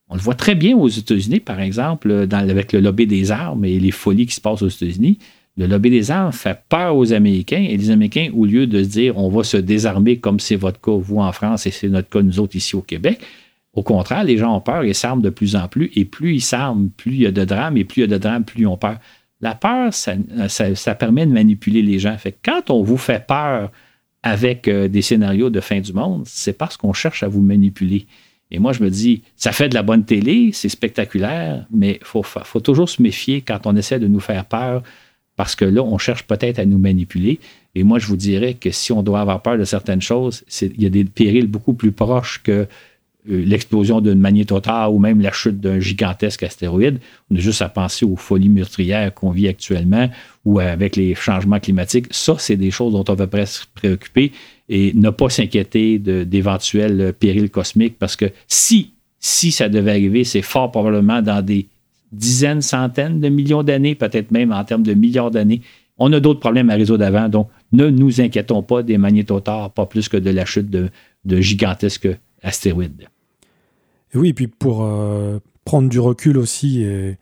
On 0.08 0.16
le 0.16 0.22
voit 0.22 0.36
très 0.36 0.56
bien 0.56 0.76
aux 0.76 0.88
États-Unis, 0.88 1.40
par 1.40 1.60
exemple, 1.60 2.28
avec 2.32 2.74
le 2.74 2.80
lobby 2.80 3.06
des 3.06 3.32
armes 3.32 3.66
et 3.66 3.80
les 3.80 3.92
folies 3.92 4.26
qui 4.26 4.34
se 4.34 4.42
passent 4.42 4.64
aux 4.64 4.70
États-Unis. 4.70 5.20
Le 5.60 5.68
lobby 5.68 5.90
des 5.90 6.10
armes 6.10 6.32
fait 6.32 6.58
peur 6.70 6.96
aux 6.96 7.12
Américains 7.12 7.66
et 7.70 7.76
les 7.76 7.92
Américains, 7.92 8.32
au 8.34 8.46
lieu 8.46 8.66
de 8.66 8.82
se 8.82 8.88
dire 8.88 9.18
on 9.18 9.28
va 9.28 9.44
se 9.44 9.58
désarmer 9.58 10.18
comme 10.18 10.40
c'est 10.40 10.56
votre 10.56 10.80
cas, 10.80 10.94
vous 10.94 11.20
en 11.20 11.34
France 11.34 11.68
et 11.68 11.72
c'est 11.72 11.90
notre 11.90 12.08
cas, 12.08 12.22
nous 12.22 12.40
autres 12.40 12.56
ici 12.56 12.78
au 12.78 12.82
Québec, 12.82 13.20
au 13.74 13.84
contraire, 13.84 14.24
les 14.24 14.38
gens 14.38 14.56
ont 14.56 14.62
peur 14.62 14.84
et 14.84 14.94
s'arment 14.94 15.22
de 15.22 15.30
plus 15.30 15.58
en 15.58 15.68
plus. 15.68 15.92
Et 15.96 16.06
plus 16.06 16.36
ils 16.36 16.42
s'arment, 16.42 16.90
plus 16.90 17.12
il 17.12 17.22
y 17.24 17.26
a 17.26 17.32
de 17.32 17.44
drames 17.44 17.76
et 17.76 17.84
plus 17.84 17.98
il 17.98 18.02
y 18.02 18.04
a 18.06 18.08
de 18.08 18.18
drames, 18.18 18.46
plus 18.46 18.62
ils 18.62 18.68
ont 18.68 18.78
peur. 18.78 19.00
La 19.42 19.54
peur, 19.54 19.94
ça, 19.94 20.96
permet 20.96 21.26
de 21.26 21.34
manipuler 21.34 21.82
les 21.82 22.00
gens. 22.00 22.18
Fait 22.18 22.38
quand 22.42 22.70
on 22.70 22.82
vous 22.82 22.98
fait 22.98 23.28
peur 23.28 23.70
avec 24.24 24.70
euh, 24.70 24.88
des 24.88 25.02
scénarios 25.02 25.50
de 25.50 25.60
fin 25.60 25.82
du 25.82 25.92
monde, 25.92 26.24
c'est 26.26 26.58
parce 26.58 26.78
qu'on 26.78 26.94
cherche 26.94 27.22
à 27.22 27.28
vous 27.28 27.42
manipuler. 27.42 28.06
Et 28.50 28.60
moi, 28.60 28.72
je 28.72 28.82
me 28.82 28.90
dis, 28.90 29.24
ça 29.36 29.52
fait 29.52 29.68
de 29.68 29.76
la 29.76 29.84
bonne 29.84 30.06
télé, 30.06 30.52
c'est 30.54 30.70
spectaculaire, 30.70 31.66
mais 31.70 32.00
il 32.02 32.06
faut, 32.06 32.24
faut, 32.24 32.60
toujours 32.62 32.88
se 32.88 33.02
méfier 33.02 33.42
quand 33.42 33.68
on 33.68 33.76
essaie 33.76 34.00
de 34.00 34.08
nous 34.08 34.22
faire 34.22 34.46
peur 34.46 34.84
parce 35.40 35.56
que 35.56 35.64
là, 35.64 35.82
on 35.82 35.98
cherche 35.98 36.24
peut-être 36.24 36.60
à 36.60 36.66
nous 36.66 36.80
manipuler. 36.80 37.40
Et 37.74 37.84
moi, 37.84 37.98
je 37.98 38.08
vous 38.08 38.18
dirais 38.18 38.56
que 38.56 38.72
si 38.72 38.92
on 38.92 39.04
doit 39.04 39.22
avoir 39.22 39.42
peur 39.42 39.58
de 39.58 39.64
certaines 39.64 40.02
choses, 40.02 40.44
il 40.62 40.84
y 40.84 40.86
a 40.86 40.90
des 40.90 41.06
périls 41.06 41.48
beaucoup 41.48 41.74
plus 41.74 41.94
proches 41.94 42.42
que 42.44 42.52
euh, 42.52 42.66
l'explosion 43.26 44.02
d'une 44.02 44.20
magnétotar 44.20 44.94
ou 44.94 45.00
même 45.00 45.22
la 45.22 45.32
chute 45.32 45.62
d'un 45.62 45.80
gigantesque 45.80 46.44
astéroïde. 46.44 47.00
On 47.32 47.38
a 47.38 47.40
juste 47.40 47.62
à 47.62 47.70
penser 47.70 48.04
aux 48.04 48.18
folies 48.18 48.50
meurtrières 48.50 49.14
qu'on 49.14 49.32
vit 49.32 49.48
actuellement 49.48 50.10
ou 50.44 50.60
avec 50.60 50.98
les 50.98 51.16
changements 51.16 51.62
climatiques. 51.62 52.08
Ça, 52.12 52.36
c'est 52.38 52.58
des 52.58 52.70
choses 52.70 52.92
dont 52.92 53.06
on 53.08 53.16
va 53.16 53.28
presque 53.28 53.70
préoccuper 53.76 54.34
et 54.68 54.92
ne 54.94 55.10
pas 55.10 55.30
s'inquiéter 55.30 56.00
d'éventuels 56.00 57.14
périls 57.18 57.50
cosmiques 57.50 57.98
parce 57.98 58.18
que 58.18 58.26
si, 58.50 58.92
si 59.22 59.54
ça 59.54 59.70
devait 59.70 59.92
arriver, 59.92 60.26
c'est 60.26 60.42
fort 60.42 60.70
probablement 60.70 61.22
dans 61.22 61.42
des 61.42 61.70
dizaines, 62.12 62.62
centaines 62.62 63.20
de 63.20 63.30
millions 63.30 63.64
d'années, 63.64 63.96
peut-être 63.96 64.32
même 64.32 64.52
en 64.52 64.64
termes 64.64 64.84
de 64.84 64.94
milliards 64.94 65.32
d'années. 65.32 65.62
On 65.98 66.12
a 66.14 66.20
d'autres 66.20 66.40
problèmes 66.40 66.70
à 66.70 66.76
résoudre 66.76 67.06
avant, 67.06 67.30
donc 67.30 67.50
ne 67.72 67.90
nous 67.90 68.22
inquiétons 68.22 68.64
pas 68.64 68.84
des 68.84 68.98
magnétotars, 68.98 69.72
pas 69.72 69.86
plus 69.86 70.08
que 70.08 70.18
de 70.18 70.30
la 70.30 70.46
chute 70.46 70.70
de, 70.70 70.90
gigantesques 71.42 72.10
astéroïdes. 72.42 73.08
oui, 74.16 74.34
puis 74.34 74.48
pour 74.48 74.84
euh, 74.84 75.40
prendre 75.66 75.90
du 75.90 76.00
recul 76.00 76.38
aussi 76.38 76.84
et, 76.84 77.18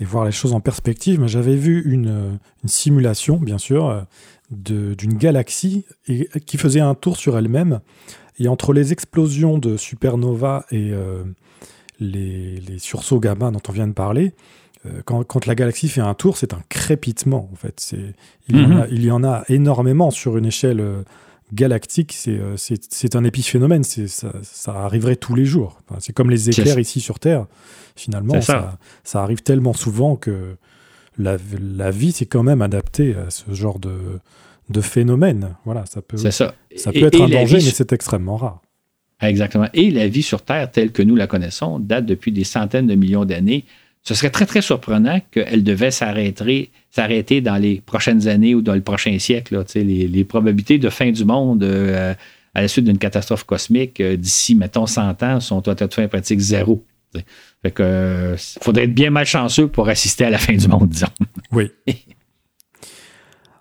voir 0.00 0.24
les 0.24 0.32
choses 0.32 0.52
en 0.52 0.60
perspective, 0.60 1.24
j'avais 1.28 1.54
vu 1.54 1.80
une, 1.84 2.40
simulation, 2.64 3.36
bien 3.36 3.58
sûr, 3.58 4.04
d'une 4.50 5.14
galaxie 5.14 5.84
et, 6.08 6.28
qui 6.44 6.56
faisait 6.56 6.80
un 6.80 6.94
tour 6.96 7.16
sur 7.16 7.38
elle-même. 7.38 7.78
Et 8.40 8.48
entre 8.48 8.72
les 8.72 8.92
explosions 8.92 9.58
de 9.58 9.76
supernova 9.76 10.66
et, 10.72 10.90
euh, 10.90 11.22
les, 12.02 12.78
sursauts 12.78 13.20
gamma 13.20 13.50
dont 13.50 13.62
on 13.68 13.72
vient 13.72 13.88
de 13.88 13.92
parler, 13.92 14.34
euh, 14.86 15.02
quand, 15.04 15.46
la 15.46 15.54
galaxie 15.54 15.88
fait 15.88 16.00
un 16.00 16.14
tour, 16.14 16.36
c'est 16.36 16.54
un 16.54 16.62
crépitement, 16.68 17.48
en 17.52 17.56
fait. 17.56 17.94
Il, 18.48 18.56
y 18.56 18.60
en 18.60 18.72
a, 18.72 18.86
mhm. 18.86 18.88
il 18.90 19.04
y 19.04 19.10
en 19.10 19.24
a 19.24 19.44
énormément 19.48 20.10
sur 20.10 20.36
une 20.36 20.46
échelle 20.46 20.80
euh, 20.80 21.02
galactique. 21.52 22.16
Euh, 22.28 22.56
c'est 22.56 23.16
un 23.16 23.24
épiphénomène. 23.24 23.84
Ça, 23.84 24.32
ça 24.42 24.72
arriverait 24.72 25.16
tous 25.16 25.34
les 25.34 25.44
jours. 25.44 25.78
c'est 26.00 26.12
comme 26.12 26.30
les 26.30 26.50
éclairs 26.50 26.78
ici 26.78 27.00
sur 27.00 27.18
Terre. 27.18 27.46
Finalement, 27.94 28.40
ça. 28.40 28.78
Ça, 29.04 29.22
arrive 29.22 29.42
tellement 29.42 29.74
souvent 29.74 30.16
que 30.16 30.56
la, 31.18 31.36
la 31.60 31.90
vie 31.90 32.12
s'est 32.12 32.26
quand 32.26 32.42
même 32.42 32.62
adaptée 32.62 33.14
à 33.14 33.30
ce 33.30 33.52
genre 33.52 33.78
de, 33.78 34.18
de 34.70 34.80
phénomène. 34.80 35.54
Voilà, 35.64 35.86
ça 35.86 36.02
peut, 36.02 36.16
ça. 36.16 36.30
ça. 36.30 36.52
peut 36.92 37.04
être 37.04 37.20
un 37.20 37.28
danger, 37.28 37.56
mais 37.56 37.70
c'est 37.70 37.92
extrêmement 37.92 38.36
rare. 38.36 38.62
Exactement. 39.22 39.68
Et 39.72 39.90
la 39.90 40.08
vie 40.08 40.22
sur 40.22 40.42
Terre, 40.42 40.70
telle 40.70 40.90
que 40.90 41.02
nous 41.02 41.14
la 41.14 41.26
connaissons, 41.26 41.78
date 41.78 42.06
depuis 42.06 42.32
des 42.32 42.44
centaines 42.44 42.88
de 42.88 42.94
millions 42.94 43.24
d'années. 43.24 43.64
Ce 44.02 44.14
serait 44.14 44.30
très, 44.30 44.46
très 44.46 44.62
surprenant 44.62 45.20
qu'elle 45.30 45.62
devait 45.62 45.92
s'arrêter 45.92 47.40
dans 47.40 47.56
les 47.56 47.80
prochaines 47.80 48.26
années 48.26 48.56
ou 48.56 48.60
dans 48.60 48.74
le 48.74 48.80
prochain 48.80 49.16
siècle. 49.20 49.64
les, 49.76 50.24
probabilités 50.24 50.78
de 50.78 50.88
fin 50.90 51.12
du 51.12 51.24
monde 51.24 51.62
euh, 51.62 52.12
à 52.54 52.62
la 52.62 52.68
suite 52.68 52.84
d'une 52.84 52.98
catastrophe 52.98 53.44
cosmique 53.44 54.00
euh, 54.00 54.16
d'ici, 54.16 54.56
mettons, 54.56 54.86
100 54.86 55.22
ans 55.22 55.38
sont 55.38 55.68
à 55.68 55.76
toute 55.76 55.94
fin 55.94 56.08
pratique 56.08 56.40
zéro. 56.40 56.84
Fait 57.62 57.70
que 57.70 57.82
euh, 57.82 58.36
faudrait 58.36 58.84
être 58.84 58.94
bien 58.94 59.10
malchanceux 59.10 59.68
pour 59.68 59.88
assister 59.88 60.24
à 60.24 60.30
la 60.30 60.38
fin 60.38 60.54
du 60.54 60.66
monde, 60.66 60.88
disons. 60.88 61.06
Oui. 61.52 61.70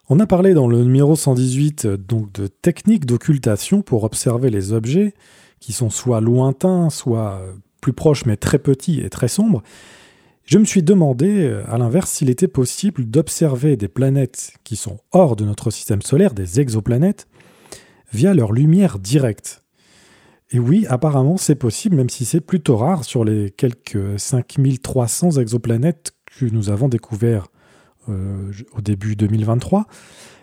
On 0.09 0.19
a 0.19 0.25
parlé 0.25 0.53
dans 0.55 0.67
le 0.67 0.83
numéro 0.83 1.15
118 1.15 1.85
donc 1.85 2.33
de 2.33 2.47
techniques 2.47 3.05
d'occultation 3.05 3.83
pour 3.83 4.05
observer 4.05 4.49
les 4.49 4.73
objets 4.73 5.13
qui 5.61 5.71
sont 5.71 5.89
soit 5.89 6.19
lointains, 6.19 6.89
soit 6.89 7.41
plus 7.79 7.93
proches 7.93 8.25
mais 8.25 8.35
très 8.35 8.59
petits 8.59 8.99
et 8.99 9.09
très 9.09 9.29
sombres, 9.29 9.63
je 10.43 10.57
me 10.57 10.65
suis 10.65 10.83
demandé, 10.83 11.49
à 11.67 11.77
l'inverse, 11.77 12.11
s'il 12.11 12.29
était 12.29 12.49
possible 12.49 13.05
d'observer 13.05 13.77
des 13.77 13.87
planètes 13.87 14.51
qui 14.65 14.75
sont 14.75 14.99
hors 15.13 15.37
de 15.37 15.45
notre 15.45 15.71
système 15.71 16.01
solaire, 16.01 16.33
des 16.33 16.59
exoplanètes, 16.59 17.27
via 18.11 18.33
leur 18.33 18.51
lumière 18.51 18.99
directe. 18.99 19.63
Et 20.51 20.59
oui, 20.59 20.85
apparemment 20.89 21.37
c'est 21.37 21.55
possible, 21.55 21.95
même 21.95 22.09
si 22.09 22.25
c'est 22.25 22.41
plutôt 22.41 22.75
rare 22.75 23.05
sur 23.05 23.23
les 23.23 23.51
quelques 23.51 24.19
5300 24.19 25.37
exoplanètes 25.39 26.11
que 26.25 26.45
nous 26.45 26.69
avons 26.69 26.89
découvert 26.89 27.47
euh, 28.09 28.51
au 28.73 28.81
début 28.81 29.15
2023. 29.15 29.87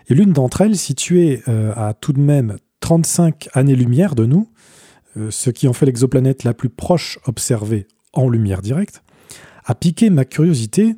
Et 0.07 0.15
l'une 0.15 0.33
d'entre 0.33 0.61
elles, 0.61 0.77
située 0.77 1.43
euh, 1.47 1.73
à 1.75 1.93
tout 1.93 2.13
de 2.13 2.21
même 2.21 2.57
35 2.79 3.49
années-lumière 3.53 4.15
de 4.15 4.25
nous, 4.25 4.49
euh, 4.55 4.58
ce 5.29 5.49
qui 5.49 5.67
en 5.67 5.73
fait 5.73 5.85
l'exoplanète 5.85 6.43
la 6.43 6.53
plus 6.53 6.69
proche 6.69 7.19
observée 7.25 7.87
en 8.13 8.29
lumière 8.29 8.61
directe, 8.61 9.03
a 9.65 9.75
piqué 9.75 10.09
ma 10.09 10.25
curiosité, 10.25 10.95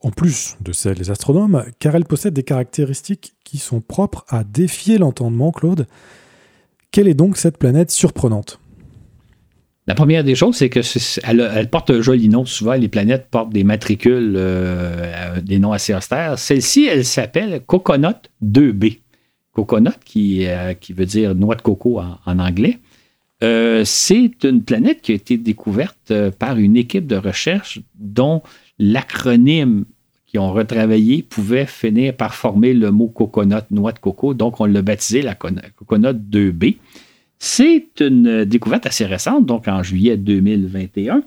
en 0.00 0.10
plus 0.10 0.56
de 0.60 0.72
celle 0.72 0.96
des 0.96 1.10
astronomes, 1.10 1.64
car 1.78 1.94
elle 1.94 2.04
possède 2.04 2.34
des 2.34 2.42
caractéristiques 2.42 3.34
qui 3.44 3.58
sont 3.58 3.80
propres 3.80 4.24
à 4.28 4.44
défier 4.44 4.98
l'entendement, 4.98 5.52
Claude. 5.52 5.86
Quelle 6.90 7.08
est 7.08 7.14
donc 7.14 7.36
cette 7.36 7.58
planète 7.58 7.90
surprenante? 7.90 8.58
La 9.88 9.94
première 9.94 10.24
des 10.24 10.34
choses, 10.34 10.56
c'est 10.56 10.68
qu'elle 10.68 11.50
elle 11.54 11.70
porte 11.70 11.90
un 11.90 12.00
joli 12.00 12.28
nom. 12.28 12.44
Souvent, 12.44 12.74
les 12.74 12.88
planètes 12.88 13.28
portent 13.30 13.52
des 13.52 13.62
matricules, 13.62 14.34
euh, 14.36 15.40
des 15.40 15.60
noms 15.60 15.72
assez 15.72 15.94
austères. 15.94 16.38
Celle-ci, 16.38 16.86
elle 16.86 17.04
s'appelle 17.04 17.62
Coconut 17.64 18.16
2B. 18.42 18.98
Coconut, 19.52 19.90
qui, 20.04 20.46
euh, 20.46 20.74
qui 20.74 20.92
veut 20.92 21.06
dire 21.06 21.36
noix 21.36 21.54
de 21.54 21.62
coco 21.62 22.00
en, 22.00 22.38
anglais. 22.38 22.80
Euh, 23.42 23.82
c'est 23.84 24.44
une 24.44 24.62
planète 24.62 25.02
qui 25.02 25.12
a 25.12 25.14
été 25.14 25.36
découverte 25.36 26.12
par 26.38 26.58
une 26.58 26.76
équipe 26.76 27.06
de 27.06 27.16
recherche 27.16 27.80
dont 27.94 28.42
l'acronyme 28.78 29.84
qu'ils 30.26 30.40
ont 30.40 30.52
retravaillé 30.52 31.22
pouvait 31.22 31.66
finir 31.66 32.14
par 32.14 32.34
former 32.34 32.74
le 32.74 32.90
mot 32.90 33.08
coconut, 33.08 33.62
noix 33.70 33.92
de 33.92 33.98
coco. 33.98 34.34
Donc, 34.34 34.60
on 34.60 34.64
l'a 34.64 34.82
baptisé 34.82 35.22
la 35.22 35.34
Coconut 35.34 36.14
2B. 36.14 36.76
C'est 37.38 38.00
une 38.00 38.44
découverte 38.44 38.86
assez 38.86 39.04
récente, 39.04 39.46
donc 39.46 39.68
en 39.68 39.82
juillet 39.82 40.16
2021. 40.16 41.22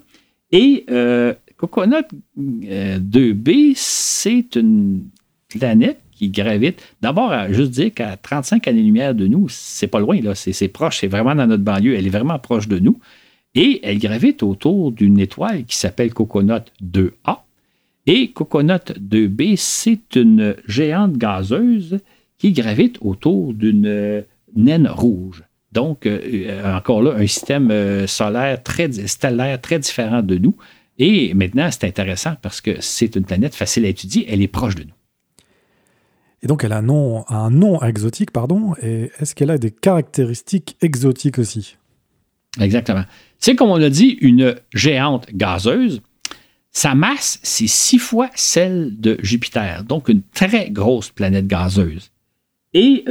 Et 0.52 0.84
euh, 0.90 1.32
Coconut 1.56 2.04
2b, 2.36 3.70
euh, 3.70 3.72
c'est 3.76 4.56
une 4.56 5.04
planète 5.48 6.00
qui 6.20 6.28
gravite. 6.28 6.82
D'abord, 7.00 7.32
juste 7.48 7.70
dire 7.70 7.94
qu'à 7.94 8.18
35 8.18 8.68
années-lumière 8.68 9.14
de 9.14 9.26
nous, 9.26 9.48
c'est 9.48 9.86
pas 9.86 10.00
loin, 10.00 10.20
là, 10.20 10.34
c'est 10.34 10.68
proche, 10.68 10.98
c'est 10.98 11.06
vraiment 11.06 11.34
dans 11.34 11.46
notre 11.46 11.62
banlieue, 11.62 11.94
elle 11.94 12.06
est 12.06 12.10
vraiment 12.10 12.38
proche 12.38 12.68
de 12.68 12.78
nous. 12.78 12.98
Et 13.54 13.80
elle 13.82 13.98
gravite 13.98 14.42
autour 14.42 14.92
d'une 14.92 15.18
étoile 15.18 15.64
qui 15.64 15.76
s'appelle 15.76 16.12
Coconut 16.12 16.60
2A. 16.84 17.38
Et 18.06 18.32
Coconut 18.32 18.92
2b, 19.00 19.56
c'est 19.56 20.14
une 20.14 20.56
géante 20.68 21.16
gazeuse 21.16 22.00
qui 22.36 22.52
gravite 22.52 22.98
autour 23.00 23.54
d'une 23.54 24.22
naine 24.54 24.88
rouge. 24.88 25.42
Donc, 25.72 26.04
euh, 26.04 26.20
euh, 26.22 26.76
encore 26.76 27.02
là, 27.02 27.14
un 27.16 27.26
système 27.26 27.70
euh, 27.70 28.06
solaire 28.06 28.62
très 28.62 28.90
stellaire, 29.06 29.58
très 29.60 29.78
différent 29.78 30.20
de 30.20 30.36
nous. 30.36 30.54
Et 30.98 31.32
maintenant, 31.32 31.70
c'est 31.70 31.86
intéressant 31.86 32.34
parce 32.42 32.60
que 32.60 32.72
c'est 32.80 33.16
une 33.16 33.24
planète 33.24 33.54
facile 33.54 33.86
à 33.86 33.88
étudier, 33.88 34.26
elle 34.28 34.42
est 34.42 34.48
proche 34.48 34.74
de 34.74 34.82
nous. 34.82 34.99
Et 36.42 36.46
donc, 36.46 36.64
elle 36.64 36.72
a 36.72 36.78
un 36.78 37.50
nom, 37.50 37.82
exotique, 37.82 38.30
pardon. 38.30 38.74
Et 38.82 39.10
est-ce 39.18 39.34
qu'elle 39.34 39.50
a 39.50 39.58
des 39.58 39.70
caractéristiques 39.70 40.76
exotiques 40.80 41.38
aussi? 41.38 41.76
Exactement. 42.58 43.04
C'est 43.38 43.54
comme 43.54 43.70
on 43.70 43.76
l'a 43.76 43.90
dit, 43.90 44.18
une 44.20 44.56
géante 44.72 45.26
gazeuse. 45.32 46.00
Sa 46.72 46.94
masse, 46.94 47.40
c'est 47.42 47.66
six 47.66 47.98
fois 47.98 48.30
celle 48.34 48.98
de 49.00 49.18
Jupiter, 49.22 49.84
donc 49.84 50.08
une 50.08 50.22
très 50.22 50.70
grosse 50.70 51.10
planète 51.10 51.46
gazeuse. 51.46 52.10
Et 52.72 53.04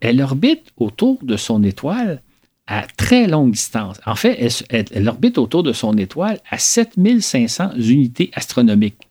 elle 0.00 0.20
orbite 0.20 0.72
autour 0.76 1.18
de 1.22 1.36
son 1.36 1.62
étoile 1.62 2.20
à 2.66 2.84
très 2.96 3.28
longue 3.28 3.52
distance. 3.52 4.00
En 4.06 4.16
fait, 4.16 4.64
elle, 4.70 5.08
orbite 5.08 5.38
autour 5.38 5.62
de 5.62 5.72
son 5.72 5.96
étoile 5.96 6.40
à 6.50 6.58
7500 6.58 7.76
unités 7.76 8.30
astronomiques, 8.34 9.05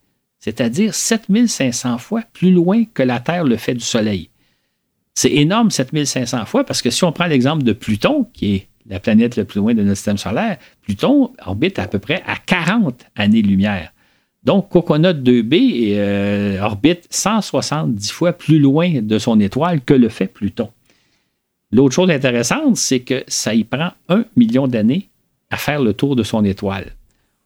c'est-à-dire 0.46 0.94
7500 0.94 1.98
fois 1.98 2.22
plus 2.32 2.52
loin 2.52 2.84
que 2.94 3.02
la 3.02 3.20
Terre 3.20 3.46
le 3.46 3.58
fait 3.58 3.74
du 3.74 3.84
Soleil. 3.84 4.30
C'est 5.16 5.32
énorme, 5.32 5.72
7500 5.72 6.46
fois, 6.46 6.64
parce 6.64 6.84
que 6.84 6.92
si 6.92 7.04
on 7.04 7.12
prend 7.12 7.26
l'exemple 7.26 7.64
de 7.64 7.74
Pluton, 7.74 8.28
qui 8.32 8.54
est 8.54 8.68
la 8.88 9.00
planète 9.00 9.38
la 9.38 9.46
plus 9.46 9.60
loin 9.60 9.74
de 9.74 9.82
notre 9.82 9.96
système 9.96 10.20
solaire, 10.20 10.58
Pluton 10.84 11.34
orbite 11.44 11.80
à 11.80 11.88
peu 11.88 11.98
près 11.98 12.22
à 12.28 12.36
40 12.36 13.08
années-lumière. 13.16 13.92
Donc, 14.44 14.70
Coconut 14.70 15.16
2B 15.16 15.96
euh, 15.96 16.62
orbite 16.62 17.08
170 17.10 18.12
fois 18.12 18.32
plus 18.32 18.60
loin 18.60 19.02
de 19.02 19.18
son 19.18 19.40
étoile 19.40 19.82
que 19.82 19.96
le 19.96 20.10
fait 20.10 20.28
Pluton. 20.28 20.70
L'autre 21.72 21.96
chose 21.96 22.12
intéressante, 22.12 22.78
c'est 22.78 23.00
que 23.00 23.24
ça 23.28 23.56
y 23.56 23.64
prend 23.64 23.94
un 24.10 24.26
million 24.36 24.68
d'années 24.68 25.10
à 25.50 25.58
faire 25.58 25.82
le 25.82 25.96
tour 25.96 26.16
de 26.16 26.22
son 26.22 26.46
étoile. 26.46 26.92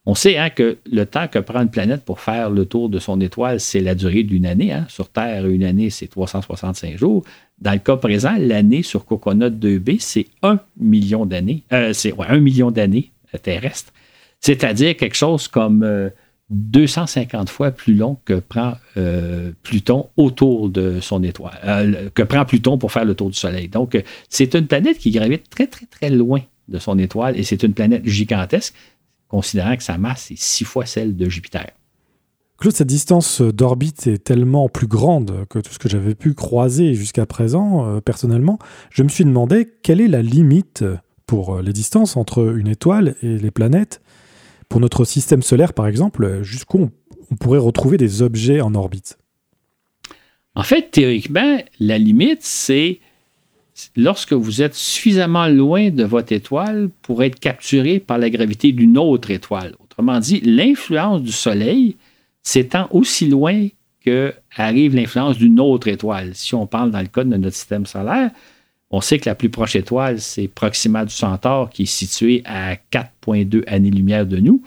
On 0.10 0.16
sait 0.16 0.40
hein, 0.40 0.50
que 0.50 0.80
le 0.92 1.06
temps 1.06 1.28
que 1.28 1.38
prend 1.38 1.62
une 1.62 1.70
planète 1.70 2.04
pour 2.04 2.20
faire 2.20 2.50
le 2.50 2.66
tour 2.66 2.90
de 2.90 2.98
son 2.98 3.22
étoile, 3.22 3.60
c'est 3.60 3.80
la 3.80 3.94
durée 3.94 4.24
d'une 4.24 4.48
année. 4.48 4.72
Hein. 4.72 4.88
Sur 4.90 5.08
Terre, 5.08 5.46
une 5.46 5.64
année, 5.64 5.92
c'est 5.92 6.08
365 6.08 6.98
jours. 6.98 7.24
Dans 7.62 7.74
le 7.74 7.78
cas 7.78 7.96
présent, 7.96 8.34
l'année 8.40 8.82
sur 8.82 9.06
Coconut 9.06 9.52
2B, 9.52 9.98
c'est 10.00 10.26
un 10.42 10.60
million 10.80 11.28
d'années. 11.28 11.62
Euh, 11.74 11.94
c'est 11.94 12.12
million 12.40 12.72
d'années 12.72 13.12
terrestres. 13.44 13.94
C'est-à-dire 14.40 14.98
quelque 14.98 15.16
chose 15.16 15.48
comme 15.48 15.84
euh, 15.84 16.10
250 16.50 17.48
fois 17.48 17.70
plus 17.70 17.94
long 17.94 18.18
que 18.26 18.40
prend 18.40 18.78
euh, 18.98 19.52
Pluton 19.62 20.10
autour 20.18 20.70
de 20.70 21.02
son 21.02 21.22
étoile, 21.22 21.60
euh, 21.66 22.10
que 22.16 22.24
prend 22.24 22.46
Pluton 22.46 22.80
pour 22.80 22.92
faire 22.92 23.06
le 23.06 23.14
tour 23.14 23.30
du 23.30 23.38
Soleil. 23.38 23.68
Donc, 23.68 23.94
euh, 23.94 24.02
c'est 24.28 24.56
une 24.56 24.66
planète 24.66 24.98
qui 24.98 25.12
gravite 25.12 25.52
très, 25.52 25.68
très, 25.68 25.86
très 25.86 26.10
loin 26.10 26.42
de 26.68 26.80
son 26.80 26.98
étoile 26.98 27.38
et 27.38 27.44
c'est 27.44 27.62
une 27.62 27.74
planète 27.74 28.06
gigantesque, 28.08 28.74
considérant 29.30 29.78
que 29.78 29.84
sa 29.84 29.98
masse 29.98 30.32
est 30.32 30.40
six 30.40 30.66
fois 30.66 30.86
celle 30.86 31.16
de 31.16 31.30
Jupiter. 31.30 31.68
Claude, 32.58 32.76
cette 32.76 32.88
distance 32.88 33.42
d'orbite 33.42 34.08
est 34.08 34.22
tellement 34.22 34.68
plus 34.68 34.88
grande 34.88 35.46
que 35.50 35.60
tout 35.60 35.72
ce 35.72 35.80
que 35.80 35.88
j'avais 35.88 36.14
pu 36.14 36.34
croiser 36.34 36.94
jusqu'à 36.94 37.26
présent, 37.26 38.02
personnellement. 38.02 38.60
Je 38.90 39.04
me 39.04 39.08
suis 39.08 39.24
demandé 39.24 39.66
quelle 39.82 40.02
est 40.02 40.10
la 40.10 40.22
limite 40.22 40.84
pour 41.26 41.62
les 41.62 41.72
distances 41.72 42.18
entre 42.18 42.58
une 42.58 42.68
étoile 42.68 43.16
et 43.22 43.38
les 43.38 43.52
planètes 43.52 44.02
pour 44.70 44.80
notre 44.80 45.04
système 45.04 45.42
solaire, 45.42 45.74
par 45.74 45.88
exemple, 45.88 46.44
jusqu'où 46.44 46.92
on, 47.32 47.36
pourrait 47.36 47.60
retrouver 47.60 47.98
des 47.98 48.22
objets 48.22 48.62
en 48.62 48.76
orbite? 48.76 49.18
En 50.56 50.64
fait, 50.64 50.92
théoriquement, 50.92 51.58
la 51.80 51.98
limite, 51.98 52.44
c'est 52.44 53.00
lorsque 53.96 54.34
vous 54.34 54.62
êtes 54.62 54.76
suffisamment 54.76 55.48
loin 55.48 55.90
de 55.90 56.04
votre 56.04 56.32
étoile 56.32 56.90
pour 57.02 57.24
être 57.24 57.40
capturé 57.40 58.00
par 58.00 58.18
la 58.18 58.30
gravité 58.30 58.72
d'une 58.72 58.98
autre 58.98 59.32
étoile. 59.32 59.76
Autrement 59.80 60.20
dit, 60.20 60.42
l'influence 60.42 61.22
du 61.22 61.32
Soleil 61.32 61.98
s'étend 62.42 62.88
aussi 62.92 63.28
loin 63.28 63.68
que 64.04 64.34
arrive 64.56 64.96
l'influence 64.96 65.38
d'une 65.38 65.60
autre 65.60 65.88
étoile. 65.88 66.32
Si 66.34 66.56
on 66.56 66.66
parle 66.66 66.92
dans 66.92 67.02
le 67.02 67.08
cas 67.08 67.24
de 67.24 67.36
notre 67.36 67.56
système 67.56 67.86
solaire, 67.86 68.32
on 68.92 69.02
sait 69.02 69.20
que 69.20 69.30
la 69.30 69.36
plus 69.36 69.50
proche 69.50 69.76
étoile, 69.76 70.20
c'est 70.20 70.48
Proxima 70.48 71.06
du 71.06 71.14
Centaure, 71.14 71.70
qui 71.70 71.84
est 71.84 71.86
située 71.86 72.42
à 72.46 72.76
4,2 72.76 73.64
années-lumière 73.68 74.26
de 74.26 74.38
nous. 74.38 74.64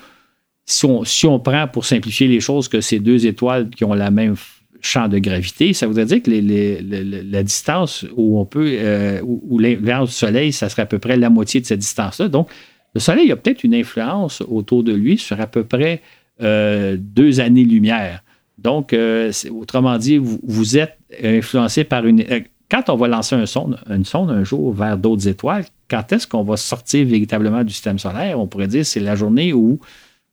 Si 0.65 1.27
on, 1.27 1.41
prend, 1.41 1.67
pour 1.67 1.85
simplifier 1.85 2.29
les 2.29 2.41
choses, 2.41 2.69
que 2.69 2.81
ces 2.81 3.01
deux 3.01 3.27
étoiles 3.27 3.69
qui 3.71 3.85
ont 3.85 3.95
la 3.95 4.11
même 4.11 4.37
champ 4.83 5.09
de 5.09 5.19
gravité, 5.19 5.73
ça 5.73 5.87
voudrait 5.87 6.07
dire 6.07 6.23
que 6.23 6.31
la 6.31 7.43
distance 7.43 8.05
où 8.17 8.39
on 8.39 8.45
peut, 8.45 8.77
euh, 8.79 9.21
où, 9.23 9.59
l'influence 9.59 10.11
du 10.11 10.15
Soleil, 10.15 10.53
ça 10.53 10.69
serait 10.69 10.83
à 10.83 10.87
peu 10.87 10.99
près 10.99 11.17
la 11.17 11.31
moitié 11.31 11.61
de 11.61 11.67
cette 11.67 11.79
distance-là. 11.79 12.29
Donc, 12.29 12.51
le 12.95 13.01
Soleil 13.01 13.31
a 13.33 13.37
peut-être 13.37 13.65
une 13.65 13.75
influence 13.75 14.43
autour 14.43 14.83
de 14.83 14.93
lui 14.93 15.19
sur 15.19 15.41
à 15.41 15.47
peu 15.47 15.65
près 15.65 16.03
euh, 16.43 16.97
deux 16.99 17.41
années-lumière. 17.41 18.23
Donc, 18.59 18.93
euh, 18.93 19.33
autrement 19.51 19.97
dit, 19.99 20.19
vous, 20.19 20.77
êtes 20.77 20.99
influencé 21.23 21.85
par 21.85 22.07
une 22.07 22.25
quand 22.71 22.89
on 22.89 22.97
va 22.97 23.07
lancer 23.07 23.37
une 23.37 24.05
sonde 24.05 24.31
un 24.31 24.45
jour 24.45 24.73
vers 24.73 24.97
d'autres 24.97 25.29
étoiles, 25.29 25.67
quand 25.91 26.11
est-ce 26.11 26.27
qu'on 26.27 26.43
va 26.43 26.57
sortir 26.57 27.07
véritablement 27.07 27.65
du 27.65 27.73
système 27.75 27.99
solaire? 27.99 28.41
On 28.41 28.47
pourrait 28.47 28.67
dire 28.67 28.87
c'est 28.87 29.01
la 29.01 29.15
journée 29.15 29.53
où 29.53 29.79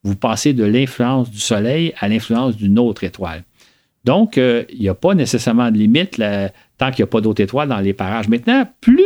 vous 0.02 0.16
passez 0.16 0.54
de 0.54 0.64
l'influence 0.64 1.30
du 1.30 1.38
Soleil 1.38 1.92
à 2.00 2.08
l'influence 2.08 2.56
d'une 2.56 2.78
autre 2.78 3.04
étoile. 3.04 3.44
Donc, 4.04 4.38
euh, 4.38 4.64
il 4.70 4.80
n'y 4.80 4.88
a 4.88 4.94
pas 4.94 5.14
nécessairement 5.14 5.70
de 5.70 5.76
limite 5.76 6.20
tant 6.78 6.90
qu'il 6.90 7.02
n'y 7.02 7.04
a 7.04 7.06
pas 7.06 7.20
d'autres 7.20 7.42
étoiles 7.42 7.68
dans 7.68 7.80
les 7.80 7.92
parages. 7.92 8.28
Maintenant, 8.28 8.66
plus, 8.80 9.04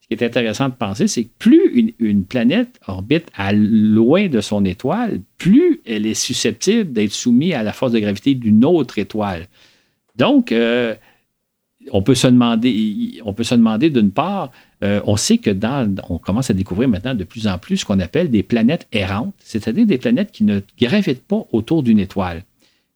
ce 0.00 0.08
qui 0.08 0.22
est 0.22 0.26
intéressant 0.26 0.68
de 0.68 0.74
penser, 0.74 1.08
c'est 1.08 1.24
que 1.24 1.30
plus 1.38 1.94
une, 1.98 2.24
planète 2.24 2.78
orbite 2.86 3.26
à 3.34 3.52
loin 3.54 4.28
de 4.28 4.40
son 4.40 4.64
étoile, 4.64 5.20
plus 5.38 5.80
elle 5.86 6.04
est 6.06 6.14
susceptible 6.14 6.92
d'être 6.92 7.12
soumise 7.12 7.54
à 7.54 7.62
la 7.62 7.72
force 7.72 7.92
de 7.92 7.98
gravité 8.00 8.34
d'une 8.34 8.64
autre 8.66 8.98
étoile. 8.98 9.48
Donc, 10.16 10.52
euh, 10.52 10.94
on 11.90 12.02
peut 12.02 12.14
se 12.14 12.26
demander, 12.26 13.90
d'une 13.90 14.10
part, 14.10 14.50
euh, 14.82 15.00
on 15.06 15.16
sait 15.16 15.38
que 15.38 15.50
dans, 15.50 15.94
on 16.08 16.18
commence 16.18 16.50
à 16.50 16.54
découvrir 16.54 16.88
maintenant 16.88 17.14
de 17.14 17.24
plus 17.24 17.46
en 17.46 17.58
plus 17.58 17.78
ce 17.78 17.84
qu'on 17.84 18.00
appelle 18.00 18.30
des 18.30 18.42
planètes 18.42 18.86
errantes, 18.92 19.34
c'est-à-dire 19.38 19.86
des 19.86 19.98
planètes 19.98 20.32
qui 20.32 20.44
ne 20.44 20.60
gravitent 20.78 21.26
pas 21.26 21.46
autour 21.52 21.82
d'une 21.82 21.98
étoile. 21.98 22.44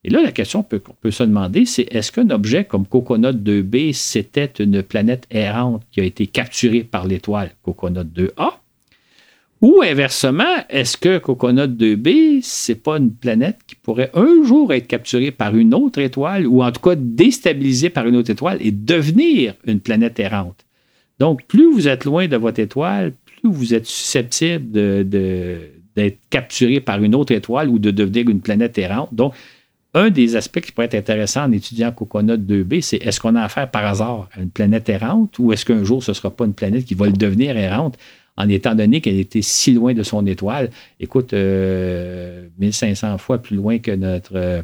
Et 0.05 0.11
là, 0.11 0.23
la 0.23 0.31
question 0.31 0.63
qu'on 0.63 0.95
peut 1.01 1.11
se 1.11 1.25
demander, 1.25 1.67
c'est 1.67 1.89
est-ce 1.91 2.13
qu'un 2.13 2.31
objet 2.31 2.65
comme 2.65 2.87
Coconut 2.87 3.33
2b, 3.33 3.93
c'était 3.93 4.51
une 4.61 4.83
planète 4.83 5.27
errante 5.31 5.83
qui 5.91 6.01
a 6.01 6.05
été 6.05 6.27
capturée 6.29 6.85
par 6.85 7.07
l'étoile 7.07 7.51
Coconut 7.65 8.05
2a? 8.05 8.53
Ou 9.61 9.83
inversement, 9.83 10.55
est-ce 10.71 10.97
que 10.97 11.19
Coconut 11.19 11.67
2b, 11.67 12.39
c'est 12.43 12.81
pas 12.81 12.99
une 12.99 13.13
planète 13.13 13.59
qui 13.67 13.75
pourrait 13.75 14.13
un 14.15 14.45
jour 14.45 14.73
être 14.73 14.87
capturée 14.87 15.33
par 15.33 15.57
une 15.57 15.75
autre 15.75 15.99
étoile, 15.99 16.47
ou 16.47 16.63
en 16.63 16.71
tout 16.71 16.81
cas 16.81 16.95
déstabilisée 16.95 17.91
par 17.91 18.07
une 18.07 18.15
autre 18.15 18.31
étoile 18.31 18.59
et 18.61 18.71
devenir 18.71 19.55
une 19.67 19.81
planète 19.81 20.21
errante? 20.21 20.65
Donc, 21.19 21.45
plus 21.47 21.69
vous 21.73 21.89
êtes 21.89 22.05
loin 22.05 22.29
de 22.29 22.37
votre 22.37 22.61
étoile, 22.61 23.15
plus 23.25 23.51
vous 23.51 23.75
êtes 23.75 23.87
susceptible 23.87 24.71
d'être 24.71 26.19
capturé 26.31 26.79
par 26.79 27.03
une 27.03 27.17
autre 27.17 27.33
étoile 27.33 27.69
ou 27.69 27.81
de 27.81 27.91
devenir 27.91 28.29
une 28.29 28.41
planète 28.41 28.79
errante. 28.79 29.13
Donc, 29.13 29.35
un 29.95 30.11
des 30.11 30.37
aspects 30.37 30.61
qui 30.61 30.73
pourrait 30.73 30.87
être 30.87 30.95
intéressant 30.95 31.45
en 31.45 31.53
étudiant 31.53 31.93
Coconut 31.93 32.37
2b, 32.37 32.83
c'est 32.83 32.99
est-ce 32.99 33.21
qu'on 33.21 33.35
a 33.35 33.43
affaire 33.43 33.71
par 33.71 33.85
hasard 33.87 34.29
à 34.33 34.41
une 34.41 34.51
planète 34.51 34.89
errante 34.89 35.39
ou 35.39 35.53
est-ce 35.53 35.65
qu'un 35.65 35.83
jour 35.83 36.03
ce 36.03 36.11
ne 36.11 36.15
sera 36.15 36.31
pas 36.31 36.45
une 36.45 36.55
planète 36.55 36.85
qui 36.85 36.95
va 36.95 37.07
le 37.07 37.13
devenir 37.13 37.57
errante? 37.57 37.97
en 38.39 38.49
étant 38.49 38.75
donné 38.75 39.01
qu'elle 39.01 39.19
était 39.19 39.43
si 39.43 39.75
loin 39.75 39.93
de 39.93 40.03
son 40.05 40.25
étoile? 40.25 40.71
Écoute, 41.01 41.33
1500 41.33 41.37
euh, 41.37 43.19
fois 43.19 43.39
plus 43.39 43.57
loin 43.57 43.79
que 43.81 43.91
notre, 43.91 44.37
euh, 44.37 44.63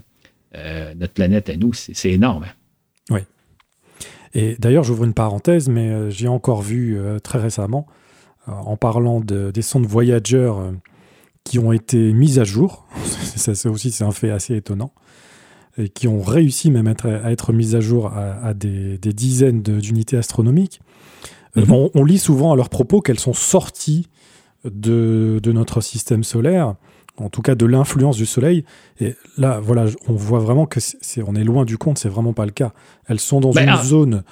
euh, 0.54 0.94
planète 1.12 1.50
à 1.50 1.56
nous, 1.56 1.72
c'est 1.74 2.10
énorme. 2.10 2.44
Hein? 2.44 2.52
Oui. 3.10 3.20
Et 4.32 4.54
d'ailleurs, 4.60 4.84
j'ouvre 4.84 5.04
une 5.04 5.12
parenthèse, 5.12 5.68
mais 5.68 6.10
j'ai 6.10 6.28
encore 6.28 6.62
vu 6.62 6.98
très 7.22 7.40
récemment, 7.40 7.86
en 8.46 8.76
parlant 8.76 9.20
des 9.20 9.62
sondes 9.62 9.86
Voyager 9.86 10.52
qui 11.44 11.58
ont 11.58 11.72
été 11.72 12.12
mises 12.12 12.38
à 12.38 12.44
jour, 12.44 12.86
ça, 13.36 13.70
aussi 13.70 13.90
c'est 13.90 14.04
un 14.04 14.10
fait 14.12 14.30
assez 14.30 14.56
étonnant, 14.56 14.92
et 15.76 15.88
qui 15.88 16.08
ont 16.08 16.22
réussi 16.22 16.70
même 16.70 16.86
à 16.86 17.30
être, 17.30 17.52
mises 17.52 17.74
à 17.74 17.80
jour 17.80 18.12
à, 18.12 18.54
des, 18.54 18.98
des, 18.98 19.12
dizaines 19.12 19.62
d'unités 19.62 20.16
astronomiques. 20.16 20.80
Mhm. 21.56 21.90
on, 21.94 22.04
lit 22.04 22.18
souvent 22.18 22.52
à 22.52 22.56
leurs 22.56 22.68
propos 22.68 23.00
qu'elles 23.00 23.20
sont 23.20 23.32
sorties 23.32 24.08
de, 24.64 25.40
notre 25.52 25.80
système 25.80 26.24
solaire, 26.24 26.74
en 27.16 27.28
tout 27.28 27.42
cas 27.42 27.54
de 27.54 27.66
l'influence 27.66 28.16
du 28.16 28.26
Soleil. 28.26 28.64
Et 29.00 29.14
là, 29.36 29.60
voilà, 29.60 29.86
on 30.08 30.14
voit 30.14 30.40
vraiment 30.40 30.66
que 30.66 30.80
c'est, 30.80 31.22
on 31.22 31.34
est 31.34 31.44
loin 31.44 31.64
du 31.64 31.78
compte, 31.78 31.98
c'est 31.98 32.08
vraiment 32.08 32.32
pas 32.32 32.46
le 32.46 32.52
cas. 32.52 32.72
Elles 33.06 33.20
sont 33.20 33.40
dans 33.40 33.50
ben, 33.50 33.64
une 33.64 33.68
ah. 33.70 33.84
zone, 33.84 34.22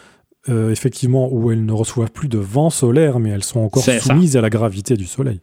euh, 0.49 0.70
effectivement, 0.70 1.28
où 1.32 1.51
elles 1.53 1.64
ne 1.64 1.72
reçoivent 1.72 2.11
plus 2.11 2.28
de 2.28 2.38
vent 2.38 2.70
solaire, 2.70 3.20
mais 3.20 3.30
elles 3.30 3.45
sont 3.45 3.61
encore 3.61 3.84
soumises 3.84 4.36
à 4.36 4.40
la 4.40 4.51
gravité 4.51 4.97
du 4.97 5.07
Soleil. 5.07 5.40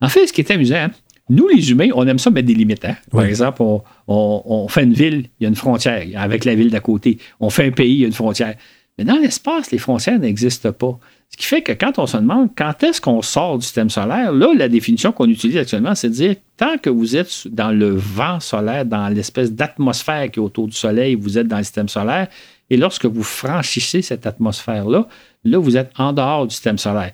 En 0.00 0.08
fait, 0.08 0.26
ce 0.26 0.32
qui 0.32 0.42
est 0.42 0.50
amusant, 0.50 0.76
hein, 0.76 0.90
nous, 1.28 1.48
les 1.48 1.70
humains, 1.70 1.88
on 1.94 2.06
aime 2.06 2.18
ça 2.18 2.30
mettre 2.30 2.46
des 2.46 2.54
limites. 2.54 2.84
Hein. 2.84 2.96
Par 3.10 3.24
exemple, 3.24 3.60
on, 3.62 3.82
on, 4.06 4.68
fait 4.68 4.84
une 4.84 4.92
ville, 4.92 5.24
il 5.40 5.44
y 5.44 5.46
a 5.46 5.48
une 5.48 5.56
frontière 5.56 6.06
avec 6.14 6.44
la 6.44 6.54
ville 6.54 6.70
d'à 6.70 6.80
côté. 6.80 7.18
On 7.40 7.50
fait 7.50 7.66
un 7.66 7.72
pays, 7.72 7.94
il 7.94 8.00
y 8.00 8.04
a 8.04 8.06
une 8.06 8.12
frontière. 8.12 8.54
Mais 8.98 9.04
dans 9.04 9.16
l'espace, 9.16 9.70
les 9.72 9.78
frontières 9.78 10.18
n'existent 10.18 10.72
pas. 10.72 10.98
Ce 11.30 11.36
qui 11.36 11.44
fait 11.44 11.62
que 11.62 11.72
quand 11.72 11.98
on 11.98 12.06
se 12.06 12.16
demande 12.16 12.50
quand 12.56 12.82
est-ce 12.82 13.00
qu'on 13.00 13.20
sort 13.20 13.58
du 13.58 13.64
système 13.64 13.90
solaire, 13.90 14.32
là, 14.32 14.54
la 14.56 14.68
définition 14.68 15.12
qu'on 15.12 15.28
utilise 15.28 15.56
actuellement, 15.56 15.94
c'est 15.94 16.08
de 16.08 16.14
dire 16.14 16.36
tant 16.56 16.78
que 16.78 16.88
vous 16.88 17.16
êtes 17.16 17.48
dans 17.48 17.72
le 17.72 17.90
vent 17.90 18.40
solaire, 18.40 18.86
dans 18.86 19.08
l'espèce 19.08 19.52
d'atmosphère 19.52 20.30
qui 20.30 20.38
est 20.38 20.42
autour 20.42 20.68
du 20.68 20.76
Soleil, 20.76 21.14
vous 21.14 21.36
êtes 21.36 21.48
dans 21.48 21.58
le 21.58 21.64
système 21.64 21.88
solaire. 21.88 22.28
Et 22.70 22.76
lorsque 22.76 23.04
vous 23.04 23.22
franchissez 23.22 24.00
cette 24.00 24.26
atmosphère-là, 24.26 25.08
là, 25.44 25.58
vous 25.58 25.76
êtes 25.76 25.90
en 25.98 26.12
dehors 26.12 26.46
du 26.46 26.54
système 26.54 26.78
solaire. 26.78 27.12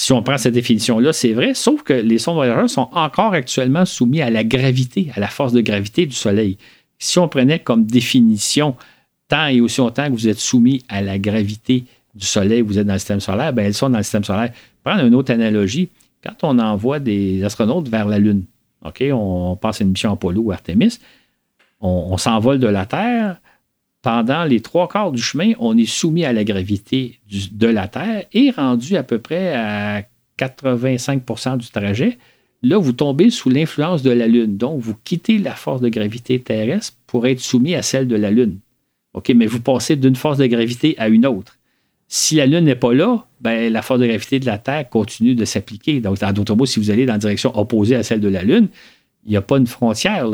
Si 0.00 0.12
on 0.12 0.22
prend 0.22 0.38
cette 0.38 0.54
définition-là, 0.54 1.12
c'est 1.12 1.32
vrai, 1.32 1.54
sauf 1.54 1.82
que 1.82 1.92
les 1.92 2.18
sondes 2.18 2.36
voyageurs 2.36 2.70
sont 2.70 2.88
encore 2.92 3.32
actuellement 3.32 3.84
soumis 3.84 4.22
à 4.22 4.30
la 4.30 4.44
gravité, 4.44 5.10
à 5.16 5.18
la 5.18 5.26
force 5.26 5.52
de 5.52 5.60
gravité 5.60 6.06
du 6.06 6.14
Soleil. 6.14 6.56
Si 7.00 7.18
on 7.18 7.26
prenait 7.26 7.58
comme 7.58 7.84
définition 7.84 8.76
tant 9.26 9.48
et 9.48 9.60
aussi 9.60 9.80
longtemps 9.80 10.06
que 10.06 10.12
vous 10.12 10.28
êtes 10.28 10.38
soumis 10.38 10.84
à 10.88 11.02
la 11.02 11.18
gravité 11.18 11.84
du 12.14 12.24
Soleil, 12.24 12.60
vous 12.60 12.78
êtes 12.78 12.86
dans 12.86 12.92
le 12.92 13.00
système 13.00 13.18
solaire, 13.18 13.52
bien, 13.52 13.64
elles 13.64 13.74
sont 13.74 13.90
dans 13.90 13.98
le 13.98 14.04
système 14.04 14.22
solaire. 14.22 14.52
Prendre 14.84 15.04
une 15.04 15.16
autre 15.16 15.32
analogie, 15.32 15.88
quand 16.22 16.44
on 16.44 16.60
envoie 16.60 17.00
des 17.00 17.42
astronautes 17.42 17.88
vers 17.88 18.06
la 18.06 18.20
Lune, 18.20 18.44
OK, 18.84 19.02
on, 19.12 19.56
passe 19.56 19.80
une 19.80 19.88
mission 19.88 20.12
Apollo 20.12 20.42
ou 20.42 20.52
Artemis, 20.52 21.00
on, 21.80 22.16
s'envole 22.18 22.60
de 22.60 22.68
la 22.68 22.86
Terre. 22.86 23.40
Pendant 24.08 24.44
les 24.44 24.60
trois 24.60 24.88
quarts 24.88 25.12
du 25.12 25.20
chemin, 25.20 25.52
on 25.58 25.76
est 25.76 25.84
soumis 25.84 26.24
à 26.24 26.32
la 26.32 26.42
gravité 26.42 27.20
de 27.52 27.66
la 27.66 27.88
Terre 27.88 28.24
et 28.32 28.50
rendu 28.50 28.96
à 28.96 29.02
peu 29.02 29.18
près 29.18 29.52
à 29.52 30.02
85% 30.38 31.58
du 31.58 31.68
trajet, 31.68 32.16
là, 32.62 32.78
vous 32.78 32.94
tombez 32.94 33.28
sous 33.28 33.50
l'influence 33.50 34.02
de 34.02 34.10
la 34.10 34.26
Lune. 34.26 34.56
Donc, 34.56 34.80
vous 34.80 34.94
quittez 35.04 35.36
la 35.36 35.54
force 35.54 35.82
de 35.82 35.90
gravité 35.90 36.40
terrestre 36.40 36.96
pour 37.06 37.26
être 37.26 37.40
soumis 37.40 37.74
à 37.74 37.82
celle 37.82 38.08
de 38.08 38.16
la 38.16 38.30
Lune. 38.30 38.60
OK, 39.12 39.30
mais 39.36 39.44
vous 39.44 39.60
passez 39.60 39.94
d'une 39.94 40.16
force 40.16 40.38
de 40.38 40.46
gravité 40.46 40.94
à 40.96 41.08
une 41.08 41.26
autre. 41.26 41.58
Si 42.06 42.36
la 42.36 42.46
Lune 42.46 42.64
n'est 42.64 42.76
pas 42.76 42.94
là, 42.94 43.26
ben, 43.42 43.70
la 43.70 43.82
force 43.82 44.00
de 44.00 44.06
gravité 44.06 44.40
de 44.40 44.46
la 44.46 44.56
Terre 44.56 44.88
continue 44.88 45.34
de 45.34 45.44
s'appliquer. 45.44 46.00
Donc, 46.00 46.22
en 46.22 46.32
d'autres 46.32 46.54
mots, 46.54 46.64
si 46.64 46.80
vous 46.80 46.90
allez 46.90 47.04
dans 47.04 47.12
la 47.12 47.18
direction 47.18 47.54
opposée 47.58 47.96
à 47.96 48.02
celle 48.02 48.20
de 48.20 48.28
la 48.28 48.42
Lune, 48.42 48.68
il 49.24 49.30
n'y 49.32 49.36
a 49.36 49.42
pas 49.42 49.58
une 49.58 49.66
frontière. 49.66 50.26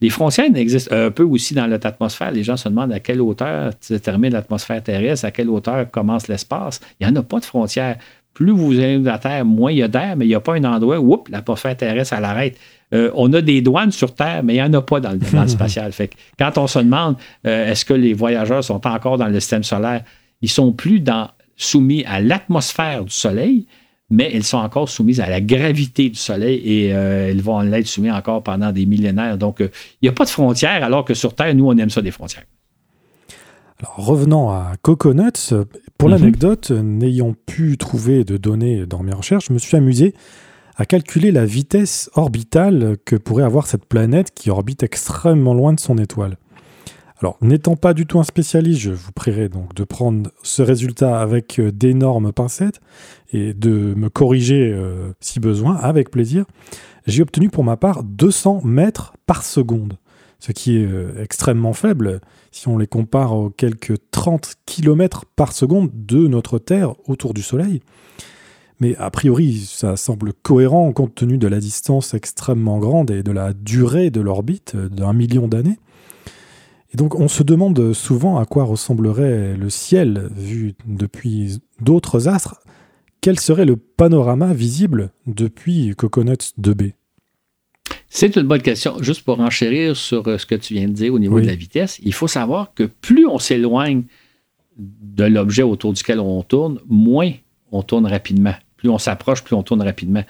les 0.00 0.10
frontières 0.10 0.50
n'existent 0.50 0.94
un 0.94 1.10
peu 1.10 1.22
aussi 1.22 1.54
dans 1.54 1.66
notre 1.66 1.86
atmosphère. 1.86 2.30
Les 2.30 2.42
gens 2.42 2.56
se 2.56 2.68
demandent 2.68 2.92
à 2.92 3.00
quelle 3.00 3.20
hauteur 3.20 3.72
se 3.80 3.94
termine 3.94 4.32
l'atmosphère 4.32 4.82
terrestre, 4.82 5.26
à 5.26 5.30
quelle 5.30 5.50
hauteur 5.50 5.90
commence 5.90 6.28
l'espace. 6.28 6.80
Il 6.98 7.06
n'y 7.06 7.12
en 7.12 7.16
a 7.16 7.22
pas 7.22 7.40
de 7.40 7.44
frontière. 7.44 7.98
Plus 8.32 8.52
vous 8.52 8.78
allez 8.78 8.98
de 8.98 9.04
la 9.04 9.18
Terre, 9.18 9.44
moins 9.44 9.72
il 9.72 9.78
y 9.78 9.82
a 9.82 9.88
d'air, 9.88 10.16
mais 10.16 10.24
il 10.24 10.28
n'y 10.28 10.34
a 10.34 10.40
pas 10.40 10.54
un 10.54 10.64
endroit 10.64 10.98
où 11.00 11.24
l'atmosphère 11.28 11.76
terrestre, 11.76 12.14
elle 12.16 12.24
arrête. 12.24 12.56
Euh, 12.94 13.10
on 13.14 13.32
a 13.32 13.42
des 13.42 13.60
douanes 13.60 13.90
sur 13.90 14.14
Terre, 14.14 14.42
mais 14.44 14.54
il 14.54 14.56
n'y 14.56 14.62
en 14.62 14.72
a 14.72 14.80
pas 14.80 15.00
dans 15.00 15.10
le 15.10 15.18
domaine 15.18 15.48
spatial. 15.48 15.92
Fait 15.92 16.10
quand 16.38 16.56
on 16.56 16.66
se 16.66 16.78
demande 16.78 17.16
euh, 17.46 17.70
est-ce 17.70 17.84
que 17.84 17.94
les 17.94 18.14
voyageurs 18.14 18.62
sont 18.62 18.86
encore 18.86 19.18
dans 19.18 19.26
le 19.26 19.40
système 19.40 19.64
solaire, 19.64 20.04
ils 20.40 20.48
sont 20.48 20.72
plus 20.72 21.00
dans, 21.00 21.28
soumis 21.56 22.04
à 22.06 22.20
l'atmosphère 22.20 23.04
du 23.04 23.10
Soleil, 23.10 23.66
mais 24.10 24.30
ils 24.32 24.44
sont 24.44 24.58
encore 24.58 24.88
soumis 24.88 25.20
à 25.20 25.28
la 25.28 25.40
gravité 25.40 26.08
du 26.08 26.18
Soleil 26.18 26.60
et 26.64 26.94
euh, 26.94 27.30
ils 27.30 27.42
vont 27.42 27.60
l'être 27.60 27.86
soumis 27.86 28.10
encore 28.10 28.42
pendant 28.42 28.72
des 28.72 28.86
millénaires. 28.86 29.36
Donc, 29.36 29.60
il 29.60 29.70
n'y 30.02 30.08
a 30.08 30.12
pas 30.12 30.24
de 30.24 30.30
frontières, 30.30 30.82
alors 30.82 31.04
que 31.04 31.14
sur 31.14 31.34
Terre, 31.34 31.54
nous, 31.54 31.66
on 31.66 31.76
aime 31.76 31.90
ça 31.90 32.00
des 32.00 32.10
frontières. 32.10 32.44
Alors, 33.80 33.94
revenons 33.96 34.50
à 34.50 34.72
Coconuts. 34.82 35.54
Pour 35.98 36.08
mhm. 36.08 36.14
l'anecdote, 36.14 36.70
n'ayant 36.70 37.34
pu 37.46 37.76
trouver 37.76 38.24
de 38.24 38.36
données 38.36 38.86
dans 38.86 39.02
mes 39.02 39.12
recherches, 39.12 39.46
je 39.48 39.52
me 39.52 39.58
suis 39.58 39.76
amusé 39.76 40.14
à 40.76 40.86
calculer 40.86 41.32
la 41.32 41.44
vitesse 41.44 42.08
orbitale 42.14 42.96
que 43.04 43.16
pourrait 43.16 43.44
avoir 43.44 43.66
cette 43.66 43.84
planète 43.84 44.32
qui 44.32 44.48
orbite 44.48 44.84
extrêmement 44.84 45.52
loin 45.52 45.72
de 45.72 45.80
son 45.80 45.98
étoile. 45.98 46.36
Alors, 47.20 47.36
n'étant 47.40 47.74
pas 47.74 47.94
du 47.94 48.06
tout 48.06 48.20
un 48.20 48.24
spécialiste, 48.24 48.80
je 48.80 48.92
vous 48.92 49.10
prierai 49.10 49.48
donc 49.48 49.74
de 49.74 49.82
prendre 49.82 50.30
ce 50.44 50.62
résultat 50.62 51.20
avec 51.20 51.58
euh, 51.58 51.72
d'énormes 51.72 52.32
pincettes 52.32 52.80
et 53.32 53.54
de 53.54 53.94
me 53.96 54.08
corriger 54.08 54.72
euh, 54.72 55.10
si 55.20 55.40
besoin, 55.40 55.74
avec 55.74 56.10
plaisir. 56.10 56.44
J'ai 57.06 57.22
obtenu 57.22 57.48
pour 57.48 57.64
ma 57.64 57.76
part 57.76 58.04
200 58.04 58.60
mètres 58.62 59.14
par 59.26 59.42
seconde, 59.42 59.98
ce 60.38 60.52
qui 60.52 60.76
est 60.76 60.86
euh, 60.86 61.20
extrêmement 61.20 61.72
faible 61.72 62.20
si 62.52 62.68
on 62.68 62.78
les 62.78 62.86
compare 62.86 63.32
aux 63.32 63.50
quelques 63.50 63.96
30 64.12 64.54
km 64.64 65.24
par 65.34 65.52
seconde 65.52 65.90
de 65.92 66.28
notre 66.28 66.60
Terre 66.60 66.94
autour 67.08 67.34
du 67.34 67.42
Soleil. 67.42 67.80
Mais 68.78 68.94
a 68.96 69.10
priori, 69.10 69.56
ça 69.66 69.96
semble 69.96 70.32
cohérent 70.32 70.92
compte 70.92 71.16
tenu 71.16 71.36
de 71.36 71.48
la 71.48 71.58
distance 71.58 72.14
extrêmement 72.14 72.78
grande 72.78 73.10
et 73.10 73.24
de 73.24 73.32
la 73.32 73.52
durée 73.52 74.10
de 74.10 74.20
l'orbite 74.20 74.76
d'un 74.76 75.12
million 75.12 75.48
d'années. 75.48 75.78
Et 76.92 76.96
donc 76.96 77.14
on 77.14 77.28
se 77.28 77.42
demande 77.42 77.92
souvent 77.92 78.38
à 78.38 78.46
quoi 78.46 78.64
ressemblerait 78.64 79.56
le 79.56 79.70
ciel 79.70 80.30
vu 80.34 80.74
depuis 80.86 81.58
d'autres 81.80 82.28
astres. 82.28 82.60
Quel 83.20 83.38
serait 83.38 83.64
le 83.64 83.76
panorama 83.76 84.54
visible 84.54 85.10
depuis 85.26 85.94
Coconuts 85.96 86.54
2B 86.60 86.92
C'est 88.08 88.36
une 88.36 88.46
bonne 88.46 88.62
question. 88.62 89.02
Juste 89.02 89.22
pour 89.22 89.40
enchérir 89.40 89.96
sur 89.96 90.26
euh, 90.28 90.38
ce 90.38 90.46
que 90.46 90.54
tu 90.54 90.74
viens 90.74 90.88
de 90.88 90.92
dire 90.92 91.12
au 91.12 91.18
niveau 91.18 91.40
de 91.40 91.46
la 91.46 91.56
vitesse, 91.56 91.98
il 92.02 92.14
faut 92.14 92.28
savoir 92.28 92.72
que 92.74 92.84
plus 92.84 93.26
on 93.26 93.38
s'éloigne 93.38 94.04
de 94.78 95.24
l'objet 95.24 95.64
autour 95.64 95.92
duquel 95.92 96.20
on 96.20 96.42
tourne, 96.42 96.78
moins 96.88 97.32
on 97.72 97.82
tourne 97.82 98.06
rapidement. 98.06 98.54
Plus 98.76 98.88
on 98.88 98.98
s'approche, 98.98 99.42
plus 99.42 99.56
on 99.56 99.64
tourne 99.64 99.82
rapidement. 99.82 100.22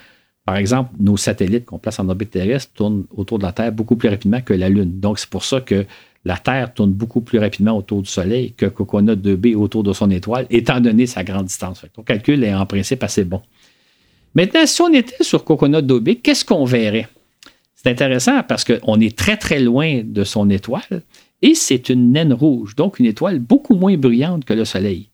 Par 0.47 0.57
exemple, 0.57 0.93
nos 0.99 1.19
satellites 1.19 1.67
qu'on 1.67 1.79
place 1.79 2.01
en 2.01 2.09
orbite 2.09 2.31
terrestre 2.31 2.73
tournent 2.73 3.05
autour 3.15 3.39
de 3.39 3.45
la 3.45 3.53
Terre 3.53 3.71
beaucoup 3.71 3.97
plus 3.97 4.09
rapidement 4.09 4.41
que 4.41 4.55
la 4.55 4.71
Lune. 4.71 4.99
Donc, 4.99 5.19
c'est 5.19 5.29
pour 5.29 5.45
ça 5.45 5.61
que 5.61 5.85
la 6.25 6.37
Terre 6.37 6.75
tourne 6.75 6.93
beaucoup 6.93 7.21
plus 7.21 7.39
rapidement 7.39 7.77
autour 7.77 8.03
du 8.03 8.11
Soleil 8.11 8.53
que 8.53 8.67
Coconut 8.67 9.17
2B 9.17 9.55
autour 9.55 9.83
de 9.83 9.93
son 9.93 10.11
étoile, 10.11 10.47
étant 10.51 10.81
donné 10.81 11.07
sa 11.07 11.25
grande 11.25 11.47
distance. 11.47 11.85
ton 11.95 12.03
calcul 12.03 12.43
est 12.45 12.55
en 12.55 12.67
principe 12.67 13.03
assez 13.03 13.25
bon. 13.25 13.41
Maintenant, 14.35 14.67
si 14.67 14.83
on 14.83 14.93
était 14.93 15.23
sur 15.23 15.45
Coconut 15.45 15.79
2B, 15.79 16.21
qu'est-ce 16.21 16.45
qu'on 16.45 16.65
verrait? 16.65 17.09
C'est 17.75 17.91
intéressant 17.91 18.43
parce 18.43 18.65
qu'on 18.65 19.01
est 19.01 19.17
très, 19.17 19.37
très 19.37 19.61
loin 19.61 20.03
de 20.05 20.25
son 20.25 20.51
étoile 20.51 21.03
et 21.43 21.55
c'est 21.55 21.89
une 21.89 22.13
naine 22.13 22.33
rouge, 22.33 22.75
donc 22.75 22.99
une 22.99 23.07
étoile 23.07 23.39
beaucoup 23.39 23.75
moins 23.75 23.97
brillante 23.97 24.45
que 24.45 24.53
le 24.53 24.65
Soleil. 24.65 25.09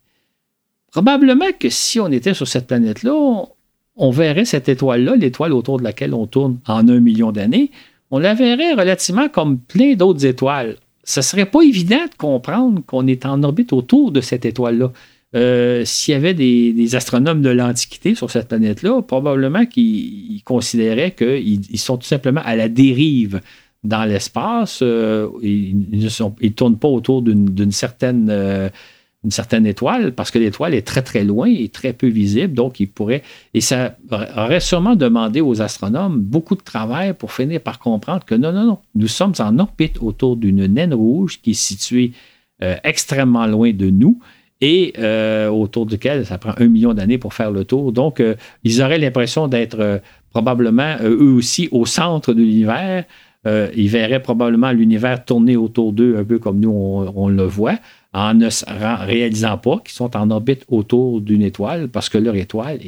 Probablement 0.91 1.53
que 1.59 1.69
si 1.69 2.01
on 2.01 2.11
était 2.11 2.35
sur 2.35 2.49
cette 2.49 2.67
planète-là, 2.67 3.13
on, 3.97 4.11
verrait 4.11 4.45
cette 4.45 4.69
étoile-là, 4.69 5.17
l'étoile 5.17 5.53
autour 5.53 5.79
de 5.79 5.85
laquelle 5.85 6.15
on 6.15 6.27
tourne 6.27 6.59
en 6.67 6.89
un 6.89 7.01
million 7.01 7.33
d'années, 7.33 7.71
on 8.11 8.19
la 8.19 8.35
verrait 8.35 8.75
relativement 8.75 9.29
comme 9.29 9.59
plein 9.59 9.95
d'autres 9.95 10.25
étoiles. 10.25 10.77
Ce 11.05 11.21
ne 11.21 11.23
serait 11.23 11.47
pas 11.47 11.63
évident 11.63 12.05
de 12.11 12.15
comprendre 12.17 12.83
qu'on 12.87 13.07
est 13.07 13.27
en 13.27 13.43
orbite 13.43 13.73
autour 13.73 14.13
de 14.13 14.21
cette 14.21 14.45
étoile-là. 14.45 14.93
s'il 15.85 16.13
y 16.13 16.17
avait 16.17 16.35
des, 16.35 16.95
astronomes 16.95 17.43
de 17.43 17.51
l'Antiquité 17.51 18.15
sur 18.15 18.31
cette 18.31 18.49
planète-là, 18.49 19.03
probablement 19.03 19.67
qu'ils 19.67 20.43
considéraient 20.45 21.13
qu'ils 21.13 21.79
sont 21.79 21.99
tout 21.99 22.07
simplement 22.07 22.43
à 22.45 22.57
la 22.57 22.69
dérive 22.69 23.41
dans 23.83 24.05
l'espace. 24.05 24.81
ils 24.81 25.77
ne 25.93 26.49
tournent 26.49 26.79
pas 26.79 26.89
autour 26.89 27.23
d'une 27.23 27.73
certaine 27.73 28.71
une 29.25 29.31
certaine 29.31 29.67
étoile, 29.67 30.13
parce 30.13 30.31
que 30.31 30.39
l'étoile 30.39 30.75
est 30.75 30.87
très 30.87 31.03
très 31.03 31.25
loin 31.25 31.47
et 31.47 31.69
très 31.69 31.93
peu 31.93 32.07
visible, 32.07 32.55
donc 32.55 32.79
il 32.79 32.89
pourrait, 32.89 33.23
et 33.55 33.61
ça 33.61 33.97
aurait 34.37 34.61
sûrement 34.61 34.97
demandé 34.97 35.41
aux 35.41 35.63
astronomes 35.63 36.19
beaucoup 36.21 36.55
de 36.55 36.63
travail 36.63 37.15
pour 37.15 37.33
finir 37.33 37.61
par 37.61 37.79
comprendre 37.79 38.25
que 38.25 38.35
non, 38.35 38.53
non, 38.53 38.65
non, 38.65 38.79
nous 38.95 39.09
sommes 39.09 39.33
en 39.39 39.59
orbite 39.59 39.99
autour 40.01 40.37
d'une 40.37 40.67
naine 40.67 40.95
rouge 40.95 41.41
qui 41.41 41.53
est 41.53 41.55
située 41.55 42.13
euh, 42.63 42.77
extrêmement 42.85 43.47
loin 43.47 43.73
de 43.73 43.91
nous 43.91 44.21
et 44.61 44.93
euh, 44.99 45.49
autour 45.49 45.87
duquel 45.87 46.25
ça 46.25 46.39
prend 46.39 46.55
un 46.57 46.69
million 46.69 46.95
d'années 46.95 47.19
pour 47.19 47.35
faire 47.35 47.51
le 47.51 47.65
tour. 47.65 47.93
Donc, 47.93 48.21
euh, 48.21 48.37
ils 48.63 48.81
auraient 48.81 48.99
l'impression 48.99 49.49
d'être 49.49 50.01
probablement 50.31 50.97
eux 51.03 51.33
aussi 51.33 51.69
au 51.73 51.87
centre 51.87 52.33
de 52.33 52.43
l'univers. 52.43 53.05
Ils 53.47 53.89
verraient 53.89 54.23
probablement 54.23 54.73
l'univers 54.73 55.25
tourner 55.25 55.57
autour 55.57 55.93
d'eux 55.93 56.17
un 56.19 56.25
peu 56.25 56.39
comme 56.39 56.61
nous 56.61 56.71
on 56.71 57.29
le 57.29 57.45
voit 57.45 57.79
en 58.15 58.33
ne 58.33 58.49
réalisant 59.05 59.59
pas 59.59 59.81
qu'ils 59.85 59.95
sont 59.95 60.17
en 60.17 60.31
orbite 60.31 60.65
autour 60.69 61.21
d'une 61.21 61.43
étoile, 61.43 61.89
parce 61.89 62.09
que 62.09 62.17
leur 62.17 62.37
étoile, 62.37 62.79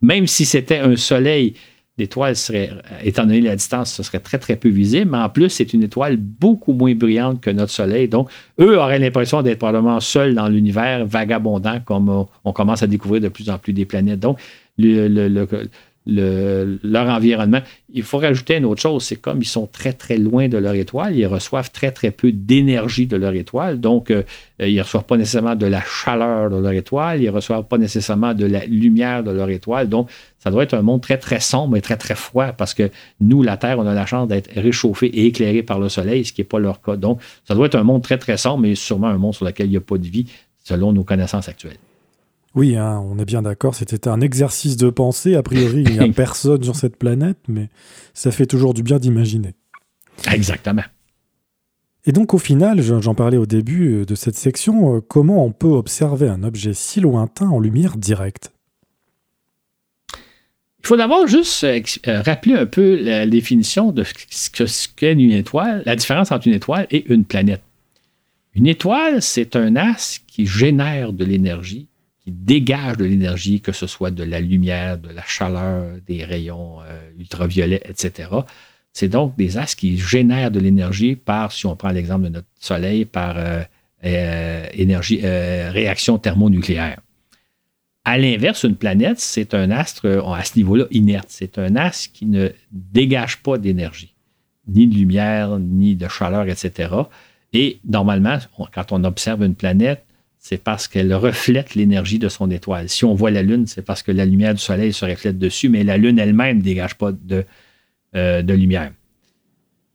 même 0.00 0.28
si 0.28 0.44
c'était 0.44 0.78
un 0.78 0.94
soleil, 0.94 1.54
l'étoile 1.98 2.36
serait, 2.36 2.70
étant 3.02 3.24
donné 3.24 3.40
la 3.40 3.56
distance, 3.56 3.92
ce 3.92 4.04
serait 4.04 4.20
très, 4.20 4.38
très 4.38 4.54
peu 4.54 4.68
visible, 4.68 5.10
mais 5.10 5.18
en 5.18 5.28
plus, 5.28 5.50
c'est 5.50 5.72
une 5.74 5.82
étoile 5.82 6.16
beaucoup 6.16 6.72
moins 6.72 6.94
brillante 6.94 7.40
que 7.40 7.50
notre 7.50 7.72
soleil. 7.72 8.08
Donc, 8.08 8.30
eux 8.60 8.78
auraient 8.78 9.00
l'impression 9.00 9.42
d'être 9.42 9.58
probablement 9.58 9.98
seuls 9.98 10.36
dans 10.36 10.48
l'univers, 10.48 11.04
vagabondant, 11.04 11.80
comme 11.84 12.26
on 12.44 12.52
commence 12.52 12.84
à 12.84 12.86
découvrir 12.86 13.20
de 13.20 13.28
plus 13.28 13.50
en 13.50 13.58
plus 13.58 13.72
des 13.72 13.84
planètes. 13.84 14.20
Donc, 14.20 14.38
le, 14.78 15.46
leur 16.06 17.08
environnement. 17.08 17.60
Il 17.92 18.02
faut 18.02 18.18
rajouter 18.18 18.56
une 18.56 18.64
autre 18.64 18.80
chose, 18.80 19.04
c'est 19.04 19.16
comme 19.16 19.42
ils 19.42 19.46
sont 19.46 19.66
très, 19.66 19.92
très 19.92 20.16
loin 20.16 20.48
de 20.48 20.56
leur 20.56 20.74
étoile, 20.74 21.14
ils 21.16 21.26
reçoivent 21.26 21.70
très, 21.70 21.90
très 21.90 22.10
peu 22.10 22.32
d'énergie 22.32 23.06
de 23.06 23.16
leur 23.16 23.34
étoile. 23.34 23.80
Donc, 23.80 24.10
euh, 24.10 24.22
ils 24.58 24.76
ne 24.76 24.82
reçoivent 24.82 25.04
pas 25.04 25.16
nécessairement 25.16 25.56
de 25.56 25.66
la 25.66 25.82
chaleur 25.82 26.50
de 26.50 26.56
leur 26.56 26.72
étoile, 26.72 27.20
ils 27.20 27.26
ne 27.26 27.30
reçoivent 27.30 27.64
pas 27.64 27.78
nécessairement 27.78 28.34
de 28.34 28.46
la 28.46 28.64
lumière 28.64 29.22
de 29.22 29.30
leur 29.30 29.50
étoile. 29.50 29.88
Donc, 29.88 30.10
ça 30.38 30.50
doit 30.50 30.62
être 30.62 30.74
un 30.74 30.82
monde 30.82 31.02
très, 31.02 31.18
très 31.18 31.40
sombre 31.40 31.76
et 31.76 31.82
très, 31.82 31.96
très 31.96 32.14
froid 32.14 32.52
parce 32.52 32.72
que 32.72 32.90
nous, 33.20 33.42
la 33.42 33.56
Terre, 33.56 33.78
on 33.78 33.86
a 33.86 33.94
la 33.94 34.06
chance 34.06 34.26
d'être 34.26 34.50
réchauffé 34.54 35.06
et 35.06 35.26
éclairé 35.26 35.62
par 35.62 35.78
le 35.78 35.88
Soleil, 35.88 36.24
ce 36.24 36.32
qui 36.32 36.40
n'est 36.40 36.46
pas 36.46 36.58
leur 36.58 36.80
cas. 36.80 36.96
Donc, 36.96 37.20
ça 37.44 37.54
doit 37.54 37.66
être 37.66 37.74
un 37.74 37.82
monde 37.82 38.02
très, 38.02 38.16
très 38.16 38.38
sombre, 38.38 38.60
mais 38.60 38.74
sûrement 38.74 39.08
un 39.08 39.18
monde 39.18 39.34
sur 39.34 39.44
lequel 39.44 39.66
il 39.66 39.70
n'y 39.70 39.76
a 39.76 39.82
pas 39.82 39.98
de 39.98 40.06
vie, 40.06 40.26
selon 40.64 40.92
nos 40.92 41.04
connaissances 41.04 41.48
actuelles. 41.48 41.78
Oui, 42.54 42.76
hein, 42.76 43.00
on 43.04 43.18
est 43.18 43.24
bien 43.24 43.42
d'accord, 43.42 43.74
c'était 43.74 44.08
un 44.08 44.20
exercice 44.20 44.76
de 44.76 44.90
pensée. 44.90 45.36
A 45.36 45.42
priori, 45.42 45.84
il 45.86 45.92
n'y 45.92 46.00
a 46.00 46.12
personne 46.14 46.62
sur 46.62 46.74
cette 46.74 46.96
planète, 46.96 47.38
mais 47.48 47.68
ça 48.12 48.32
fait 48.32 48.46
toujours 48.46 48.74
du 48.74 48.82
bien 48.82 48.98
d'imaginer. 48.98 49.54
Exactement. 50.30 50.82
Et 52.06 52.12
donc 52.12 52.34
au 52.34 52.38
final, 52.38 52.80
j'en 52.80 53.14
parlais 53.14 53.36
au 53.36 53.46
début 53.46 53.92
euh, 53.92 54.04
de 54.06 54.14
cette 54.14 54.34
section, 54.34 54.96
euh, 54.96 55.00
comment 55.00 55.44
on 55.44 55.52
peut 55.52 55.68
observer 55.68 56.28
un 56.28 56.42
objet 56.42 56.72
si 56.72 57.00
lointain 57.00 57.48
en 57.48 57.60
lumière 57.60 57.96
directe? 57.96 58.52
Il 60.82 60.86
faut 60.86 60.96
d'abord 60.96 61.26
juste 61.26 61.62
euh, 61.62 62.22
rappeler 62.22 62.54
un 62.54 62.64
peu 62.64 63.02
la 63.02 63.26
définition 63.26 63.92
de 63.92 64.02
ce 64.30 64.88
qu'est 64.96 65.12
une 65.12 65.30
étoile, 65.30 65.82
la 65.84 65.94
différence 65.94 66.32
entre 66.32 66.48
une 66.48 66.54
étoile 66.54 66.86
et 66.90 67.04
une 67.12 67.24
planète. 67.24 67.62
Une 68.54 68.66
étoile, 68.66 69.20
c'est 69.20 69.54
un 69.54 69.76
as 69.76 70.20
qui 70.26 70.46
génère 70.46 71.12
de 71.12 71.24
l'énergie 71.24 71.89
dégage 72.30 72.96
de 72.96 73.04
l'énergie, 73.04 73.60
que 73.60 73.72
ce 73.72 73.86
soit 73.86 74.10
de 74.10 74.24
la 74.24 74.40
lumière, 74.40 74.98
de 74.98 75.08
la 75.10 75.22
chaleur, 75.26 75.96
des 76.06 76.24
rayons 76.24 76.80
euh, 76.82 77.10
ultraviolets, 77.18 77.82
etc. 77.84 78.28
C'est 78.92 79.08
donc 79.08 79.36
des 79.36 79.58
astres 79.58 79.76
qui 79.76 79.98
génèrent 79.98 80.50
de 80.50 80.60
l'énergie 80.60 81.16
par, 81.16 81.52
si 81.52 81.66
on 81.66 81.76
prend 81.76 81.90
l'exemple 81.90 82.24
de 82.24 82.28
notre 82.30 82.48
Soleil, 82.58 83.04
par 83.04 83.36
euh, 83.36 83.62
euh, 84.04 84.66
énergie, 84.72 85.20
réaction 85.22 86.18
thermonucléaire. 86.18 86.98
À 88.04 88.16
l'inverse, 88.16 88.64
une 88.64 88.76
planète, 88.76 89.20
c'est 89.20 89.54
un 89.54 89.70
astre 89.70 90.06
à 90.26 90.42
ce 90.42 90.56
niveau-là 90.56 90.86
inerte. 90.90 91.26
C'est 91.28 91.58
un 91.58 91.76
astre 91.76 92.12
qui 92.12 92.26
ne 92.26 92.48
dégage 92.72 93.42
pas 93.42 93.58
d'énergie, 93.58 94.14
ni 94.66 94.86
de 94.86 94.94
lumière, 94.94 95.58
ni 95.58 95.96
de 95.96 96.08
chaleur, 96.08 96.48
etc. 96.48 96.88
Et 97.52 97.78
normalement, 97.84 98.38
quand 98.74 98.92
on 98.92 99.04
observe 99.04 99.44
une 99.44 99.54
planète, 99.54 100.04
c'est 100.40 100.64
parce 100.64 100.88
qu'elle 100.88 101.12
reflète 101.14 101.74
l'énergie 101.74 102.18
de 102.18 102.30
son 102.30 102.50
étoile. 102.50 102.88
Si 102.88 103.04
on 103.04 103.14
voit 103.14 103.30
la 103.30 103.42
Lune, 103.42 103.66
c'est 103.66 103.82
parce 103.82 104.02
que 104.02 104.10
la 104.10 104.24
lumière 104.24 104.54
du 104.54 104.60
Soleil 104.60 104.94
se 104.94 105.04
reflète 105.04 105.38
dessus, 105.38 105.68
mais 105.68 105.84
la 105.84 105.98
Lune 105.98 106.18
elle-même 106.18 106.58
ne 106.58 106.62
dégage 106.62 106.94
pas 106.94 107.12
de, 107.12 107.44
euh, 108.16 108.40
de 108.40 108.54
lumière. 108.54 108.90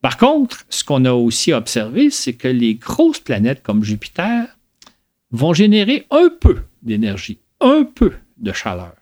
Par 0.02 0.18
contre, 0.18 0.64
ce 0.70 0.84
qu'on 0.84 1.04
a 1.06 1.14
aussi 1.14 1.52
observé, 1.52 2.12
c'est 2.12 2.34
que 2.34 2.48
les 2.48 2.76
grosses 2.76 3.20
planètes 3.20 3.64
comme 3.64 3.84
Jupiter 3.84 4.46
vont 5.32 5.54
générer 5.54 6.06
un 6.12 6.30
peu 6.40 6.60
d'énergie, 6.84 7.40
un 7.60 7.84
peu 7.84 8.14
de 8.38 8.54
chaleur. 8.54 8.94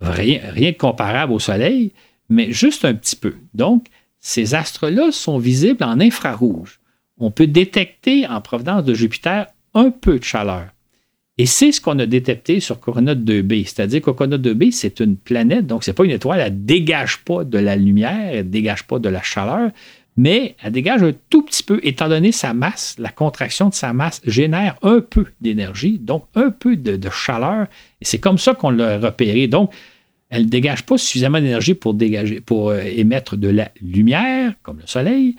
Rien, 0.00 0.40
rien 0.44 0.70
de 0.70 0.76
comparable 0.76 1.32
au 1.32 1.40
Soleil, 1.40 1.92
mais 2.28 2.52
juste 2.52 2.84
un 2.84 2.94
petit 2.94 3.16
peu. 3.16 3.34
Donc, 3.54 3.88
ces 4.20 4.54
astres-là 4.54 5.10
sont 5.10 5.38
visibles 5.38 5.82
en 5.82 5.98
infrarouge. 5.98 6.78
On 7.18 7.32
peut 7.32 7.48
détecter 7.48 8.24
en 8.28 8.40
provenance 8.40 8.84
de 8.84 8.94
Jupiter 8.94 9.48
un 9.74 9.90
peu 9.90 10.20
de 10.20 10.24
chaleur. 10.24 10.68
Et 11.38 11.44
c'est 11.44 11.70
ce 11.70 11.82
qu'on 11.82 11.98
a 11.98 12.06
détecté 12.06 12.60
sur 12.60 12.80
Corona 12.80 13.14
2b. 13.14 13.66
C'est-à-dire 13.66 14.00
que 14.00 14.10
Corona 14.10 14.38
2b, 14.38 14.70
c'est 14.72 15.00
une 15.00 15.16
planète, 15.16 15.66
donc 15.66 15.84
ce 15.84 15.90
n'est 15.90 15.94
pas 15.94 16.04
une 16.04 16.12
étoile, 16.12 16.40
elle 16.40 16.54
ne 16.54 16.58
dégage 16.58 17.18
pas 17.18 17.44
de 17.44 17.58
la 17.58 17.76
lumière, 17.76 18.30
elle 18.32 18.46
ne 18.46 18.50
dégage 18.50 18.84
pas 18.84 18.98
de 18.98 19.10
la 19.10 19.22
chaleur, 19.22 19.70
mais 20.16 20.56
elle 20.62 20.72
dégage 20.72 21.02
un 21.02 21.12
tout 21.28 21.42
petit 21.42 21.62
peu, 21.62 21.78
étant 21.82 22.08
donné 22.08 22.32
sa 22.32 22.54
masse, 22.54 22.96
la 22.98 23.10
contraction 23.10 23.68
de 23.68 23.74
sa 23.74 23.92
masse 23.92 24.22
génère 24.24 24.76
un 24.80 25.00
peu 25.00 25.26
d'énergie, 25.42 25.98
donc 25.98 26.24
un 26.34 26.50
peu 26.50 26.74
de, 26.74 26.98
chaleur. 27.10 27.66
Et 28.00 28.06
c'est 28.06 28.18
comme 28.18 28.38
ça 28.38 28.54
qu'on 28.54 28.70
l'a 28.70 28.98
repéré. 28.98 29.46
Donc, 29.46 29.72
elle 30.30 30.44
ne 30.44 30.48
dégage 30.48 30.84
pas 30.84 30.96
suffisamment 30.96 31.38
d'énergie 31.38 31.74
pour, 31.74 31.92
dégager, 31.92 32.40
pour 32.40 32.70
euh, 32.70 32.80
émettre 32.80 33.36
de 33.36 33.48
la 33.48 33.70
lumière, 33.82 34.54
comme 34.62 34.78
le 34.78 34.86
Soleil, 34.86 35.36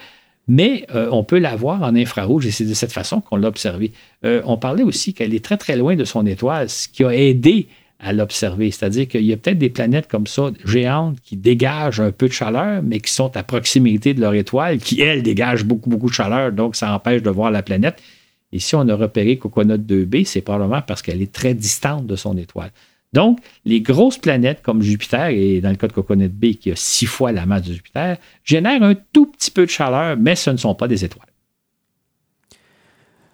mais 0.48 0.86
euh, 0.95 1.10
on 1.12 1.24
peut 1.24 1.39
la 1.39 1.56
voir 1.56 1.84
en 1.84 1.95
infrarouge 1.95 2.45
et 2.45 2.52
c'est 2.52 2.66
de 2.66 2.74
cette 2.74 2.91
façon 2.91 3.22
qu'on 3.22 3.36
l'a 3.36 3.48
observée. 3.48 3.91
Euh, 4.26 4.41
on 4.45 4.58
parlait 4.58 4.84
aussi 4.84 5.14
qu'elle 5.14 5.34
est 5.34 5.43
très 5.43 5.58
très 5.58 5.76
loin 5.76 5.95
de 5.95 6.06
son 6.06 6.26
étoile, 6.26 6.70
ce 6.70 6.88
qui 6.88 7.04
a 7.04 7.14
aidé 7.14 7.68
à 8.00 8.14
l'observer. 8.14 8.72
C'est-à-dire 8.72 9.08
qu'il 9.08 9.24
y 9.24 9.34
a 9.34 9.38
peut-être 9.38 9.58
des 9.58 9.70
planètes 9.70 10.08
comme 10.08 10.28
ça, 10.28 10.52
géantes, 10.66 11.18
qui 11.22 11.36
dégagent 11.36 12.00
un 12.00 12.12
peu 12.12 12.28
de 12.28 12.34
chaleur, 12.34 12.82
mais 12.84 13.00
qui 13.00 13.12
sont 13.12 13.36
à 13.36 13.43
proximité 13.43 14.14
de 14.14 14.22
leur 14.22 14.34
étoile, 14.34 14.78
qui, 14.78 15.02
elles, 15.02 15.24
dégagent 15.24 15.66
beaucoup, 15.66 15.89
beaucoup 15.89 16.10
de 16.10 16.14
chaleur, 16.14 16.52
donc 16.52 16.76
ça 16.76 16.93
empêche 16.93 17.24
de 17.24 17.30
voir 17.30 17.52
la 17.52 17.64
planète. 17.64 18.02
Et 18.54 18.60
si 18.60 18.76
on 18.76 18.88
a 18.88 18.95
repéré 18.95 19.38
Coconut 19.38 19.78
2b, 19.78 20.26
c'est 20.26 20.41
probablement 20.41 20.82
parce 20.82 21.02
qu'elle 21.02 21.22
est 21.22 21.32
très 21.32 21.54
distante 21.54 22.08
de 22.08 22.16
son 22.16 22.38
étoile. 22.38 22.72
Donc, 23.18 23.39
les 23.65 23.82
grosses 23.82 24.20
planètes 24.20 24.61
comme 24.61 24.84
Jupiter, 24.84 25.30
et 25.30 25.59
dans 25.59 25.72
le 25.72 25.76
cas 25.76 25.88
de 25.88 25.93
Coconut 25.93 26.30
B, 26.30 26.51
qui 26.51 26.72
a 26.72 26.76
six 26.76 27.07
fois 27.07 27.32
la 27.32 27.47
masse 27.47 27.63
de 27.63 27.74
Jupiter, 27.74 28.18
génèrent 28.43 28.84
un 28.84 28.93
tout 29.11 29.26
petit 29.26 29.49
peu 29.49 29.65
de 29.65 29.72
chaleur, 29.72 30.18
mais 30.18 30.36
ce 30.36 30.51
ne 30.51 30.57
sont 30.57 30.76
pas 30.76 30.88
des 30.88 31.03
étoiles. 31.03 31.26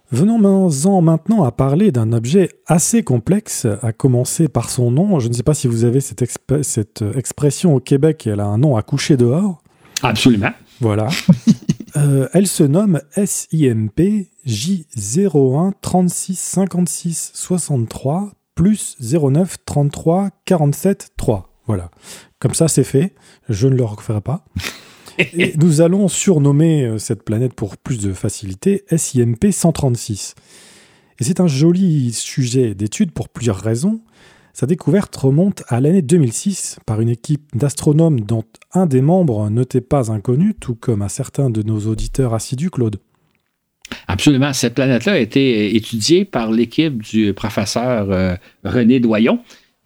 Venons-en 0.09 1.01
maintenant 1.01 1.43
à 1.43 1.51
parler 1.51 1.91
d'un 1.91 2.13
objet 2.13 2.47
assez 2.65 3.03
complexe, 3.03 3.67
à 3.81 3.91
commencer 3.91 4.47
par 4.47 4.69
son 4.69 4.89
nom. 4.89 5.19
Je 5.19 5.27
ne 5.27 5.34
sais 5.34 5.43
pas 5.43 5.53
si 5.53 5.67
vous 5.67 5.84
avez 5.84 5.99
cette, 5.99 6.23
cette 6.61 7.03
expression 7.17 7.75
au 7.75 7.81
Québec, 7.81 8.25
elle 8.25 8.39
a 8.39 8.45
un 8.45 8.59
nom 8.59 8.77
à 8.77 8.84
coucher 8.84 9.17
dehors. 9.17 9.61
Absolument. 10.01 10.51
Voilà. 10.79 11.09
Euh, 11.95 12.27
elle 12.34 12.47
se 12.47 12.63
nomme 12.63 12.99
SIMP 13.15 14.25
J01 14.47 15.73
36 15.79 16.39
56 16.39 17.31
63 17.36 18.31
plus 18.55 18.97
09 18.99 19.57
33 19.65 20.29
47 20.45 21.11
3. 21.17 21.49
Voilà. 21.65 21.91
Comme 22.39 22.53
ça, 22.53 22.67
c'est 22.67 22.83
fait. 22.83 23.15
Je 23.49 23.67
ne 23.67 23.75
le 23.75 23.83
referai 23.83 24.21
pas. 24.21 24.45
Et 25.19 25.53
nous 25.57 25.81
allons 25.81 26.07
surnommer 26.07 26.85
euh, 26.85 26.97
cette 26.97 27.23
planète 27.23 27.53
pour 27.53 27.77
plus 27.77 27.99
de 27.99 28.13
facilité 28.13 28.83
SIMP 28.95 29.51
136. 29.51 30.35
Et 31.19 31.23
c'est 31.23 31.39
un 31.39 31.47
joli 31.47 32.11
sujet 32.11 32.73
d'étude 32.73 33.11
pour 33.11 33.29
plusieurs 33.29 33.59
raisons. 33.59 34.01
Sa 34.53 34.65
découverte 34.65 35.15
remonte 35.15 35.63
à 35.67 35.81
l'année 35.81 36.01
2006 36.01 36.79
par 36.85 37.01
une 37.01 37.09
équipe 37.09 37.55
d'astronomes 37.55 38.21
dont 38.21 38.43
un 38.71 38.85
des 38.85 39.01
membres 39.01 39.49
n'était 39.49 39.81
pas 39.81 40.11
inconnu, 40.11 40.53
tout 40.53 40.75
comme 40.75 41.01
à 41.01 41.09
certains 41.09 41.49
de 41.49 41.63
nos 41.63 41.87
auditeurs 41.87 42.33
assidus, 42.33 42.69
Claude. 42.69 42.97
Absolument. 44.07 44.53
Cette 44.53 44.75
planète-là 44.75 45.13
a 45.13 45.17
été 45.17 45.75
étudiée 45.75 46.25
par 46.25 46.51
l'équipe 46.51 47.01
du 47.01 47.34
professeur 47.34 48.11
euh, 48.11 48.36
René 48.63 48.99
Doyon. 48.99 49.39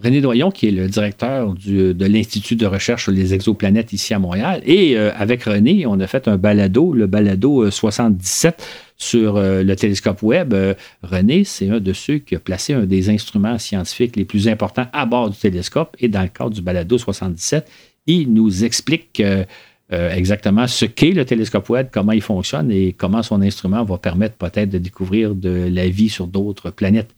René 0.04 0.22
Doyon, 0.22 0.52
qui 0.52 0.68
est 0.68 0.72
le 0.72 0.88
directeur 0.88 1.56
de 1.56 2.06
l'Institut 2.06 2.56
de 2.56 2.68
recherche 2.68 3.04
sur 3.04 3.12
les 3.12 3.34
exoplanètes 3.34 3.94
ici 3.94 4.14
à 4.14 4.20
Montréal. 4.20 4.62
Et 4.64 4.96
euh, 4.96 5.12
avec 5.16 5.44
René, 5.44 5.88
on 5.88 6.00
a 6.00 6.06
fait 6.06 6.28
un 6.28 6.38
balado, 6.38 6.94
le 6.94 7.08
balado 7.08 7.72
77, 7.72 8.56
euh, 8.60 8.64
sur 9.00 9.40
le 9.40 9.76
télescope 9.76 10.22
Webb. 10.22 10.76
René, 11.04 11.44
c'est 11.44 11.70
un 11.70 11.80
de 11.80 11.94
ceux 11.94 12.18
qui 12.18 12.36
a 12.36 12.40
placé 12.40 12.74
un 12.74 12.86
des 12.86 13.10
instruments 13.10 13.58
scientifiques 13.58 14.16
les 14.16 14.26
plus 14.26 14.48
importants 14.48 14.88
à 14.94 15.06
bord 15.06 15.30
du 15.30 15.38
télescope 15.38 15.96
et 16.00 16.08
dans 16.08 16.22
le 16.22 16.30
cadre 16.30 16.52
du 16.52 16.62
balado 16.62 16.98
77, 16.98 17.68
il 18.08 18.34
nous 18.34 18.64
explique 18.64 19.22
exactement 19.90 20.68
ce 20.68 20.86
qu'est 20.86 21.12
le 21.12 21.24
télescope 21.24 21.70
Webb, 21.70 21.90
comment 21.92 22.12
il 22.12 22.22
fonctionne 22.22 22.72
et 22.72 22.92
comment 22.92 23.24
son 23.24 23.42
instrument 23.42 23.84
va 23.84 23.98
permettre 23.98 24.36
peut-être 24.36 24.70
de 24.70 24.78
découvrir 24.78 25.34
de 25.34 25.70
la 25.72 25.88
vie 25.88 26.10
sur 26.10 26.28
d'autres 26.28 26.72
planètes. 26.72 27.14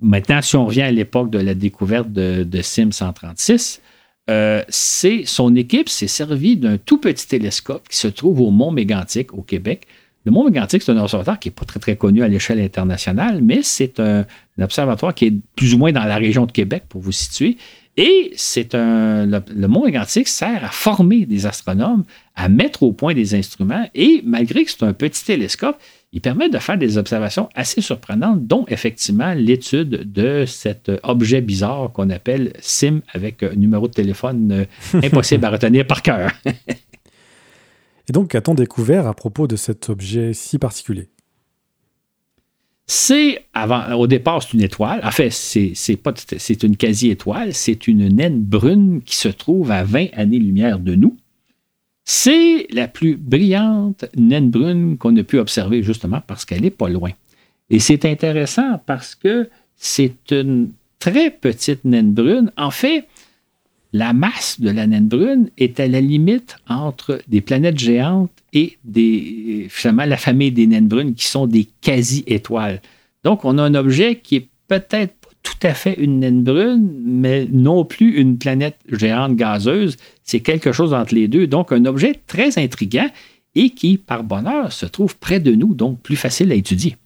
Maintenant, 0.00 0.42
si 0.42 0.56
on 0.56 0.66
revient 0.66 0.82
à 0.82 0.90
l'époque 0.90 1.30
de 1.30 1.38
la 1.38 1.54
découverte 1.54 2.12
de, 2.12 2.62
SIM 2.62 2.90
136, 2.90 3.80
euh, 4.28 4.62
c'est 4.68 5.24
son 5.24 5.54
équipe 5.54 5.88
s'est 5.88 6.08
servie 6.08 6.56
d'un 6.56 6.78
tout 6.78 6.98
petit 6.98 7.26
télescope 7.26 7.88
qui 7.88 7.96
se 7.96 8.08
trouve 8.08 8.40
au 8.40 8.50
Mont 8.50 8.72
Mégantic, 8.72 9.32
au 9.32 9.42
Québec. 9.42 9.86
Le 10.24 10.32
Mont 10.32 10.44
Mégantic, 10.44 10.82
c'est 10.82 10.92
un 10.92 10.98
observatoire 10.98 11.38
qui 11.38 11.48
n'est 11.48 11.54
pas 11.54 11.64
très, 11.64 11.80
très 11.80 11.96
connu 11.96 12.22
à 12.22 12.28
l'échelle 12.28 12.60
internationale, 12.60 13.40
mais 13.40 13.62
c'est 13.62 14.00
un, 14.00 14.26
observatoire 14.60 15.14
qui 15.14 15.26
est 15.26 15.34
plus 15.54 15.72
ou 15.74 15.78
moins 15.78 15.92
dans 15.92 16.04
la 16.04 16.16
région 16.16 16.44
de 16.44 16.52
Québec, 16.52 16.84
pour 16.88 17.00
vous 17.00 17.12
situer. 17.12 17.56
Et 17.96 18.32
c'est 18.36 18.74
un, 18.74 19.24
le, 19.24 19.68
Mont 19.68 19.86
Mégantic 19.86 20.28
sert 20.28 20.64
à 20.64 20.68
former 20.68 21.24
des 21.24 21.46
astronomes, 21.46 22.04
à 22.34 22.48
mettre 22.48 22.82
au 22.82 22.92
point 22.92 23.14
des 23.14 23.34
instruments. 23.34 23.88
Et 23.94 24.22
malgré 24.24 24.64
que 24.64 24.70
c'est 24.70 24.82
un 24.82 24.92
petit 24.92 25.24
télescope, 25.24 25.78
il 26.12 26.20
permet 26.20 26.50
de 26.50 26.58
faire 26.58 26.76
des 26.76 26.98
observations 26.98 27.48
assez 27.54 27.80
surprenantes, 27.80 28.46
dont 28.46 28.66
effectivement 28.68 29.32
l'étude 29.32 30.12
de 30.12 30.44
cet 30.46 30.90
objet 31.04 31.40
bizarre 31.40 31.90
qu'on 31.92 32.10
appelle 32.10 32.52
SIM 32.60 33.00
avec 33.12 33.42
un 33.42 33.54
numéro 33.54 33.88
de 33.88 33.92
téléphone 33.92 34.52
euh, 34.52 35.00
impossible 35.02 35.44
à 35.46 35.50
retenir 35.50 35.86
par 35.86 36.02
cœur. 36.02 36.30
Et 38.08 38.12
donc, 38.12 38.28
qu'a-t-on 38.28 38.54
découvert 38.54 39.06
à 39.06 39.14
propos 39.14 39.46
de 39.46 39.56
cet 39.56 39.88
objet 39.88 40.32
si 40.32 40.58
particulier? 40.58 41.08
C'est 42.86 43.44
au 43.96 44.06
départ, 44.06 44.42
c'est 44.42 44.52
une 44.52 44.62
étoile. 44.62 45.00
En 45.02 45.10
fait, 45.10 45.30
c'est, 45.30 45.96
pas, 45.96 46.14
c'est 46.16 46.62
une 46.62 46.76
quasi-étoile. 46.76 47.52
C'est 47.52 47.88
une 47.88 48.08
naine 48.08 48.40
brune 48.40 49.02
qui 49.04 49.16
se 49.16 49.28
trouve 49.28 49.72
à 49.72 49.82
20 49.82 50.08
années-lumière 50.12 50.78
de 50.78 50.94
nous. 50.94 51.16
C'est 52.04 52.68
la 52.70 52.86
plus 52.86 53.16
brillante 53.16 54.04
naine 54.16 54.50
brune 54.50 54.96
qu'on 54.98 55.16
a 55.16 55.24
pu 55.24 55.38
observer 55.38 55.82
justement 55.82 56.22
parce 56.24 56.44
qu'elle 56.44 56.62
n'est 56.62 56.70
pas 56.70 56.88
loin. 56.88 57.10
Et 57.70 57.80
c'est 57.80 58.04
intéressant 58.04 58.80
parce 58.86 59.16
que 59.16 59.50
c'est 59.74 60.30
une 60.30 60.70
très 61.00 61.30
petite 61.30 61.84
naine 61.84 62.12
brune. 62.12 62.52
En 62.56 62.70
fait, 62.70 63.08
la 63.96 64.12
masse 64.12 64.60
de 64.60 64.68
la 64.68 64.86
naine 64.86 65.08
brune 65.08 65.50
est 65.56 65.80
à 65.80 65.88
la 65.88 66.02
limite 66.02 66.58
entre 66.68 67.20
des 67.28 67.40
planètes 67.40 67.78
géantes 67.78 68.30
et 68.52 68.76
des, 68.84 69.68
finalement 69.70 70.04
la 70.04 70.18
famille 70.18 70.52
des 70.52 70.66
naines 70.66 70.88
brunes 70.88 71.14
qui 71.14 71.26
sont 71.26 71.46
des 71.46 71.66
quasi-étoiles. 71.80 72.82
Donc, 73.24 73.44
on 73.44 73.56
a 73.56 73.62
un 73.62 73.74
objet 73.74 74.16
qui 74.16 74.36
est 74.36 74.48
peut-être 74.68 75.14
tout 75.42 75.66
à 75.66 75.72
fait 75.72 75.94
une 75.94 76.20
naine 76.20 76.42
brune, 76.42 76.92
mais 77.04 77.46
non 77.50 77.86
plus 77.86 78.18
une 78.18 78.36
planète 78.36 78.76
géante 78.90 79.34
gazeuse. 79.34 79.96
C'est 80.22 80.40
quelque 80.40 80.72
chose 80.72 80.92
entre 80.92 81.14
les 81.14 81.26
deux. 81.26 81.46
Donc, 81.46 81.72
un 81.72 81.86
objet 81.86 82.20
très 82.26 82.58
intriguant 82.58 83.08
et 83.54 83.70
qui, 83.70 83.96
par 83.96 84.24
bonheur, 84.24 84.72
se 84.72 84.84
trouve 84.84 85.16
près 85.16 85.40
de 85.40 85.52
nous, 85.54 85.74
donc 85.74 86.00
plus 86.02 86.16
facile 86.16 86.52
à 86.52 86.54
étudier. 86.54 86.96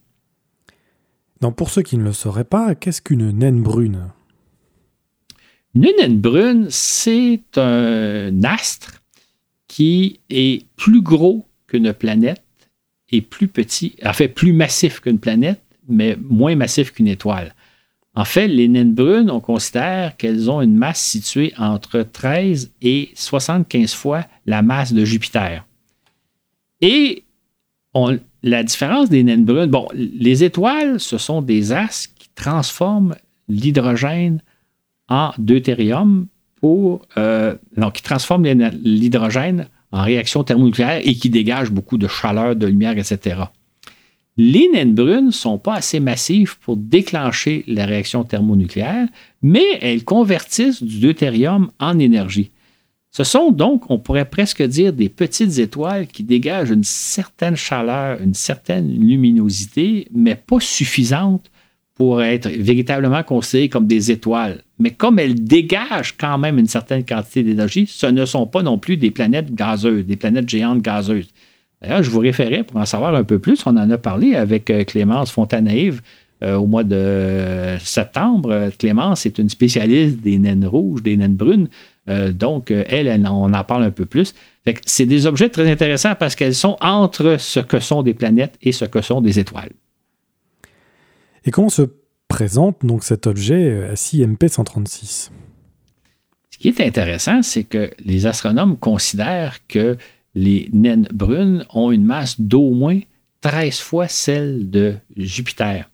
Donc, 1.41 1.55
pour 1.55 1.70
ceux 1.70 1.82
qui 1.82 1.97
ne 1.97 2.05
le 2.05 2.12
sauraient 2.12 2.45
pas, 2.45 2.74
qu'est-ce 2.74 3.01
qu'une 3.01 3.30
naine 3.30 3.62
brune? 3.62 4.09
Une 5.74 5.88
naine 5.98 6.18
brune, 6.18 6.66
c'est 6.70 7.42
un 7.56 8.42
astre 8.42 9.02
qui 9.68 10.18
est 10.28 10.66
plus 10.76 11.00
gros 11.00 11.46
qu'une 11.68 11.92
planète 11.92 12.42
et 13.10 13.20
plus 13.20 13.46
petit, 13.46 13.94
en 14.04 14.12
fait, 14.12 14.28
plus 14.28 14.52
massif 14.52 15.00
qu'une 15.00 15.18
planète, 15.18 15.60
mais 15.88 16.16
moins 16.20 16.56
massif 16.56 16.92
qu'une 16.92 17.06
étoile. 17.06 17.54
En 18.14 18.24
fait, 18.24 18.48
les 18.48 18.66
naines 18.66 18.94
brunes, 18.94 19.30
on 19.30 19.38
considère 19.38 20.16
qu'elles 20.16 20.50
ont 20.50 20.60
une 20.60 20.76
masse 20.76 21.00
située 21.00 21.52
entre 21.56 22.02
13 22.02 22.72
et 22.82 23.10
75 23.14 23.94
fois 23.94 24.26
la 24.46 24.62
masse 24.62 24.92
de 24.92 25.04
Jupiter. 25.04 25.64
Et 26.80 27.22
la 28.42 28.62
différence 28.64 29.08
des 29.08 29.22
naines 29.22 29.44
brunes, 29.44 29.70
bon, 29.70 29.86
les 29.94 30.42
étoiles, 30.42 30.98
ce 30.98 31.18
sont 31.18 31.42
des 31.42 31.70
astres 31.72 32.12
qui 32.16 32.28
transforment 32.34 33.14
l'hydrogène 33.48 34.42
en 35.11 35.32
deutérium 35.38 36.26
pour. 36.61 37.02
Euh, 37.18 37.54
qui 37.92 38.02
transforment 38.02 38.70
l'hydrogène 38.82 39.68
en 39.92 40.02
réaction 40.02 40.44
thermonucléaire 40.44 41.00
et 41.04 41.14
qui 41.14 41.30
dégagent 41.30 41.70
beaucoup 41.70 41.98
de 41.98 42.06
chaleur, 42.06 42.56
de 42.56 42.66
lumière, 42.66 42.96
etc. 42.96 43.42
Les 44.36 44.68
naines 44.72 44.94
brunes 44.94 45.26
ne 45.26 45.30
sont 45.30 45.58
pas 45.58 45.74
assez 45.74 46.00
massives 46.00 46.58
pour 46.61 46.76
déclencher 46.76 47.64
la 47.66 47.84
réaction 47.86 48.24
thermonucléaire, 48.24 49.08
mais 49.42 49.78
elles 49.82 50.04
convertissent 50.04 50.82
du 50.82 51.00
deutérium 51.00 51.70
en 51.78 51.98
énergie. 51.98 52.50
Ce 53.11 53.24
sont 53.24 53.50
donc, 53.50 53.90
on 53.90 53.98
pourrait 53.98 54.30
presque 54.30 54.62
dire, 54.62 54.92
des 54.92 55.08
petites 55.08 55.58
étoiles 55.58 56.06
qui 56.06 56.22
dégagent 56.22 56.70
une 56.70 56.84
certaine 56.84 57.56
chaleur, 57.56 58.22
une 58.22 58.34
certaine 58.34 58.88
luminosité, 58.88 60.06
mais 60.14 60.36
pas 60.36 60.61
suffisante 60.61 61.50
pour 62.01 62.22
être 62.22 62.48
véritablement 62.48 63.22
considérées 63.22 63.68
comme 63.68 63.86
des 63.86 64.11
étoiles. 64.11 64.62
Mais 64.78 64.92
comme 64.92 65.18
elles 65.18 65.44
dégagent 65.44 66.16
quand 66.16 66.38
même 66.38 66.59
une 66.59 66.66
certaine 66.66 67.05
quantité 67.05 67.42
d'énergie, 67.42 67.86
ce 67.86 68.07
ne 68.07 68.24
sont 68.24 68.46
pas 68.46 68.62
non 68.62 68.78
plus 68.78 68.96
des 68.96 69.11
planètes 69.11 69.55
gazeuses, 69.55 70.07
des 70.07 70.16
planètes 70.16 70.48
géantes 70.48 70.80
gazeuses. 70.80 71.28
D'ailleurs, 71.82 72.03
je 72.03 72.09
vous 72.09 72.20
référais 72.20 72.62
pour 72.62 72.78
en 72.78 72.86
savoir 72.86 73.14
un 73.14 73.22
peu 73.22 73.38
plus. 73.38 73.66
On 73.66 73.76
en 73.76 73.90
a 73.90 73.98
parlé 73.98 74.34
avec 74.34 74.70
euh, 74.70 74.82
Clémence 74.84 75.30
Fontanaïve 75.30 76.01
euh, 76.42 76.57
au 76.57 76.66
mois 76.66 76.84
de 76.84 77.76
septembre. 77.80 78.70
Clémence 78.78 79.26
est 79.26 79.36
une 79.36 79.51
spécialiste 79.51 80.22
des 80.22 80.38
naines 80.38 80.64
rouges, 80.64 81.03
des 81.03 81.18
naines 81.18 81.36
brunes. 81.36 81.68
Euh, 82.09 82.32
donc, 82.32 82.70
elle, 82.70 83.09
on 83.30 83.53
en 83.53 83.64
parle 83.64 83.82
un 83.82 83.90
peu 83.90 84.07
plus. 84.07 84.32
C'est 84.86 85.05
des 85.05 85.26
objets 85.26 85.51
très 85.51 85.70
intéressants 85.70 86.14
parce 86.18 86.34
qu'elles 86.34 86.55
sont 86.55 86.78
entre 86.80 87.36
ce 87.38 87.61
que 87.61 87.78
sont 87.78 88.03
des 88.03 88.14
planètes 88.14 88.57
et 88.62 88.72
ce 88.72 88.86
que 88.86 89.03
sont 89.03 89.20
des 89.20 89.38
étoiles. 89.38 89.72
Et 91.45 91.51
comment 91.51 91.68
se 91.68 91.82
présente 92.28 92.84
donc 92.84 93.03
cet 93.05 93.26
objet 93.26 93.84
à 93.84 94.26
MP 94.26 94.49
136 94.49 95.32
Ce 96.51 96.59
qui 96.59 96.68
est 96.68 96.80
intéressant, 96.80 97.43
c'est 97.43 97.64
que 97.64 97.91
les 98.05 98.26
astronomes 98.26 98.76
considèrent 98.76 99.66
que 99.66 99.97
les 100.34 100.68
naines 100.72 101.09
brunes 101.12 101.64
ont 101.70 101.91
une 101.91 102.05
masse 102.05 102.41
d'au 102.41 102.70
moins 102.70 103.01
13 103.41 103.78
fois 103.78 104.09
celle 104.09 104.70
de 104.70 104.95
Jupiter. 105.16 105.88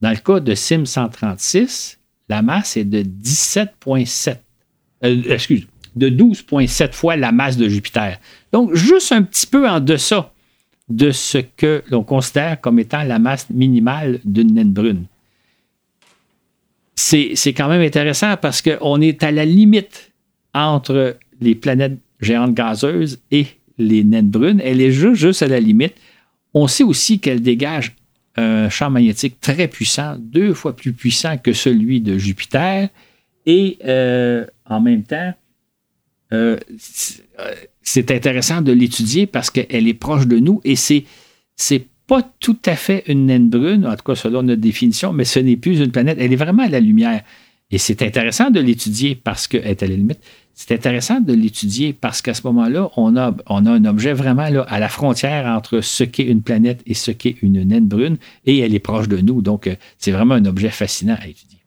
Dans 0.00 0.10
le 0.10 0.16
cas 0.16 0.40
de 0.40 0.54
SIM 0.54 0.84
136, 0.84 1.98
la 2.28 2.42
masse 2.42 2.76
est 2.76 2.84
de 2.84 3.02
17,7. 3.02 4.36
Euh, 5.04 5.38
de 5.96 6.10
12,7 6.10 6.92
fois 6.92 7.16
la 7.16 7.30
masse 7.30 7.56
de 7.56 7.68
Jupiter. 7.68 8.18
Donc, 8.52 8.74
juste 8.74 9.12
un 9.12 9.22
petit 9.22 9.46
peu 9.46 9.68
en 9.68 9.80
deçà 9.80 10.33
de 10.88 11.10
ce 11.10 11.38
que 11.38 11.82
l'on 11.90 12.02
considère 12.02 12.60
comme 12.60 12.78
étant 12.78 13.02
la 13.04 13.18
masse 13.18 13.48
minimale 13.50 14.20
d'une 14.24 14.54
naine 14.54 14.72
brune. 14.72 15.04
C'est 16.96 17.52
quand 17.52 17.68
même 17.68 17.80
intéressant 17.80 18.36
parce 18.36 18.62
qu'on 18.62 19.00
est 19.00 19.22
à 19.22 19.30
la 19.30 19.44
limite 19.44 20.12
entre 20.52 21.16
les 21.40 21.54
planètes 21.54 21.98
géante 22.20 22.54
gazeuse 22.54 23.20
et 23.30 23.46
les 23.78 24.04
naines 24.04 24.30
brunes. 24.30 24.60
Elle 24.64 24.80
est 24.80 24.92
juste, 24.92 25.20
juste 25.20 25.42
à 25.42 25.48
la 25.48 25.60
limite. 25.60 25.94
On 26.54 26.66
sait 26.66 26.84
aussi 26.84 27.18
qu'elle 27.18 27.42
dégage 27.42 27.94
un 28.36 28.68
champ 28.68 28.90
magnétique 28.90 29.40
très 29.40 29.68
puissant, 29.68 30.16
deux 30.18 30.54
fois 30.54 30.74
plus 30.74 30.92
puissant 30.92 31.36
que 31.38 31.52
celui 31.52 32.00
de 32.00 32.18
Jupiter. 32.18 32.88
Et 33.46 33.78
euh, 33.84 34.46
en 34.64 34.80
même 34.80 35.02
temps, 35.02 35.34
euh, 36.34 36.56
c'est 37.82 38.10
intéressant 38.10 38.60
de 38.62 38.72
l'étudier 38.72 39.26
parce 39.26 39.50
qu'elle 39.50 39.88
est 39.88 39.94
proche 39.94 40.26
de 40.26 40.38
nous 40.38 40.60
et 40.64 40.76
c'est 40.76 41.04
c'est 41.56 41.86
pas 42.06 42.22
tout 42.40 42.58
à 42.66 42.76
fait 42.76 43.04
une 43.06 43.26
naine 43.26 43.48
brune, 43.48 43.86
en 43.86 43.96
tout 43.96 44.04
cas 44.04 44.14
selon 44.14 44.42
notre 44.42 44.60
définition, 44.60 45.12
mais 45.12 45.24
ce 45.24 45.38
n'est 45.38 45.56
plus 45.56 45.80
une 45.80 45.90
planète. 45.90 46.18
Elle 46.20 46.32
est 46.32 46.36
vraiment 46.36 46.64
à 46.64 46.68
la 46.68 46.80
lumière. 46.80 47.22
Et 47.70 47.78
c'est 47.78 48.02
intéressant 48.02 48.50
de 48.50 48.60
l'étudier 48.60 49.14
parce 49.14 49.48
qu'elle 49.48 49.66
est 49.66 49.82
à 49.82 49.86
la 49.86 49.96
limite. 49.96 50.20
C'est 50.52 50.72
intéressant 50.72 51.20
de 51.20 51.32
l'étudier 51.32 51.92
parce 51.92 52.22
qu'à 52.22 52.34
ce 52.34 52.42
moment-là, 52.46 52.90
on 52.96 53.16
a, 53.16 53.34
on 53.48 53.66
a 53.66 53.70
un 53.70 53.84
objet 53.86 54.12
vraiment 54.12 54.48
là, 54.48 54.62
à 54.68 54.78
la 54.78 54.88
frontière 54.88 55.46
entre 55.46 55.80
ce 55.80 56.04
qu'est 56.04 56.24
une 56.24 56.42
planète 56.42 56.82
et 56.86 56.94
ce 56.94 57.10
qu'est 57.10 57.36
une 57.42 57.64
naine 57.64 57.88
brune, 57.88 58.18
et 58.44 58.58
elle 58.58 58.74
est 58.74 58.80
proche 58.80 59.08
de 59.08 59.16
nous. 59.16 59.42
Donc, 59.42 59.66
euh, 59.66 59.74
c'est 59.98 60.12
vraiment 60.12 60.34
un 60.34 60.44
objet 60.44 60.70
fascinant 60.70 61.16
à 61.20 61.26
étudier. 61.26 61.63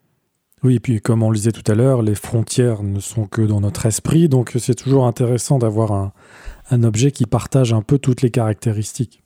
Oui, 0.68 0.76
et 0.76 0.80
puis 0.82 1.00
comme 1.00 1.24
on 1.24 1.30
le 1.30 1.38
disait 1.38 1.54
tout 1.54 1.72
à 1.72 1.76
l'heure, 1.76 2.02
les 2.02 2.14
frontières 2.14 2.84
ne 2.84 3.00
sont 3.00 3.26
que 3.26 3.42
dans 3.42 3.62
notre 3.62 3.86
esprit, 3.86 4.28
donc 4.28 4.52
c'est 4.60 4.76
toujours 4.76 5.08
intéressant 5.08 5.60
d'avoir 5.60 5.94
un, 5.94 6.84
objet 6.84 7.12
qui 7.12 7.26
partage 7.26 7.72
un 7.72 7.82
peu 7.82 7.98
toutes 7.98 8.22
les 8.22 8.32
caractéristiques. 8.32 9.24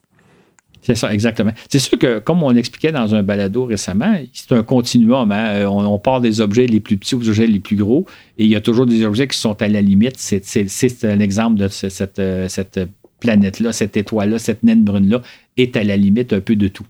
C'est 0.83 0.93
ça, 0.93 1.11
exactement. 1.11 1.49
C'est 1.67 1.79
sûr 1.79 1.97
que, 1.97 2.19
comme 2.19 2.43
on 2.43 2.55
expliquait 2.55 2.91
dans 2.91 3.15
un 3.15 3.23
balado 3.23 3.65
récemment, 3.65 4.19
c'est 4.33 4.51
un 4.51 4.61
continuum. 4.61 5.31
Hein. 5.31 5.47
Euh, 5.47 5.65
on, 5.65 5.97
part 5.97 6.21
des 6.21 6.41
objets 6.41 6.67
les 6.67 6.79
plus 6.79 6.97
petits 6.97 7.15
aux 7.15 7.27
objets 7.27 7.47
les 7.47 7.59
plus 7.59 7.75
gros, 7.75 8.05
et 8.37 8.43
il 8.43 8.49
y 8.51 8.55
a 8.55 8.61
toujours 8.61 8.85
des 8.85 9.03
objets 9.03 9.27
qui 9.27 9.39
sont 9.39 9.59
à 9.63 9.67
la 9.67 9.81
limite. 9.81 10.17
C'est 10.19 11.03
un 11.05 11.19
exemple 11.19 11.57
de 11.57 11.67
cette, 11.69 12.19
euh, 12.19 12.47
cette 12.49 12.79
planète-là, 13.19 13.71
cette 13.71 13.97
étoile-là, 13.97 14.37
cette 14.37 14.61
naine 14.61 14.83
brune-là. 14.83 15.23
est 15.57 15.75
à 15.75 15.83
la 15.83 15.97
limite 15.97 16.33
un 16.33 16.39
peu 16.39 16.55
de 16.55 16.67
tout. 16.67 16.85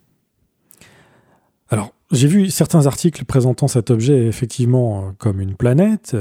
J'ai 2.12 2.28
vu 2.28 2.50
certains 2.50 2.88
articles 2.88 3.24
présentant 3.26 3.68
cet 3.68 3.90
objet 3.90 4.28
effectivement 4.28 5.14
comme 5.18 5.40
une 5.40 5.56
planète 5.56 6.16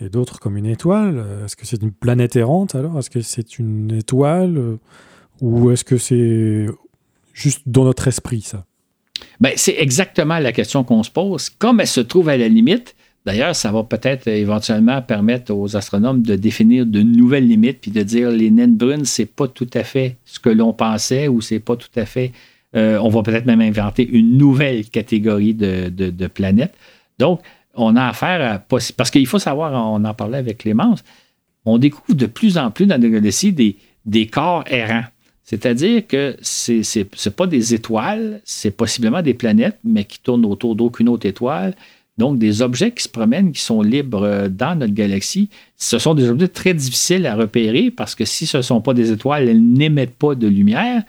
et 0.00 0.08
d'autres 0.08 0.38
comme 0.38 0.56
une 0.56 0.66
étoile. 0.66 1.24
Est-ce 1.44 1.56
que 1.56 1.66
c'est 1.66 1.82
une 1.82 1.92
planète 1.92 2.36
errante 2.36 2.74
alors? 2.74 2.98
Est-ce 2.98 3.10
que 3.10 3.20
c'est 3.20 3.58
une 3.58 3.92
étoile 3.92 4.78
Ou 5.40 5.70
est-ce 5.72 5.84
que 5.84 5.96
c'est 5.96 6.66
juste 7.34 7.62
dans 7.66 7.84
notre 7.84 8.06
esprit 8.06 8.42
ça? 8.42 8.64
Ben, 9.40 9.52
c'est 9.56 9.76
exactement 9.78 10.38
la 10.38 10.52
question 10.52 10.84
qu'on 10.84 11.02
se 11.02 11.10
pose. 11.10 11.50
Comme 11.50 11.80
elle 11.80 11.86
se 11.86 12.00
trouve 12.00 12.28
à 12.28 12.36
la 12.36 12.48
limite, 12.48 12.94
D'ailleurs, 13.26 13.56
ça 13.56 13.72
va 13.72 13.82
peut-être 13.82 14.28
éventuellement 14.28 15.02
permettre 15.02 15.52
aux 15.52 15.76
astronomes 15.76 16.22
de 16.22 16.36
définir 16.36 16.86
de 16.86 17.02
nouvelles 17.02 17.48
limites 17.48 17.80
puis 17.80 17.90
de 17.90 18.02
dire 18.04 18.30
les 18.30 18.52
naines 18.52 18.76
brunes, 18.76 19.04
c'est 19.04 19.26
pas 19.26 19.48
tout 19.48 19.68
à 19.74 19.82
fait 19.82 20.16
ce 20.24 20.38
que 20.38 20.48
l'on 20.48 20.72
pensait 20.72 21.26
ou 21.26 21.40
c'est 21.40 21.58
pas 21.58 21.74
tout 21.74 21.90
à 21.96 22.06
fait. 22.06 22.30
Euh, 22.76 22.98
on 22.98 23.08
va 23.08 23.22
peut-être 23.22 23.46
même 23.46 23.60
inventer 23.60 24.06
une 24.08 24.36
nouvelle 24.36 24.84
catégorie 24.86 25.54
de, 25.54 26.26
planètes. 26.26 26.74
Donc, 27.18 27.40
on 27.74 27.96
a 27.96 28.06
affaire 28.06 28.54
à. 28.54 28.58
Parce 28.58 29.10
qu'il 29.10 29.26
faut 29.26 29.38
savoir, 29.38 29.72
on 29.72 30.04
en 30.04 30.14
parlait 30.14 30.38
avec 30.38 30.58
Clémence, 30.58 31.02
on 31.64 31.78
découvre 31.78 32.14
de 32.14 32.26
plus 32.26 32.58
en 32.58 32.70
plus 32.70 32.86
dans 32.86 33.00
la 33.00 33.08
galaxie 33.08 33.52
des, 33.52 34.26
corps 34.26 34.64
errants. 34.66 35.04
C'est-à-dire 35.42 36.06
que 36.06 36.36
ce 36.42 36.72
n'est 36.98 37.32
pas 37.32 37.46
des 37.46 37.74
étoiles, 37.74 38.40
c'est 38.44 38.72
possiblement 38.72 39.22
des 39.22 39.34
planètes, 39.34 39.78
mais 39.84 40.04
qui 40.04 40.18
tournent 40.20 40.44
autour 40.44 40.74
d'aucune 40.74 41.08
autre 41.08 41.26
étoile 41.26 41.74
donc, 42.18 42.38
des 42.38 42.62
objets 42.62 42.92
qui 42.92 43.02
se 43.02 43.08
promènent, 43.08 43.52
qui 43.52 43.60
sont 43.60 43.82
libres 43.82 44.48
dans 44.48 44.74
notre 44.74 44.94
galaxie, 44.94 45.50
ce 45.76 45.98
sont 45.98 46.14
des 46.14 46.30
objets 46.30 46.48
très 46.48 46.72
difficiles 46.72 47.26
à 47.26 47.34
repérer 47.34 47.90
parce 47.90 48.14
que 48.14 48.24
si 48.24 48.46
ce 48.46 48.58
ne 48.58 48.62
sont 48.62 48.80
pas 48.80 48.94
des 48.94 49.12
étoiles, 49.12 49.48
elles 49.48 49.62
n'émettent 49.62 50.16
pas 50.16 50.34
de 50.34 50.46
lumière. 50.46 51.02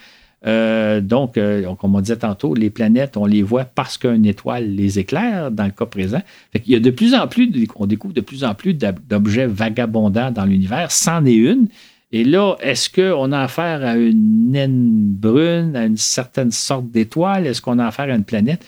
Euh, 0.46 1.02
donc, 1.02 1.38
euh, 1.38 1.74
comme 1.76 1.96
on 1.96 2.02
disait 2.02 2.18
tantôt, 2.18 2.54
les 2.54 2.70
planètes, 2.70 3.18
on 3.18 3.26
les 3.26 3.42
voit 3.42 3.66
parce 3.66 3.98
qu'une 3.98 4.26
étoile 4.26 4.76
les 4.76 5.00
éclaire, 5.00 5.52
dans 5.52 5.66
le 5.66 5.72
cas 5.72 5.86
présent. 5.86 6.22
Il 6.54 6.72
y 6.72 6.76
a 6.76 6.80
de 6.80 6.92
plus 6.92 7.16
en 7.16 7.28
plus, 7.28 7.52
on 7.76 7.86
découvre 7.88 8.14
de 8.14 8.22
plus 8.22 8.44
en 8.44 8.54
plus 8.54 8.74
d'objets 8.74 9.48
vagabondants 9.48 10.32
dans 10.32 10.46
l'univers, 10.46 10.92
c'en 10.92 11.26
est 11.26 11.34
une. 11.34 11.68
Et 12.14 12.24
là, 12.24 12.56
est-ce 12.62 12.90
qu'on 12.90 13.32
a 13.34 13.40
affaire 13.40 13.84
à 13.84 13.98
une 13.98 14.52
naine 14.52 15.14
brune, 15.14 15.76
à 15.76 15.86
une 15.86 15.98
certaine 15.98 16.52
sorte 16.52 16.90
d'étoile? 16.90 17.46
Est-ce 17.46 17.62
qu'on 17.62 17.80
a 17.80 17.86
affaire 17.86 18.10
à 18.10 18.16
une 18.16 18.24
planète? 18.24 18.66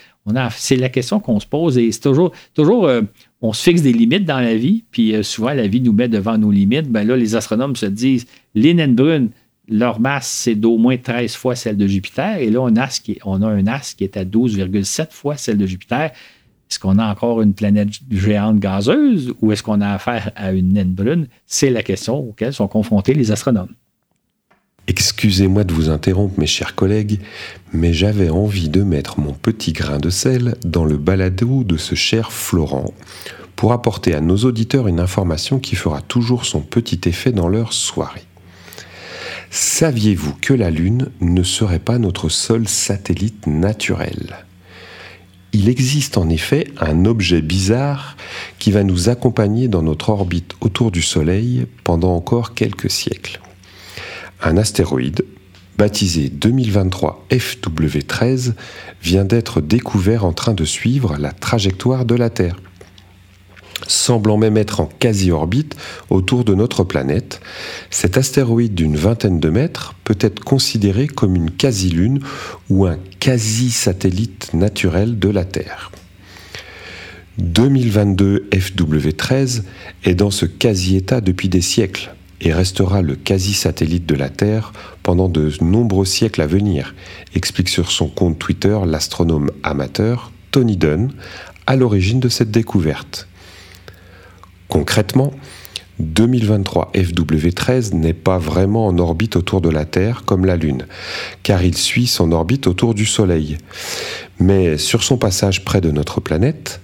c'est 0.52 0.76
la 0.76 0.90
question 0.90 1.20
qu'on 1.20 1.40
se 1.40 1.48
pose 1.48 1.80
et 1.80 1.92
c'est 1.92 2.02
toujours, 2.02 2.32
toujours 2.54 2.86
euh, 2.86 3.02
on 3.42 3.52
se 3.52 3.64
fixe 3.64 3.82
des 3.82 3.94
limites 3.94 4.26
dans 4.26 4.40
la 4.40 4.54
vie, 4.54 4.84
puis 4.92 5.16
souvent 5.24 5.54
la 5.54 5.66
vie 5.66 5.82
nous 5.82 5.94
met 5.94 6.08
devant 6.08 6.38
nos 6.38 6.52
limites. 6.52 6.88
Ben 6.88 7.08
là, 7.08 7.16
les 7.16 7.36
astronomes 7.36 7.76
se 7.76 7.88
disent 7.88 8.28
les 8.54 8.76
naines 8.76 8.94
brunes, 8.94 9.30
leur 9.70 10.00
masse, 10.00 10.28
c'est 10.28 10.56
d'au 10.56 10.78
moins 10.78 10.98
13 10.98 11.36
fois 11.36 11.56
celle 11.56 11.78
de 11.78 11.88
Jupiter. 11.88 12.38
Et 12.38 12.50
là, 12.50 12.62
on 12.62 12.76
a, 12.76 12.88
on 13.26 13.42
a 13.42 13.48
un 13.48 13.68
as 13.68 13.94
qui 13.96 14.04
est 14.04 14.18
à 14.18 14.26
12,7 14.26 15.12
fois 15.12 15.38
celle 15.38 15.58
de 15.58 15.66
Jupiter. 15.66 16.12
Est-ce 16.70 16.80
qu'on 16.80 17.00
a 17.00 17.10
encore 17.10 17.42
une 17.42 17.54
planète 17.54 17.90
géante 18.12 18.60
gazeuse 18.60 19.34
ou 19.42 19.52
est-ce 19.52 19.64
qu'on 19.64 19.82
a 19.82 19.90
affaire 19.90 20.32
à 20.36 20.52
une 20.52 20.74
naine 20.74 20.92
brune? 20.92 21.28
C'est 21.48 21.72
la 21.72 21.82
question 21.82 22.18
auxquelles 22.18 22.54
sont 22.54 22.68
confrontés 22.68 23.14
les 23.14 23.32
astronomes. 23.32 23.74
Excusez-moi 24.88 25.64
de 25.64 25.74
vous 25.74 25.90
interrompre, 25.90 26.40
mes 26.40 26.48
chers 26.48 26.74
collègues, 26.74 27.20
mais 27.74 27.94
j'avais 27.94 28.30
envie 28.30 28.70
de 28.70 28.82
mettre 28.82 29.20
mon 29.20 29.34
petit 29.34 29.72
grain 29.72 30.00
de 30.00 30.10
sel 30.10 30.56
dans 30.66 30.86
le 30.86 30.98
balado 30.98 31.64
de 31.64 31.78
ce 31.78 31.94
cher 31.94 32.32
Florent 32.32 32.94
pour 33.56 33.74
apporter 33.74 34.16
à 34.16 34.22
nos 34.22 34.38
auditeurs 34.38 34.88
une 34.88 35.00
information 35.00 35.60
qui 35.60 35.76
fera 35.76 36.02
toujours 36.02 36.46
son 36.46 36.62
petit 36.62 37.02
effet 37.06 37.32
dans 37.32 37.50
leur 37.50 37.74
soirée. 37.74 38.24
Saviez-vous 39.52 40.34
que 40.42 40.54
la 40.54 40.70
Lune 40.70 41.10
ne 41.22 41.44
serait 41.44 41.80
pas 41.80 41.98
notre 41.98 42.30
seul 42.30 42.68
satellite 42.68 43.48
naturel? 43.48 44.46
Il 45.54 45.68
existe 45.68 46.18
en 46.18 46.30
effet 46.30 46.68
un 46.80 47.06
objet 47.06 47.42
bizarre 47.42 48.16
qui 48.60 48.72
va 48.72 48.84
nous 48.84 49.10
accompagner 49.10 49.68
dans 49.68 49.82
notre 49.82 50.10
orbite 50.10 50.54
autour 50.62 50.92
du 50.92 51.02
Soleil 51.02 51.66
pendant 51.84 52.16
encore 52.16 52.54
quelques 52.54 52.92
siècles 52.92 53.40
un 54.42 54.58
astéroïde 54.58 55.26
baptisé 55.78 56.30
2023 56.30 57.26
FW13 57.32 58.54
vient 59.02 59.26
d'être 59.26 59.62
découvert 59.62 60.26
en 60.26 60.34
train 60.34 60.54
de 60.54 60.66
suivre 60.66 61.18
la 61.18 61.32
trajectoire 61.32 62.06
de 62.06 62.16
la 62.16 62.30
Terre. 62.30 62.58
Semblant 63.90 64.38
même 64.38 64.56
être 64.56 64.82
en 64.82 64.86
quasi-orbite 64.86 65.76
autour 66.12 66.44
de 66.44 66.54
notre 66.54 66.84
planète, 66.84 67.42
cet 67.90 68.20
astéroïde 68.20 68.76
d'une 68.76 68.96
vingtaine 68.96 69.40
de 69.40 69.50
mètres 69.50 69.96
peut 70.04 70.18
être 70.20 70.44
considéré 70.44 71.08
comme 71.08 71.36
une 71.36 71.50
quasi-lune 71.50 72.20
ou 72.70 72.86
un 72.86 73.00
quasi-satellite 73.20 74.54
naturel 74.54 75.18
de 75.18 75.30
la 75.30 75.44
Terre. 75.44 75.92
2022 77.40 78.48
FW13 78.52 79.64
est 80.04 80.14
dans 80.14 80.30
ce 80.30 80.46
quasi-état 80.46 81.20
depuis 81.20 81.50
des 81.50 81.62
siècles, 81.62 82.14
et 82.42 82.54
restera 82.54 83.02
le 83.02 83.16
quasi-satellite 83.16 84.06
de 84.06 84.14
la 84.14 84.30
Terre 84.30 84.72
pendant 85.02 85.30
de 85.30 85.52
nombreux 85.62 86.06
siècles 86.06 86.44
à 86.44 86.48
venir, 86.48 86.94
explique 87.34 87.70
sur 87.70 87.90
son 87.90 88.08
compte 88.08 88.38
Twitter 88.38 88.78
l'astronome 88.86 89.50
amateur 89.64 90.32
Tony 90.52 90.78
Dunn, 90.78 91.12
à 91.66 91.76
l'origine 91.76 92.20
de 92.20 92.30
cette 92.30 92.52
découverte. 92.52 93.29
Concrètement, 94.70 95.34
2023 96.00 96.92
FW13 96.94 97.94
n'est 97.96 98.14
pas 98.14 98.38
vraiment 98.38 98.86
en 98.86 98.98
orbite 99.00 99.36
autour 99.36 99.62
de 99.62 99.70
la 99.70 99.84
Terre 99.84 100.24
comme 100.26 100.46
la 100.46 100.56
Lune, 100.56 100.86
car 101.44 101.64
il 101.64 101.76
suit 101.76 102.06
son 102.06 102.32
orbite 102.32 102.68
autour 102.68 102.94
du 102.94 103.06
Soleil. 103.06 103.58
Mais 104.40 104.78
sur 104.78 105.04
son 105.04 105.18
passage 105.18 105.66
près 105.66 105.82
de 105.82 105.90
notre 105.90 106.22
planète, 106.22 106.82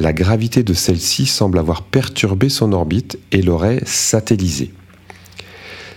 la 0.00 0.12
gravité 0.12 0.64
de 0.64 0.74
celle-ci 0.74 1.26
semble 1.26 1.58
avoir 1.58 1.82
perturbé 1.82 2.48
son 2.48 2.72
orbite 2.72 3.18
et 3.30 3.40
l'aurait 3.40 3.82
satellisée. 3.86 4.72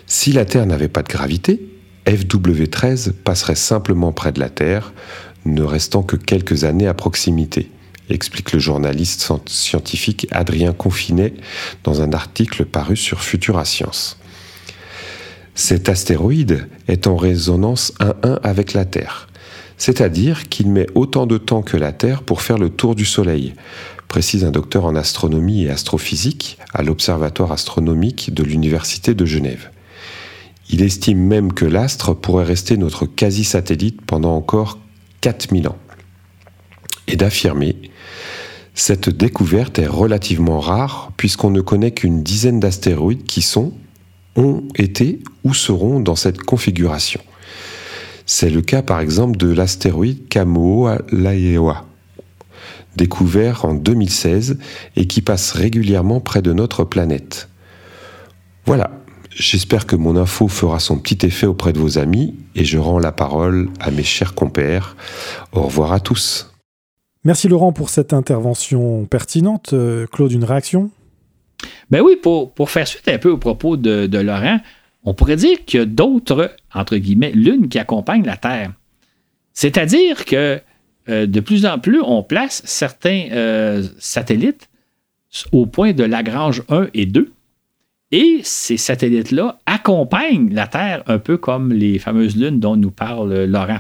Si 0.06 0.32
la 0.32 0.46
Terre 0.46 0.68
n'avait 0.68 0.90
pas 0.90 1.02
de 1.04 1.10
gravité, 1.10 1.60
FW13 2.06 3.14
passerait 3.14 3.56
simplement 3.56 4.12
près 4.12 4.32
de 4.32 4.40
la 4.40 4.50
Terre, 4.50 4.94
ne 5.46 5.64
restant 5.64 6.04
que 6.04 6.16
quelques 6.16 6.66
années 6.66 6.88
à 6.88 6.94
proximité, 6.94 7.72
explique 8.12 8.52
le 8.52 8.60
journaliste 8.60 9.32
scientifique 9.48 10.28
Adrien 10.32 10.74
Confinet 10.74 11.34
dans 11.84 12.02
un 12.02 12.14
article 12.14 12.66
paru 12.66 12.96
sur 12.96 13.22
Futura 13.22 13.66
Science. 13.66 14.18
Cet 15.54 15.90
astéroïde 15.90 16.68
est 16.88 17.08
en 17.08 17.16
résonance 17.16 17.94
1-1 18.00 18.40
avec 18.44 18.74
la 18.74 18.86
Terre, 18.86 19.28
c'est-à-dire 19.78 20.48
qu'il 20.50 20.70
met 20.70 20.88
autant 20.96 21.26
de 21.26 21.38
temps 21.38 21.62
que 21.62 21.78
la 21.78 21.92
Terre 21.92 22.24
pour 22.24 22.42
faire 22.42 22.58
le 22.58 22.70
tour 22.70 22.96
du 22.96 23.06
Soleil, 23.06 23.54
précise 24.08 24.44
un 24.44 24.52
docteur 24.52 24.86
en 24.86 24.96
astronomie 24.96 25.64
et 25.64 25.70
astrophysique 25.70 26.58
à 26.74 26.84
l'Observatoire 26.84 27.52
astronomique 27.52 28.34
de 28.34 28.44
l'Université 28.44 29.14
de 29.14 29.26
Genève. 29.26 29.70
Il 30.70 30.82
estime 30.82 31.20
même 31.20 31.54
que 31.54 31.66
l'astre 31.66 32.14
pourrait 32.14 32.46
rester 32.46 32.78
notre 32.78 33.06
quasi-satellite 33.06 34.02
pendant 34.06 34.36
encore 34.36 34.80
4000 35.22 35.68
ans. 35.68 35.78
Et 37.08 37.16
d'affirmer, 37.18 37.91
cette 38.74 39.10
découverte 39.10 39.80
est 39.80 39.88
relativement 39.88 40.60
rare 40.60 41.12
puisqu'on 41.18 41.50
ne 41.50 41.62
connaît 41.62 41.92
qu'une 41.92 42.24
dizaine 42.24 42.60
d'astéroïdes 42.60 43.24
qui 43.24 43.42
sont, 43.42 43.74
ont 44.36 44.64
été 44.76 45.20
ou 45.44 45.54
seront 45.54 46.00
dans 46.00 46.16
cette 46.16 46.42
configuration. 46.42 47.22
C'est 48.26 48.50
le 48.50 48.62
cas 48.62 48.82
par 48.82 49.00
exemple 49.00 49.38
de 49.38 49.52
l'astéroïde 49.52 50.28
Kamoa-Laewa, 50.30 51.86
découvert 52.96 53.66
en 53.66 53.74
2016 53.74 54.58
et 54.96 55.06
qui 55.06 55.22
passe 55.22 55.52
régulièrement 55.52 56.22
près 56.22 56.42
de 56.42 56.54
notre 56.54 56.84
planète. 56.84 57.50
Voilà, 58.66 58.92
J'espère 59.34 59.86
que 59.86 59.96
mon 59.96 60.18
info 60.18 60.50
fera 60.50 60.80
son 60.80 60.98
petit 60.98 61.26
effet 61.26 61.48
auprès 61.48 61.72
de 61.72 61.80
vos 61.80 61.98
amis 61.98 62.36
et 62.54 62.66
je 62.66 62.78
rends 62.78 63.00
la 63.00 63.14
parole 63.14 63.70
à 63.80 63.90
mes 63.90 64.04
chers 64.04 64.36
compères. 64.36 64.98
Au 65.54 65.62
revoir 65.64 65.94
à 65.94 66.02
tous. 66.02 66.51
Merci 67.24 67.48
Laurent 67.48 67.72
pour 67.72 67.90
cette 67.90 68.14
intervention 68.14 69.06
pertinente. 69.06 69.74
Euh, 69.74 70.08
Claude, 70.08 70.32
une 70.32 70.44
réaction? 70.44 70.90
Ben 71.92 72.02
oui, 72.02 72.16
pour, 72.16 72.52
faire 72.70 72.88
suite 72.88 73.08
un 73.08 73.20
peu 73.20 73.30
au 73.30 73.38
propos 73.38 73.78
de, 73.78 74.18
Laurent, 74.18 74.60
on 75.04 75.14
pourrait 75.14 75.36
dire 75.36 75.64
qu'il 75.66 75.80
y 75.80 75.84
a 75.84 75.86
d'autres, 75.86 76.56
entre 76.74 76.98
guillemets, 76.98 77.32
lunes 77.32 77.70
qui 77.70 77.78
accompagnent 77.78 78.26
la 78.26 78.38
Terre. 78.38 78.74
C'est-à-dire 79.54 80.26
que 80.26 80.60
euh, 81.10 81.28
de 81.28 81.40
plus 81.40 81.68
en 81.68 81.78
plus, 81.78 82.02
on 82.02 82.24
place 82.24 82.64
certains 82.66 83.28
euh, 83.32 83.84
satellites 84.00 84.70
au 85.52 85.68
point 85.68 85.94
de 85.94 86.04
Lagrange 86.04 86.64
1 86.70 86.88
et 86.96 87.06
2 87.06 87.32
et 88.12 88.42
ces 88.44 88.78
satellites-là 88.78 89.60
accompagnent 89.66 90.54
la 90.54 90.68
Terre 90.68 91.04
un 91.08 91.20
peu 91.20 91.38
comme 91.38 91.72
les 91.72 92.00
fameuses 92.00 92.36
lunes 92.36 92.60
dont 92.60 92.76
nous 92.76 92.92
parle 92.92 93.46
Laurent. 93.46 93.80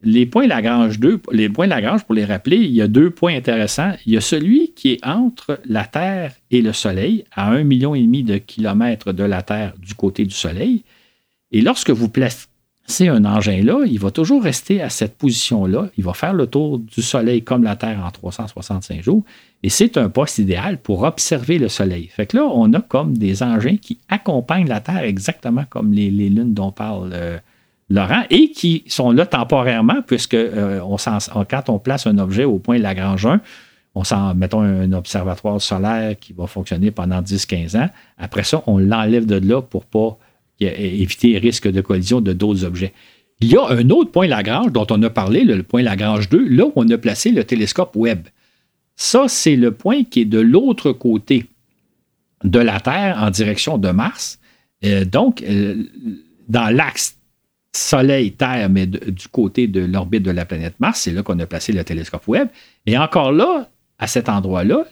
Les 0.00 0.26
points 0.26 0.46
Lagrange 0.46 1.00
2, 1.00 1.20
les 1.32 1.48
points 1.48 1.66
Lagrange, 1.66 2.04
pour 2.04 2.14
les 2.14 2.24
rappeler, 2.24 2.58
il 2.58 2.70
y 2.70 2.80
a 2.82 2.86
deux 2.86 3.10
points 3.10 3.34
intéressants. 3.34 3.94
Il 4.06 4.12
y 4.12 4.16
a 4.16 4.20
celui 4.20 4.72
qui 4.74 4.92
est 4.92 5.04
entre 5.04 5.58
la 5.64 5.84
Terre 5.86 6.34
et 6.52 6.62
le 6.62 6.72
Soleil, 6.72 7.24
à 7.32 7.50
un 7.50 7.64
million 7.64 7.96
et 7.96 8.02
demi 8.02 8.22
de 8.22 8.38
kilomètres 8.38 9.12
de 9.12 9.24
la 9.24 9.42
Terre 9.42 9.74
du 9.76 9.94
côté 9.94 10.24
du 10.24 10.34
Soleil. 10.34 10.84
Et 11.50 11.62
lorsque 11.62 11.90
vous 11.90 12.08
placez 12.08 12.46
un 13.08 13.24
engin-là, 13.24 13.86
il 13.86 13.98
va 13.98 14.12
toujours 14.12 14.40
rester 14.40 14.80
à 14.82 14.88
cette 14.88 15.18
position-là. 15.18 15.90
Il 15.98 16.04
va 16.04 16.14
faire 16.14 16.32
le 16.32 16.46
tour 16.46 16.78
du 16.78 17.02
Soleil 17.02 17.42
comme 17.42 17.64
la 17.64 17.74
Terre 17.74 18.04
en 18.04 18.12
365 18.12 19.02
jours. 19.02 19.24
Et 19.64 19.68
c'est 19.68 19.96
un 19.96 20.10
poste 20.10 20.38
idéal 20.38 20.78
pour 20.78 21.02
observer 21.02 21.58
le 21.58 21.68
Soleil. 21.68 22.06
Fait 22.06 22.26
que 22.26 22.36
là, 22.36 22.44
on 22.44 22.72
a 22.72 22.80
comme 22.80 23.18
des 23.18 23.42
engins 23.42 23.76
qui 23.76 23.98
accompagnent 24.08 24.68
la 24.68 24.80
Terre 24.80 25.02
exactement 25.02 25.64
comme 25.68 25.92
les, 25.92 26.10
lunes 26.10 26.54
dont 26.54 26.70
parle 26.70 27.10
euh, 27.12 27.38
Laurent 27.90 28.24
et 28.30 28.50
qui 28.50 28.84
sont 28.86 29.12
là 29.12 29.24
temporairement, 29.24 30.02
puisque 30.06 30.34
euh, 30.34 30.80
quand 31.48 31.68
on 31.70 31.78
place 31.78 32.06
un 32.06 32.18
objet 32.18 32.44
au 32.44 32.58
point 32.58 32.78
Lagrange 32.78 33.26
1, 33.26 33.40
on 33.94 34.04
s'en, 34.04 34.34
mettons 34.34 34.60
un 34.60 34.92
observatoire 34.92 35.60
solaire 35.60 36.18
qui 36.18 36.32
va 36.32 36.46
fonctionner 36.46 36.90
pendant 36.90 37.20
10-15 37.22 37.78
ans. 37.78 37.88
Après 38.18 38.44
ça, 38.44 38.62
on 38.66 38.78
l'enlève 38.78 39.26
de 39.26 39.36
là 39.36 39.62
pour 39.62 39.84
pas 39.84 40.18
éviter 40.60 41.32
les 41.32 41.38
risques 41.38 41.70
de 41.70 41.80
collision 41.80 42.20
de 42.20 42.32
d'autres 42.32 42.64
objets. 42.64 42.92
Il 43.40 43.50
y 43.50 43.56
a 43.56 43.66
un 43.68 43.90
autre 43.90 44.10
point 44.10 44.26
Lagrange 44.26 44.72
dont 44.72 44.86
on 44.90 45.02
a 45.02 45.10
parlé, 45.10 45.44
le 45.44 45.62
point 45.62 45.82
Lagrange 45.82 46.28
2, 46.28 46.48
là 46.48 46.66
où 46.66 46.72
on 46.76 46.88
a 46.90 46.98
placé 46.98 47.30
le 47.30 47.44
télescope 47.44 47.94
Webb. 47.94 48.28
Ça, 48.96 49.26
c'est 49.28 49.56
le 49.56 49.70
point 49.70 50.02
qui 50.04 50.22
est 50.22 50.24
de 50.26 50.40
l'autre 50.40 50.92
côté 50.92 51.46
de 52.44 52.58
la 52.58 52.80
Terre 52.80 53.18
en 53.20 53.30
direction 53.30 53.78
de 53.78 53.90
Mars. 53.90 54.40
Euh, 54.84 55.04
donc, 55.04 55.42
euh, 55.42 55.84
dans 56.48 56.74
l'axe 56.74 57.17
Soleil-Terre, 57.78 58.68
mais 58.68 58.86
du 58.86 59.28
côté 59.30 59.66
de 59.66 59.80
l'orbite 59.80 60.22
de 60.22 60.30
la 60.30 60.44
planète 60.44 60.74
Mars, 60.80 61.00
c'est 61.00 61.12
là 61.12 61.22
qu'on 61.22 61.38
a 61.38 61.46
placé 61.46 61.72
le 61.72 61.84
télescope 61.84 62.26
Webb. 62.26 62.48
Et 62.86 62.98
encore 62.98 63.32
là, 63.32 63.68
à 63.98 64.06
cet 64.06 64.28
endroit-là, 64.28 64.84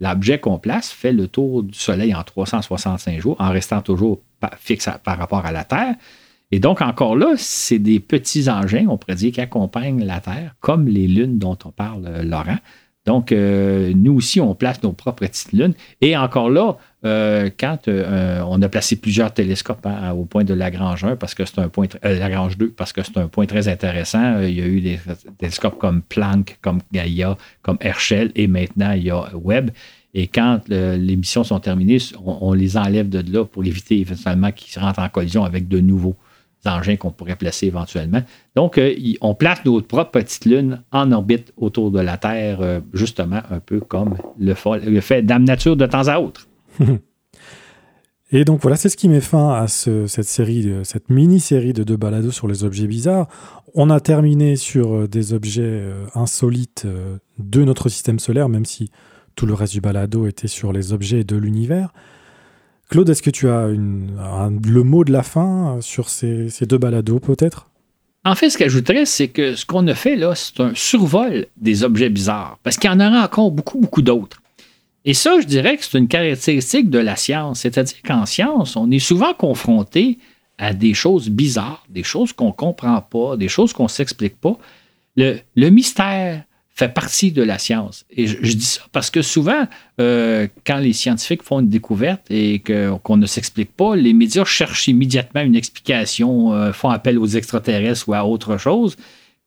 l'objet 0.00 0.38
qu'on 0.38 0.58
place 0.58 0.90
fait 0.90 1.12
le 1.12 1.28
tour 1.28 1.62
du 1.62 1.78
Soleil 1.78 2.14
en 2.14 2.22
365 2.22 3.20
jours, 3.20 3.36
en 3.38 3.50
restant 3.50 3.82
toujours 3.82 4.20
fixe 4.58 4.88
par 5.04 5.18
rapport 5.18 5.44
à 5.44 5.52
la 5.52 5.64
Terre. 5.64 5.94
Et 6.50 6.60
donc, 6.60 6.82
encore 6.82 7.16
là, 7.16 7.34
c'est 7.36 7.78
des 7.78 8.00
petits 8.00 8.48
engins, 8.48 8.86
on 8.88 8.96
pourrait 8.96 9.16
dire, 9.16 9.32
qui 9.32 9.40
accompagnent 9.40 10.04
la 10.04 10.20
Terre, 10.20 10.54
comme 10.60 10.86
les 10.86 11.08
lunes 11.08 11.38
dont 11.38 11.58
on 11.64 11.70
parle, 11.70 12.06
euh, 12.06 12.22
Laurent. 12.22 12.58
Donc, 13.06 13.32
euh, 13.32 13.92
nous 13.94 14.14
aussi, 14.14 14.40
on 14.40 14.54
place 14.54 14.82
nos 14.82 14.92
propres 14.92 15.26
petites 15.26 15.52
lunes. 15.52 15.74
Et 16.00 16.16
encore 16.16 16.48
là, 16.48 16.76
euh, 17.04 17.50
quand 17.58 17.88
on 17.88 18.62
a 18.62 18.68
placé 18.68 18.96
plusieurs 18.96 19.32
télescopes 19.32 19.84
hein, 19.84 20.12
au 20.12 20.24
point 20.24 20.44
de 20.44 20.54
Lagrange 20.54 21.04
1, 21.04 21.16
parce 21.16 21.34
que 21.34 21.44
c'est 21.44 21.58
un 21.58 21.68
point, 21.68 21.86
Lagrange 22.02 22.56
2, 22.56 22.70
parce 22.70 22.92
que 22.94 23.02
c'est 23.02 23.18
un 23.18 23.28
point 23.28 23.44
très 23.44 23.68
intéressant. 23.68 24.40
il 24.40 24.58
y 24.58 24.62
a 24.62 24.66
eu 24.66 24.80
des 24.80 24.98
télescopes 25.38 25.78
comme 25.78 26.00
Planck, 26.00 26.58
comme 26.62 26.80
Gaia, 26.92 27.36
comme 27.60 27.76
Herschel, 27.80 28.32
et 28.34 28.46
maintenant 28.46 28.92
il 28.92 29.04
y 29.04 29.10
a 29.10 29.28
Webb. 29.34 29.70
Et 30.14 30.28
quand 30.28 30.60
les 30.68 31.16
missions 31.16 31.42
sont 31.42 31.58
terminées, 31.58 31.98
on, 32.24 32.52
les 32.52 32.76
enlève 32.76 33.08
de 33.08 33.20
là 33.32 33.44
pour 33.44 33.64
éviter 33.64 33.98
éventuellement 33.98 34.52
qu'ils 34.52 34.80
rentrent 34.80 35.00
en 35.00 35.08
collision 35.08 35.44
avec 35.44 35.66
de 35.66 35.80
nouveaux 35.80 36.16
engins 36.66 36.96
qu'on 36.96 37.10
pourrait 37.10 37.36
placer 37.36 37.66
éventuellement. 37.66 38.22
Donc, 38.56 38.78
euh, 38.78 38.94
on 39.20 39.34
place 39.34 39.64
notre 39.64 39.86
propre 39.86 40.10
petite 40.10 40.44
lune 40.44 40.82
en 40.92 41.12
orbite 41.12 41.52
autour 41.56 41.90
de 41.90 42.00
la 42.00 42.16
Terre, 42.16 42.58
euh, 42.60 42.80
justement 42.92 43.40
un 43.50 43.60
peu 43.60 43.80
comme 43.80 44.16
le, 44.38 44.54
fait 44.54 45.22
Dame 45.22 45.44
Nature 45.44 45.76
de 45.76 45.86
temps 45.86 46.08
à 46.08 46.18
autre. 46.18 46.48
Et 48.32 48.44
donc 48.44 48.62
voilà, 48.62 48.76
c'est 48.76 48.88
ce 48.88 48.96
qui 48.96 49.08
met 49.08 49.20
fin 49.20 49.52
à 49.52 49.68
cette 49.68 50.24
série, 50.24 50.68
cette 50.82 51.08
mini-série 51.08 51.72
de 51.72 51.84
deux 51.84 51.96
balados 51.96 52.32
sur 52.32 52.48
les 52.48 52.64
objets 52.64 52.88
bizarres. 52.88 53.28
On 53.74 53.90
a 53.90 54.00
terminé 54.00 54.56
sur 54.56 54.94
euh, 54.94 55.08
des 55.08 55.34
objets 55.34 55.84
insolites 56.14 56.86
de 57.38 57.64
notre 57.64 57.88
système 57.88 58.18
solaire, 58.18 58.48
même 58.48 58.64
si 58.64 58.90
tout 59.36 59.46
le 59.46 59.54
reste 59.54 59.72
du 59.74 59.80
balado 59.80 60.26
était 60.26 60.48
sur 60.48 60.72
les 60.72 60.92
objets 60.92 61.22
de 61.22 61.36
l'univers. 61.36 61.92
Claude, 62.94 63.10
est-ce 63.10 63.22
que 63.22 63.30
tu 63.30 63.48
as 63.48 63.66
le 63.66 64.82
mot 64.84 65.02
de 65.02 65.10
la 65.10 65.24
fin 65.24 65.78
sur 65.80 66.08
ces, 66.08 66.48
deux 66.60 66.78
balados, 66.78 67.18
peut-être? 67.18 67.68
En 68.24 68.36
fait, 68.36 68.50
ce 68.50 68.56
que 68.56 68.62
j'ajouterais, 68.62 69.04
c'est 69.04 69.26
que 69.26 69.56
ce 69.56 69.66
qu'on 69.66 69.88
a 69.88 69.96
fait 69.96 70.14
là, 70.14 70.36
c'est 70.36 70.60
un 70.60 70.70
survol 70.76 71.46
des 71.56 71.82
objets 71.82 72.08
bizarres, 72.08 72.60
parce 72.62 72.76
qu'il 72.76 72.88
y 72.88 72.92
en 72.92 73.00
aura 73.00 73.24
encore 73.24 73.50
beaucoup, 73.50 73.80
beaucoup 73.80 74.00
d'autres. 74.00 74.40
Et 75.04 75.12
ça, 75.12 75.40
je 75.40 75.46
dirais 75.46 75.76
que 75.76 75.84
c'est 75.84 75.98
une 75.98 76.06
caractéristique 76.06 76.88
de 76.88 77.00
la 77.00 77.16
science. 77.16 77.62
C'est-à-dire 77.62 78.00
qu'en 78.06 78.26
science, 78.26 78.76
on 78.76 78.88
est 78.92 79.00
souvent 79.00 79.34
confronté 79.34 80.18
à 80.58 80.72
des 80.72 80.94
choses 80.94 81.30
bizarres, 81.30 81.84
des 81.88 82.04
choses 82.04 82.32
qu'on 82.32 82.50
ne 82.50 82.52
comprend 82.52 83.00
pas, 83.00 83.36
des 83.36 83.48
choses 83.48 83.72
qu'on 83.72 83.82
ne 83.82 83.88
s'explique 83.88 84.40
pas. 84.40 84.56
Le 85.16 85.68
mystère, 85.68 86.44
fait 86.74 86.88
partie 86.88 87.30
de 87.30 87.42
la 87.42 87.58
science. 87.58 88.04
Et 88.10 88.26
je, 88.26 88.40
dis 88.40 88.64
ça 88.64 88.82
parce 88.90 89.08
que 89.08 89.22
souvent, 89.22 89.66
euh, 90.00 90.48
quand 90.66 90.78
les 90.78 90.92
scientifiques 90.92 91.44
font 91.44 91.60
une 91.60 91.68
découverte 91.68 92.28
et 92.30 92.62
qu'on 93.04 93.16
ne 93.16 93.26
s'explique 93.26 93.72
pas, 93.76 93.94
les 93.94 94.12
médias 94.12 94.44
cherchent 94.44 94.88
immédiatement 94.88 95.42
une 95.42 95.54
explication, 95.54 96.52
euh, 96.52 96.72
font 96.72 96.90
appel 96.90 97.18
aux 97.18 97.26
extraterrestres 97.26 98.08
ou 98.08 98.14
à 98.14 98.24
autre 98.24 98.58
chose, 98.58 98.96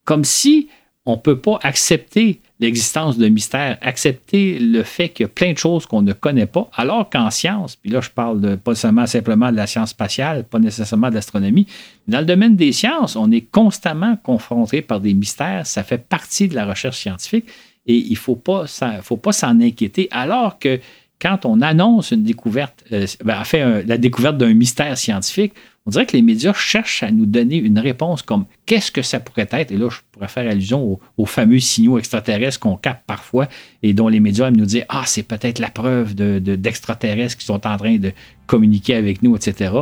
comme 0.04 0.24
si 0.24 0.68
on 1.04 1.12
ne 1.12 1.20
peut 1.20 1.38
pas 1.38 1.58
accepter 1.62 2.40
l'existence 2.60 3.18
de 3.18 3.28
mystère, 3.28 3.78
accepter 3.80 4.58
le 4.58 4.82
fait 4.82 5.10
qu'il 5.10 5.24
y 5.24 5.26
a 5.26 5.28
plein 5.28 5.52
de 5.52 5.58
choses 5.58 5.86
qu'on 5.86 6.02
ne 6.02 6.12
connaît 6.12 6.46
pas, 6.46 6.68
alors 6.74 7.08
qu'en 7.08 7.30
science, 7.30 7.76
puis 7.76 7.90
là 7.90 8.00
je 8.00 8.10
parle 8.10 8.56
pas 8.56 8.74
seulement 8.74 9.06
simplement 9.06 9.50
de 9.52 9.56
la 9.56 9.66
science 9.66 9.90
spatiale, 9.90 10.44
pas 10.44 10.58
nécessairement 10.58 11.10
de 11.10 11.14
l'astronomie, 11.14 11.66
dans 12.08 12.20
le 12.20 12.26
domaine 12.26 12.56
des 12.56 12.72
sciences, 12.72 13.14
on 13.16 13.30
est 13.30 13.42
constamment 13.42 14.16
confronté 14.16 14.82
par 14.82 15.00
des 15.00 15.14
mystères, 15.14 15.66
ça 15.66 15.84
fait 15.84 15.98
partie 15.98 16.48
de 16.48 16.54
la 16.54 16.66
recherche 16.66 16.98
scientifique 16.98 17.46
et 17.86 17.96
il 17.96 18.12
ne 18.12 18.16
faut 18.16 18.36
pas, 18.36 18.64
faut 19.02 19.16
pas 19.16 19.32
s'en 19.32 19.60
inquiéter, 19.60 20.08
alors 20.10 20.58
que 20.58 20.80
quand 21.20 21.44
on 21.44 21.60
annonce 21.62 22.12
une 22.12 22.22
découverte, 22.22 22.84
euh, 22.92 23.06
ben, 23.24 23.42
fait 23.44 23.84
la 23.84 23.98
découverte 23.98 24.36
d'un 24.36 24.54
mystère 24.54 24.96
scientifique, 24.96 25.52
on 25.88 25.90
dirait 25.90 26.04
que 26.04 26.14
les 26.14 26.22
médias 26.22 26.52
cherchent 26.52 27.02
à 27.02 27.10
nous 27.10 27.24
donner 27.24 27.56
une 27.56 27.78
réponse 27.78 28.20
comme 28.20 28.44
qu'est-ce 28.66 28.92
que 28.92 29.00
ça 29.00 29.20
pourrait 29.20 29.48
être? 29.50 29.72
Et 29.72 29.78
là, 29.78 29.88
je 29.88 30.00
pourrais 30.12 30.28
faire 30.28 30.46
allusion 30.46 31.00
aux, 31.16 31.24
fameux 31.24 31.60
signaux 31.60 31.96
extraterrestres 31.96 32.60
qu'on 32.60 32.76
capte 32.76 33.06
parfois 33.06 33.48
et 33.82 33.94
dont 33.94 34.08
les 34.08 34.20
médias 34.20 34.48
aiment 34.48 34.58
nous 34.58 34.66
dire 34.66 34.84
Ah, 34.90 35.04
c'est 35.06 35.22
peut-être 35.22 35.58
la 35.60 35.70
preuve 35.70 36.14
d'extraterrestres 36.14 37.36
de, 37.36 37.40
qui 37.40 37.46
sont 37.46 37.66
en 37.66 37.78
train 37.78 37.96
de 37.96 38.12
communiquer 38.46 38.96
avec 38.96 39.22
nous, 39.22 39.34
etc. 39.34 39.72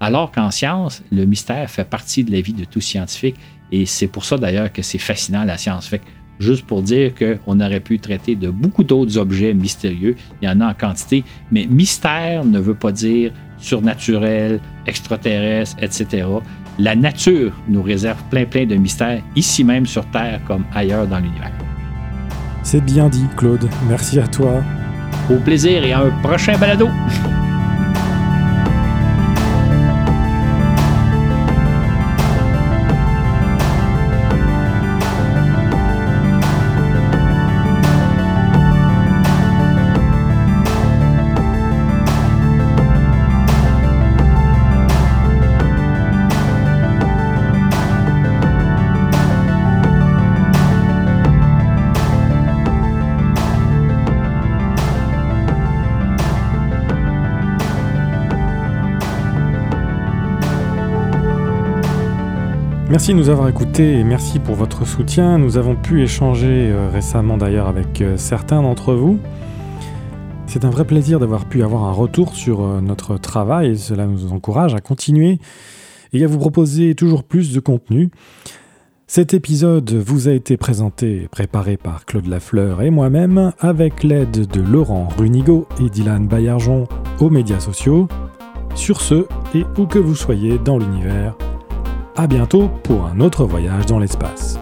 Alors 0.00 0.32
qu'en 0.32 0.50
science, 0.50 1.04
le 1.12 1.26
mystère 1.26 1.70
fait 1.70 1.88
partie 1.88 2.24
de 2.24 2.32
la 2.32 2.40
vie 2.40 2.54
de 2.54 2.64
tout 2.64 2.80
scientifique. 2.80 3.36
Et 3.70 3.86
c'est 3.86 4.08
pour 4.08 4.24
ça 4.24 4.38
d'ailleurs 4.38 4.72
que 4.72 4.82
c'est 4.82 4.98
fascinant 4.98 5.44
la 5.44 5.58
science. 5.58 5.86
Fait 5.86 6.00
juste 6.40 6.66
pour 6.66 6.82
dire 6.82 7.12
qu'on 7.14 7.60
aurait 7.60 7.78
pu 7.78 8.00
traiter 8.00 8.34
de 8.34 8.50
beaucoup 8.50 8.82
d'autres 8.82 9.16
objets 9.16 9.54
mystérieux. 9.54 10.16
Il 10.40 10.46
y 10.46 10.48
en 10.48 10.60
a 10.60 10.70
en 10.70 10.74
quantité, 10.74 11.22
mais 11.52 11.66
mystère 11.66 12.44
ne 12.44 12.58
veut 12.58 12.74
pas 12.74 12.90
dire 12.90 13.32
surnaturel, 13.62 14.60
extraterrestre, 14.86 15.76
etc. 15.80 16.26
La 16.78 16.94
nature 16.94 17.52
nous 17.68 17.82
réserve 17.82 18.22
plein 18.30 18.44
plein 18.44 18.66
de 18.66 18.74
mystères, 18.76 19.22
ici 19.36 19.64
même 19.64 19.86
sur 19.86 20.04
Terre 20.06 20.40
comme 20.46 20.64
ailleurs 20.74 21.06
dans 21.06 21.18
l'univers. 21.18 21.52
C'est 22.62 22.80
bien 22.80 23.08
dit, 23.08 23.26
Claude. 23.36 23.68
Merci 23.88 24.20
à 24.20 24.26
toi. 24.26 24.62
Au 25.30 25.36
plaisir 25.36 25.84
et 25.84 25.92
à 25.92 26.00
un 26.00 26.10
prochain 26.22 26.56
balado. 26.58 26.88
Merci 62.92 63.14
de 63.14 63.16
nous 63.16 63.30
avoir 63.30 63.48
écoutés 63.48 63.98
et 63.98 64.04
merci 64.04 64.38
pour 64.38 64.54
votre 64.54 64.86
soutien. 64.86 65.38
Nous 65.38 65.56
avons 65.56 65.76
pu 65.76 66.02
échanger 66.02 66.68
euh, 66.70 66.90
récemment 66.92 67.38
d'ailleurs 67.38 67.66
avec 67.66 68.02
euh, 68.02 68.18
certains 68.18 68.60
d'entre 68.60 68.92
vous. 68.92 69.18
C'est 70.46 70.66
un 70.66 70.68
vrai 70.68 70.84
plaisir 70.84 71.18
d'avoir 71.18 71.46
pu 71.46 71.62
avoir 71.62 71.84
un 71.84 71.92
retour 71.92 72.34
sur 72.34 72.60
euh, 72.60 72.82
notre 72.82 73.16
travail 73.16 73.78
cela 73.78 74.04
nous 74.04 74.30
encourage 74.34 74.74
à 74.74 74.80
continuer 74.80 75.38
et 76.12 76.22
à 76.22 76.26
vous 76.26 76.38
proposer 76.38 76.94
toujours 76.94 77.24
plus 77.24 77.54
de 77.54 77.60
contenu. 77.60 78.10
Cet 79.06 79.32
épisode 79.32 79.90
vous 79.94 80.28
a 80.28 80.32
été 80.32 80.58
présenté 80.58 81.22
et 81.22 81.28
préparé 81.28 81.78
par 81.78 82.04
Claude 82.04 82.26
Lafleur 82.26 82.82
et 82.82 82.90
moi-même 82.90 83.54
avec 83.58 84.02
l'aide 84.02 84.46
de 84.46 84.60
Laurent 84.60 85.08
Runigo 85.16 85.66
et 85.80 85.88
Dylan 85.88 86.28
Bayarjon 86.28 86.86
aux 87.20 87.30
médias 87.30 87.60
sociaux. 87.60 88.06
Sur 88.74 89.00
ce, 89.00 89.24
et 89.54 89.64
où 89.78 89.86
que 89.86 89.98
vous 89.98 90.14
soyez 90.14 90.58
dans 90.58 90.76
l'univers, 90.76 91.34
à 92.16 92.26
bientôt 92.26 92.68
pour 92.84 93.06
un 93.06 93.20
autre 93.20 93.44
voyage 93.44 93.86
dans 93.86 93.98
l'espace. 93.98 94.61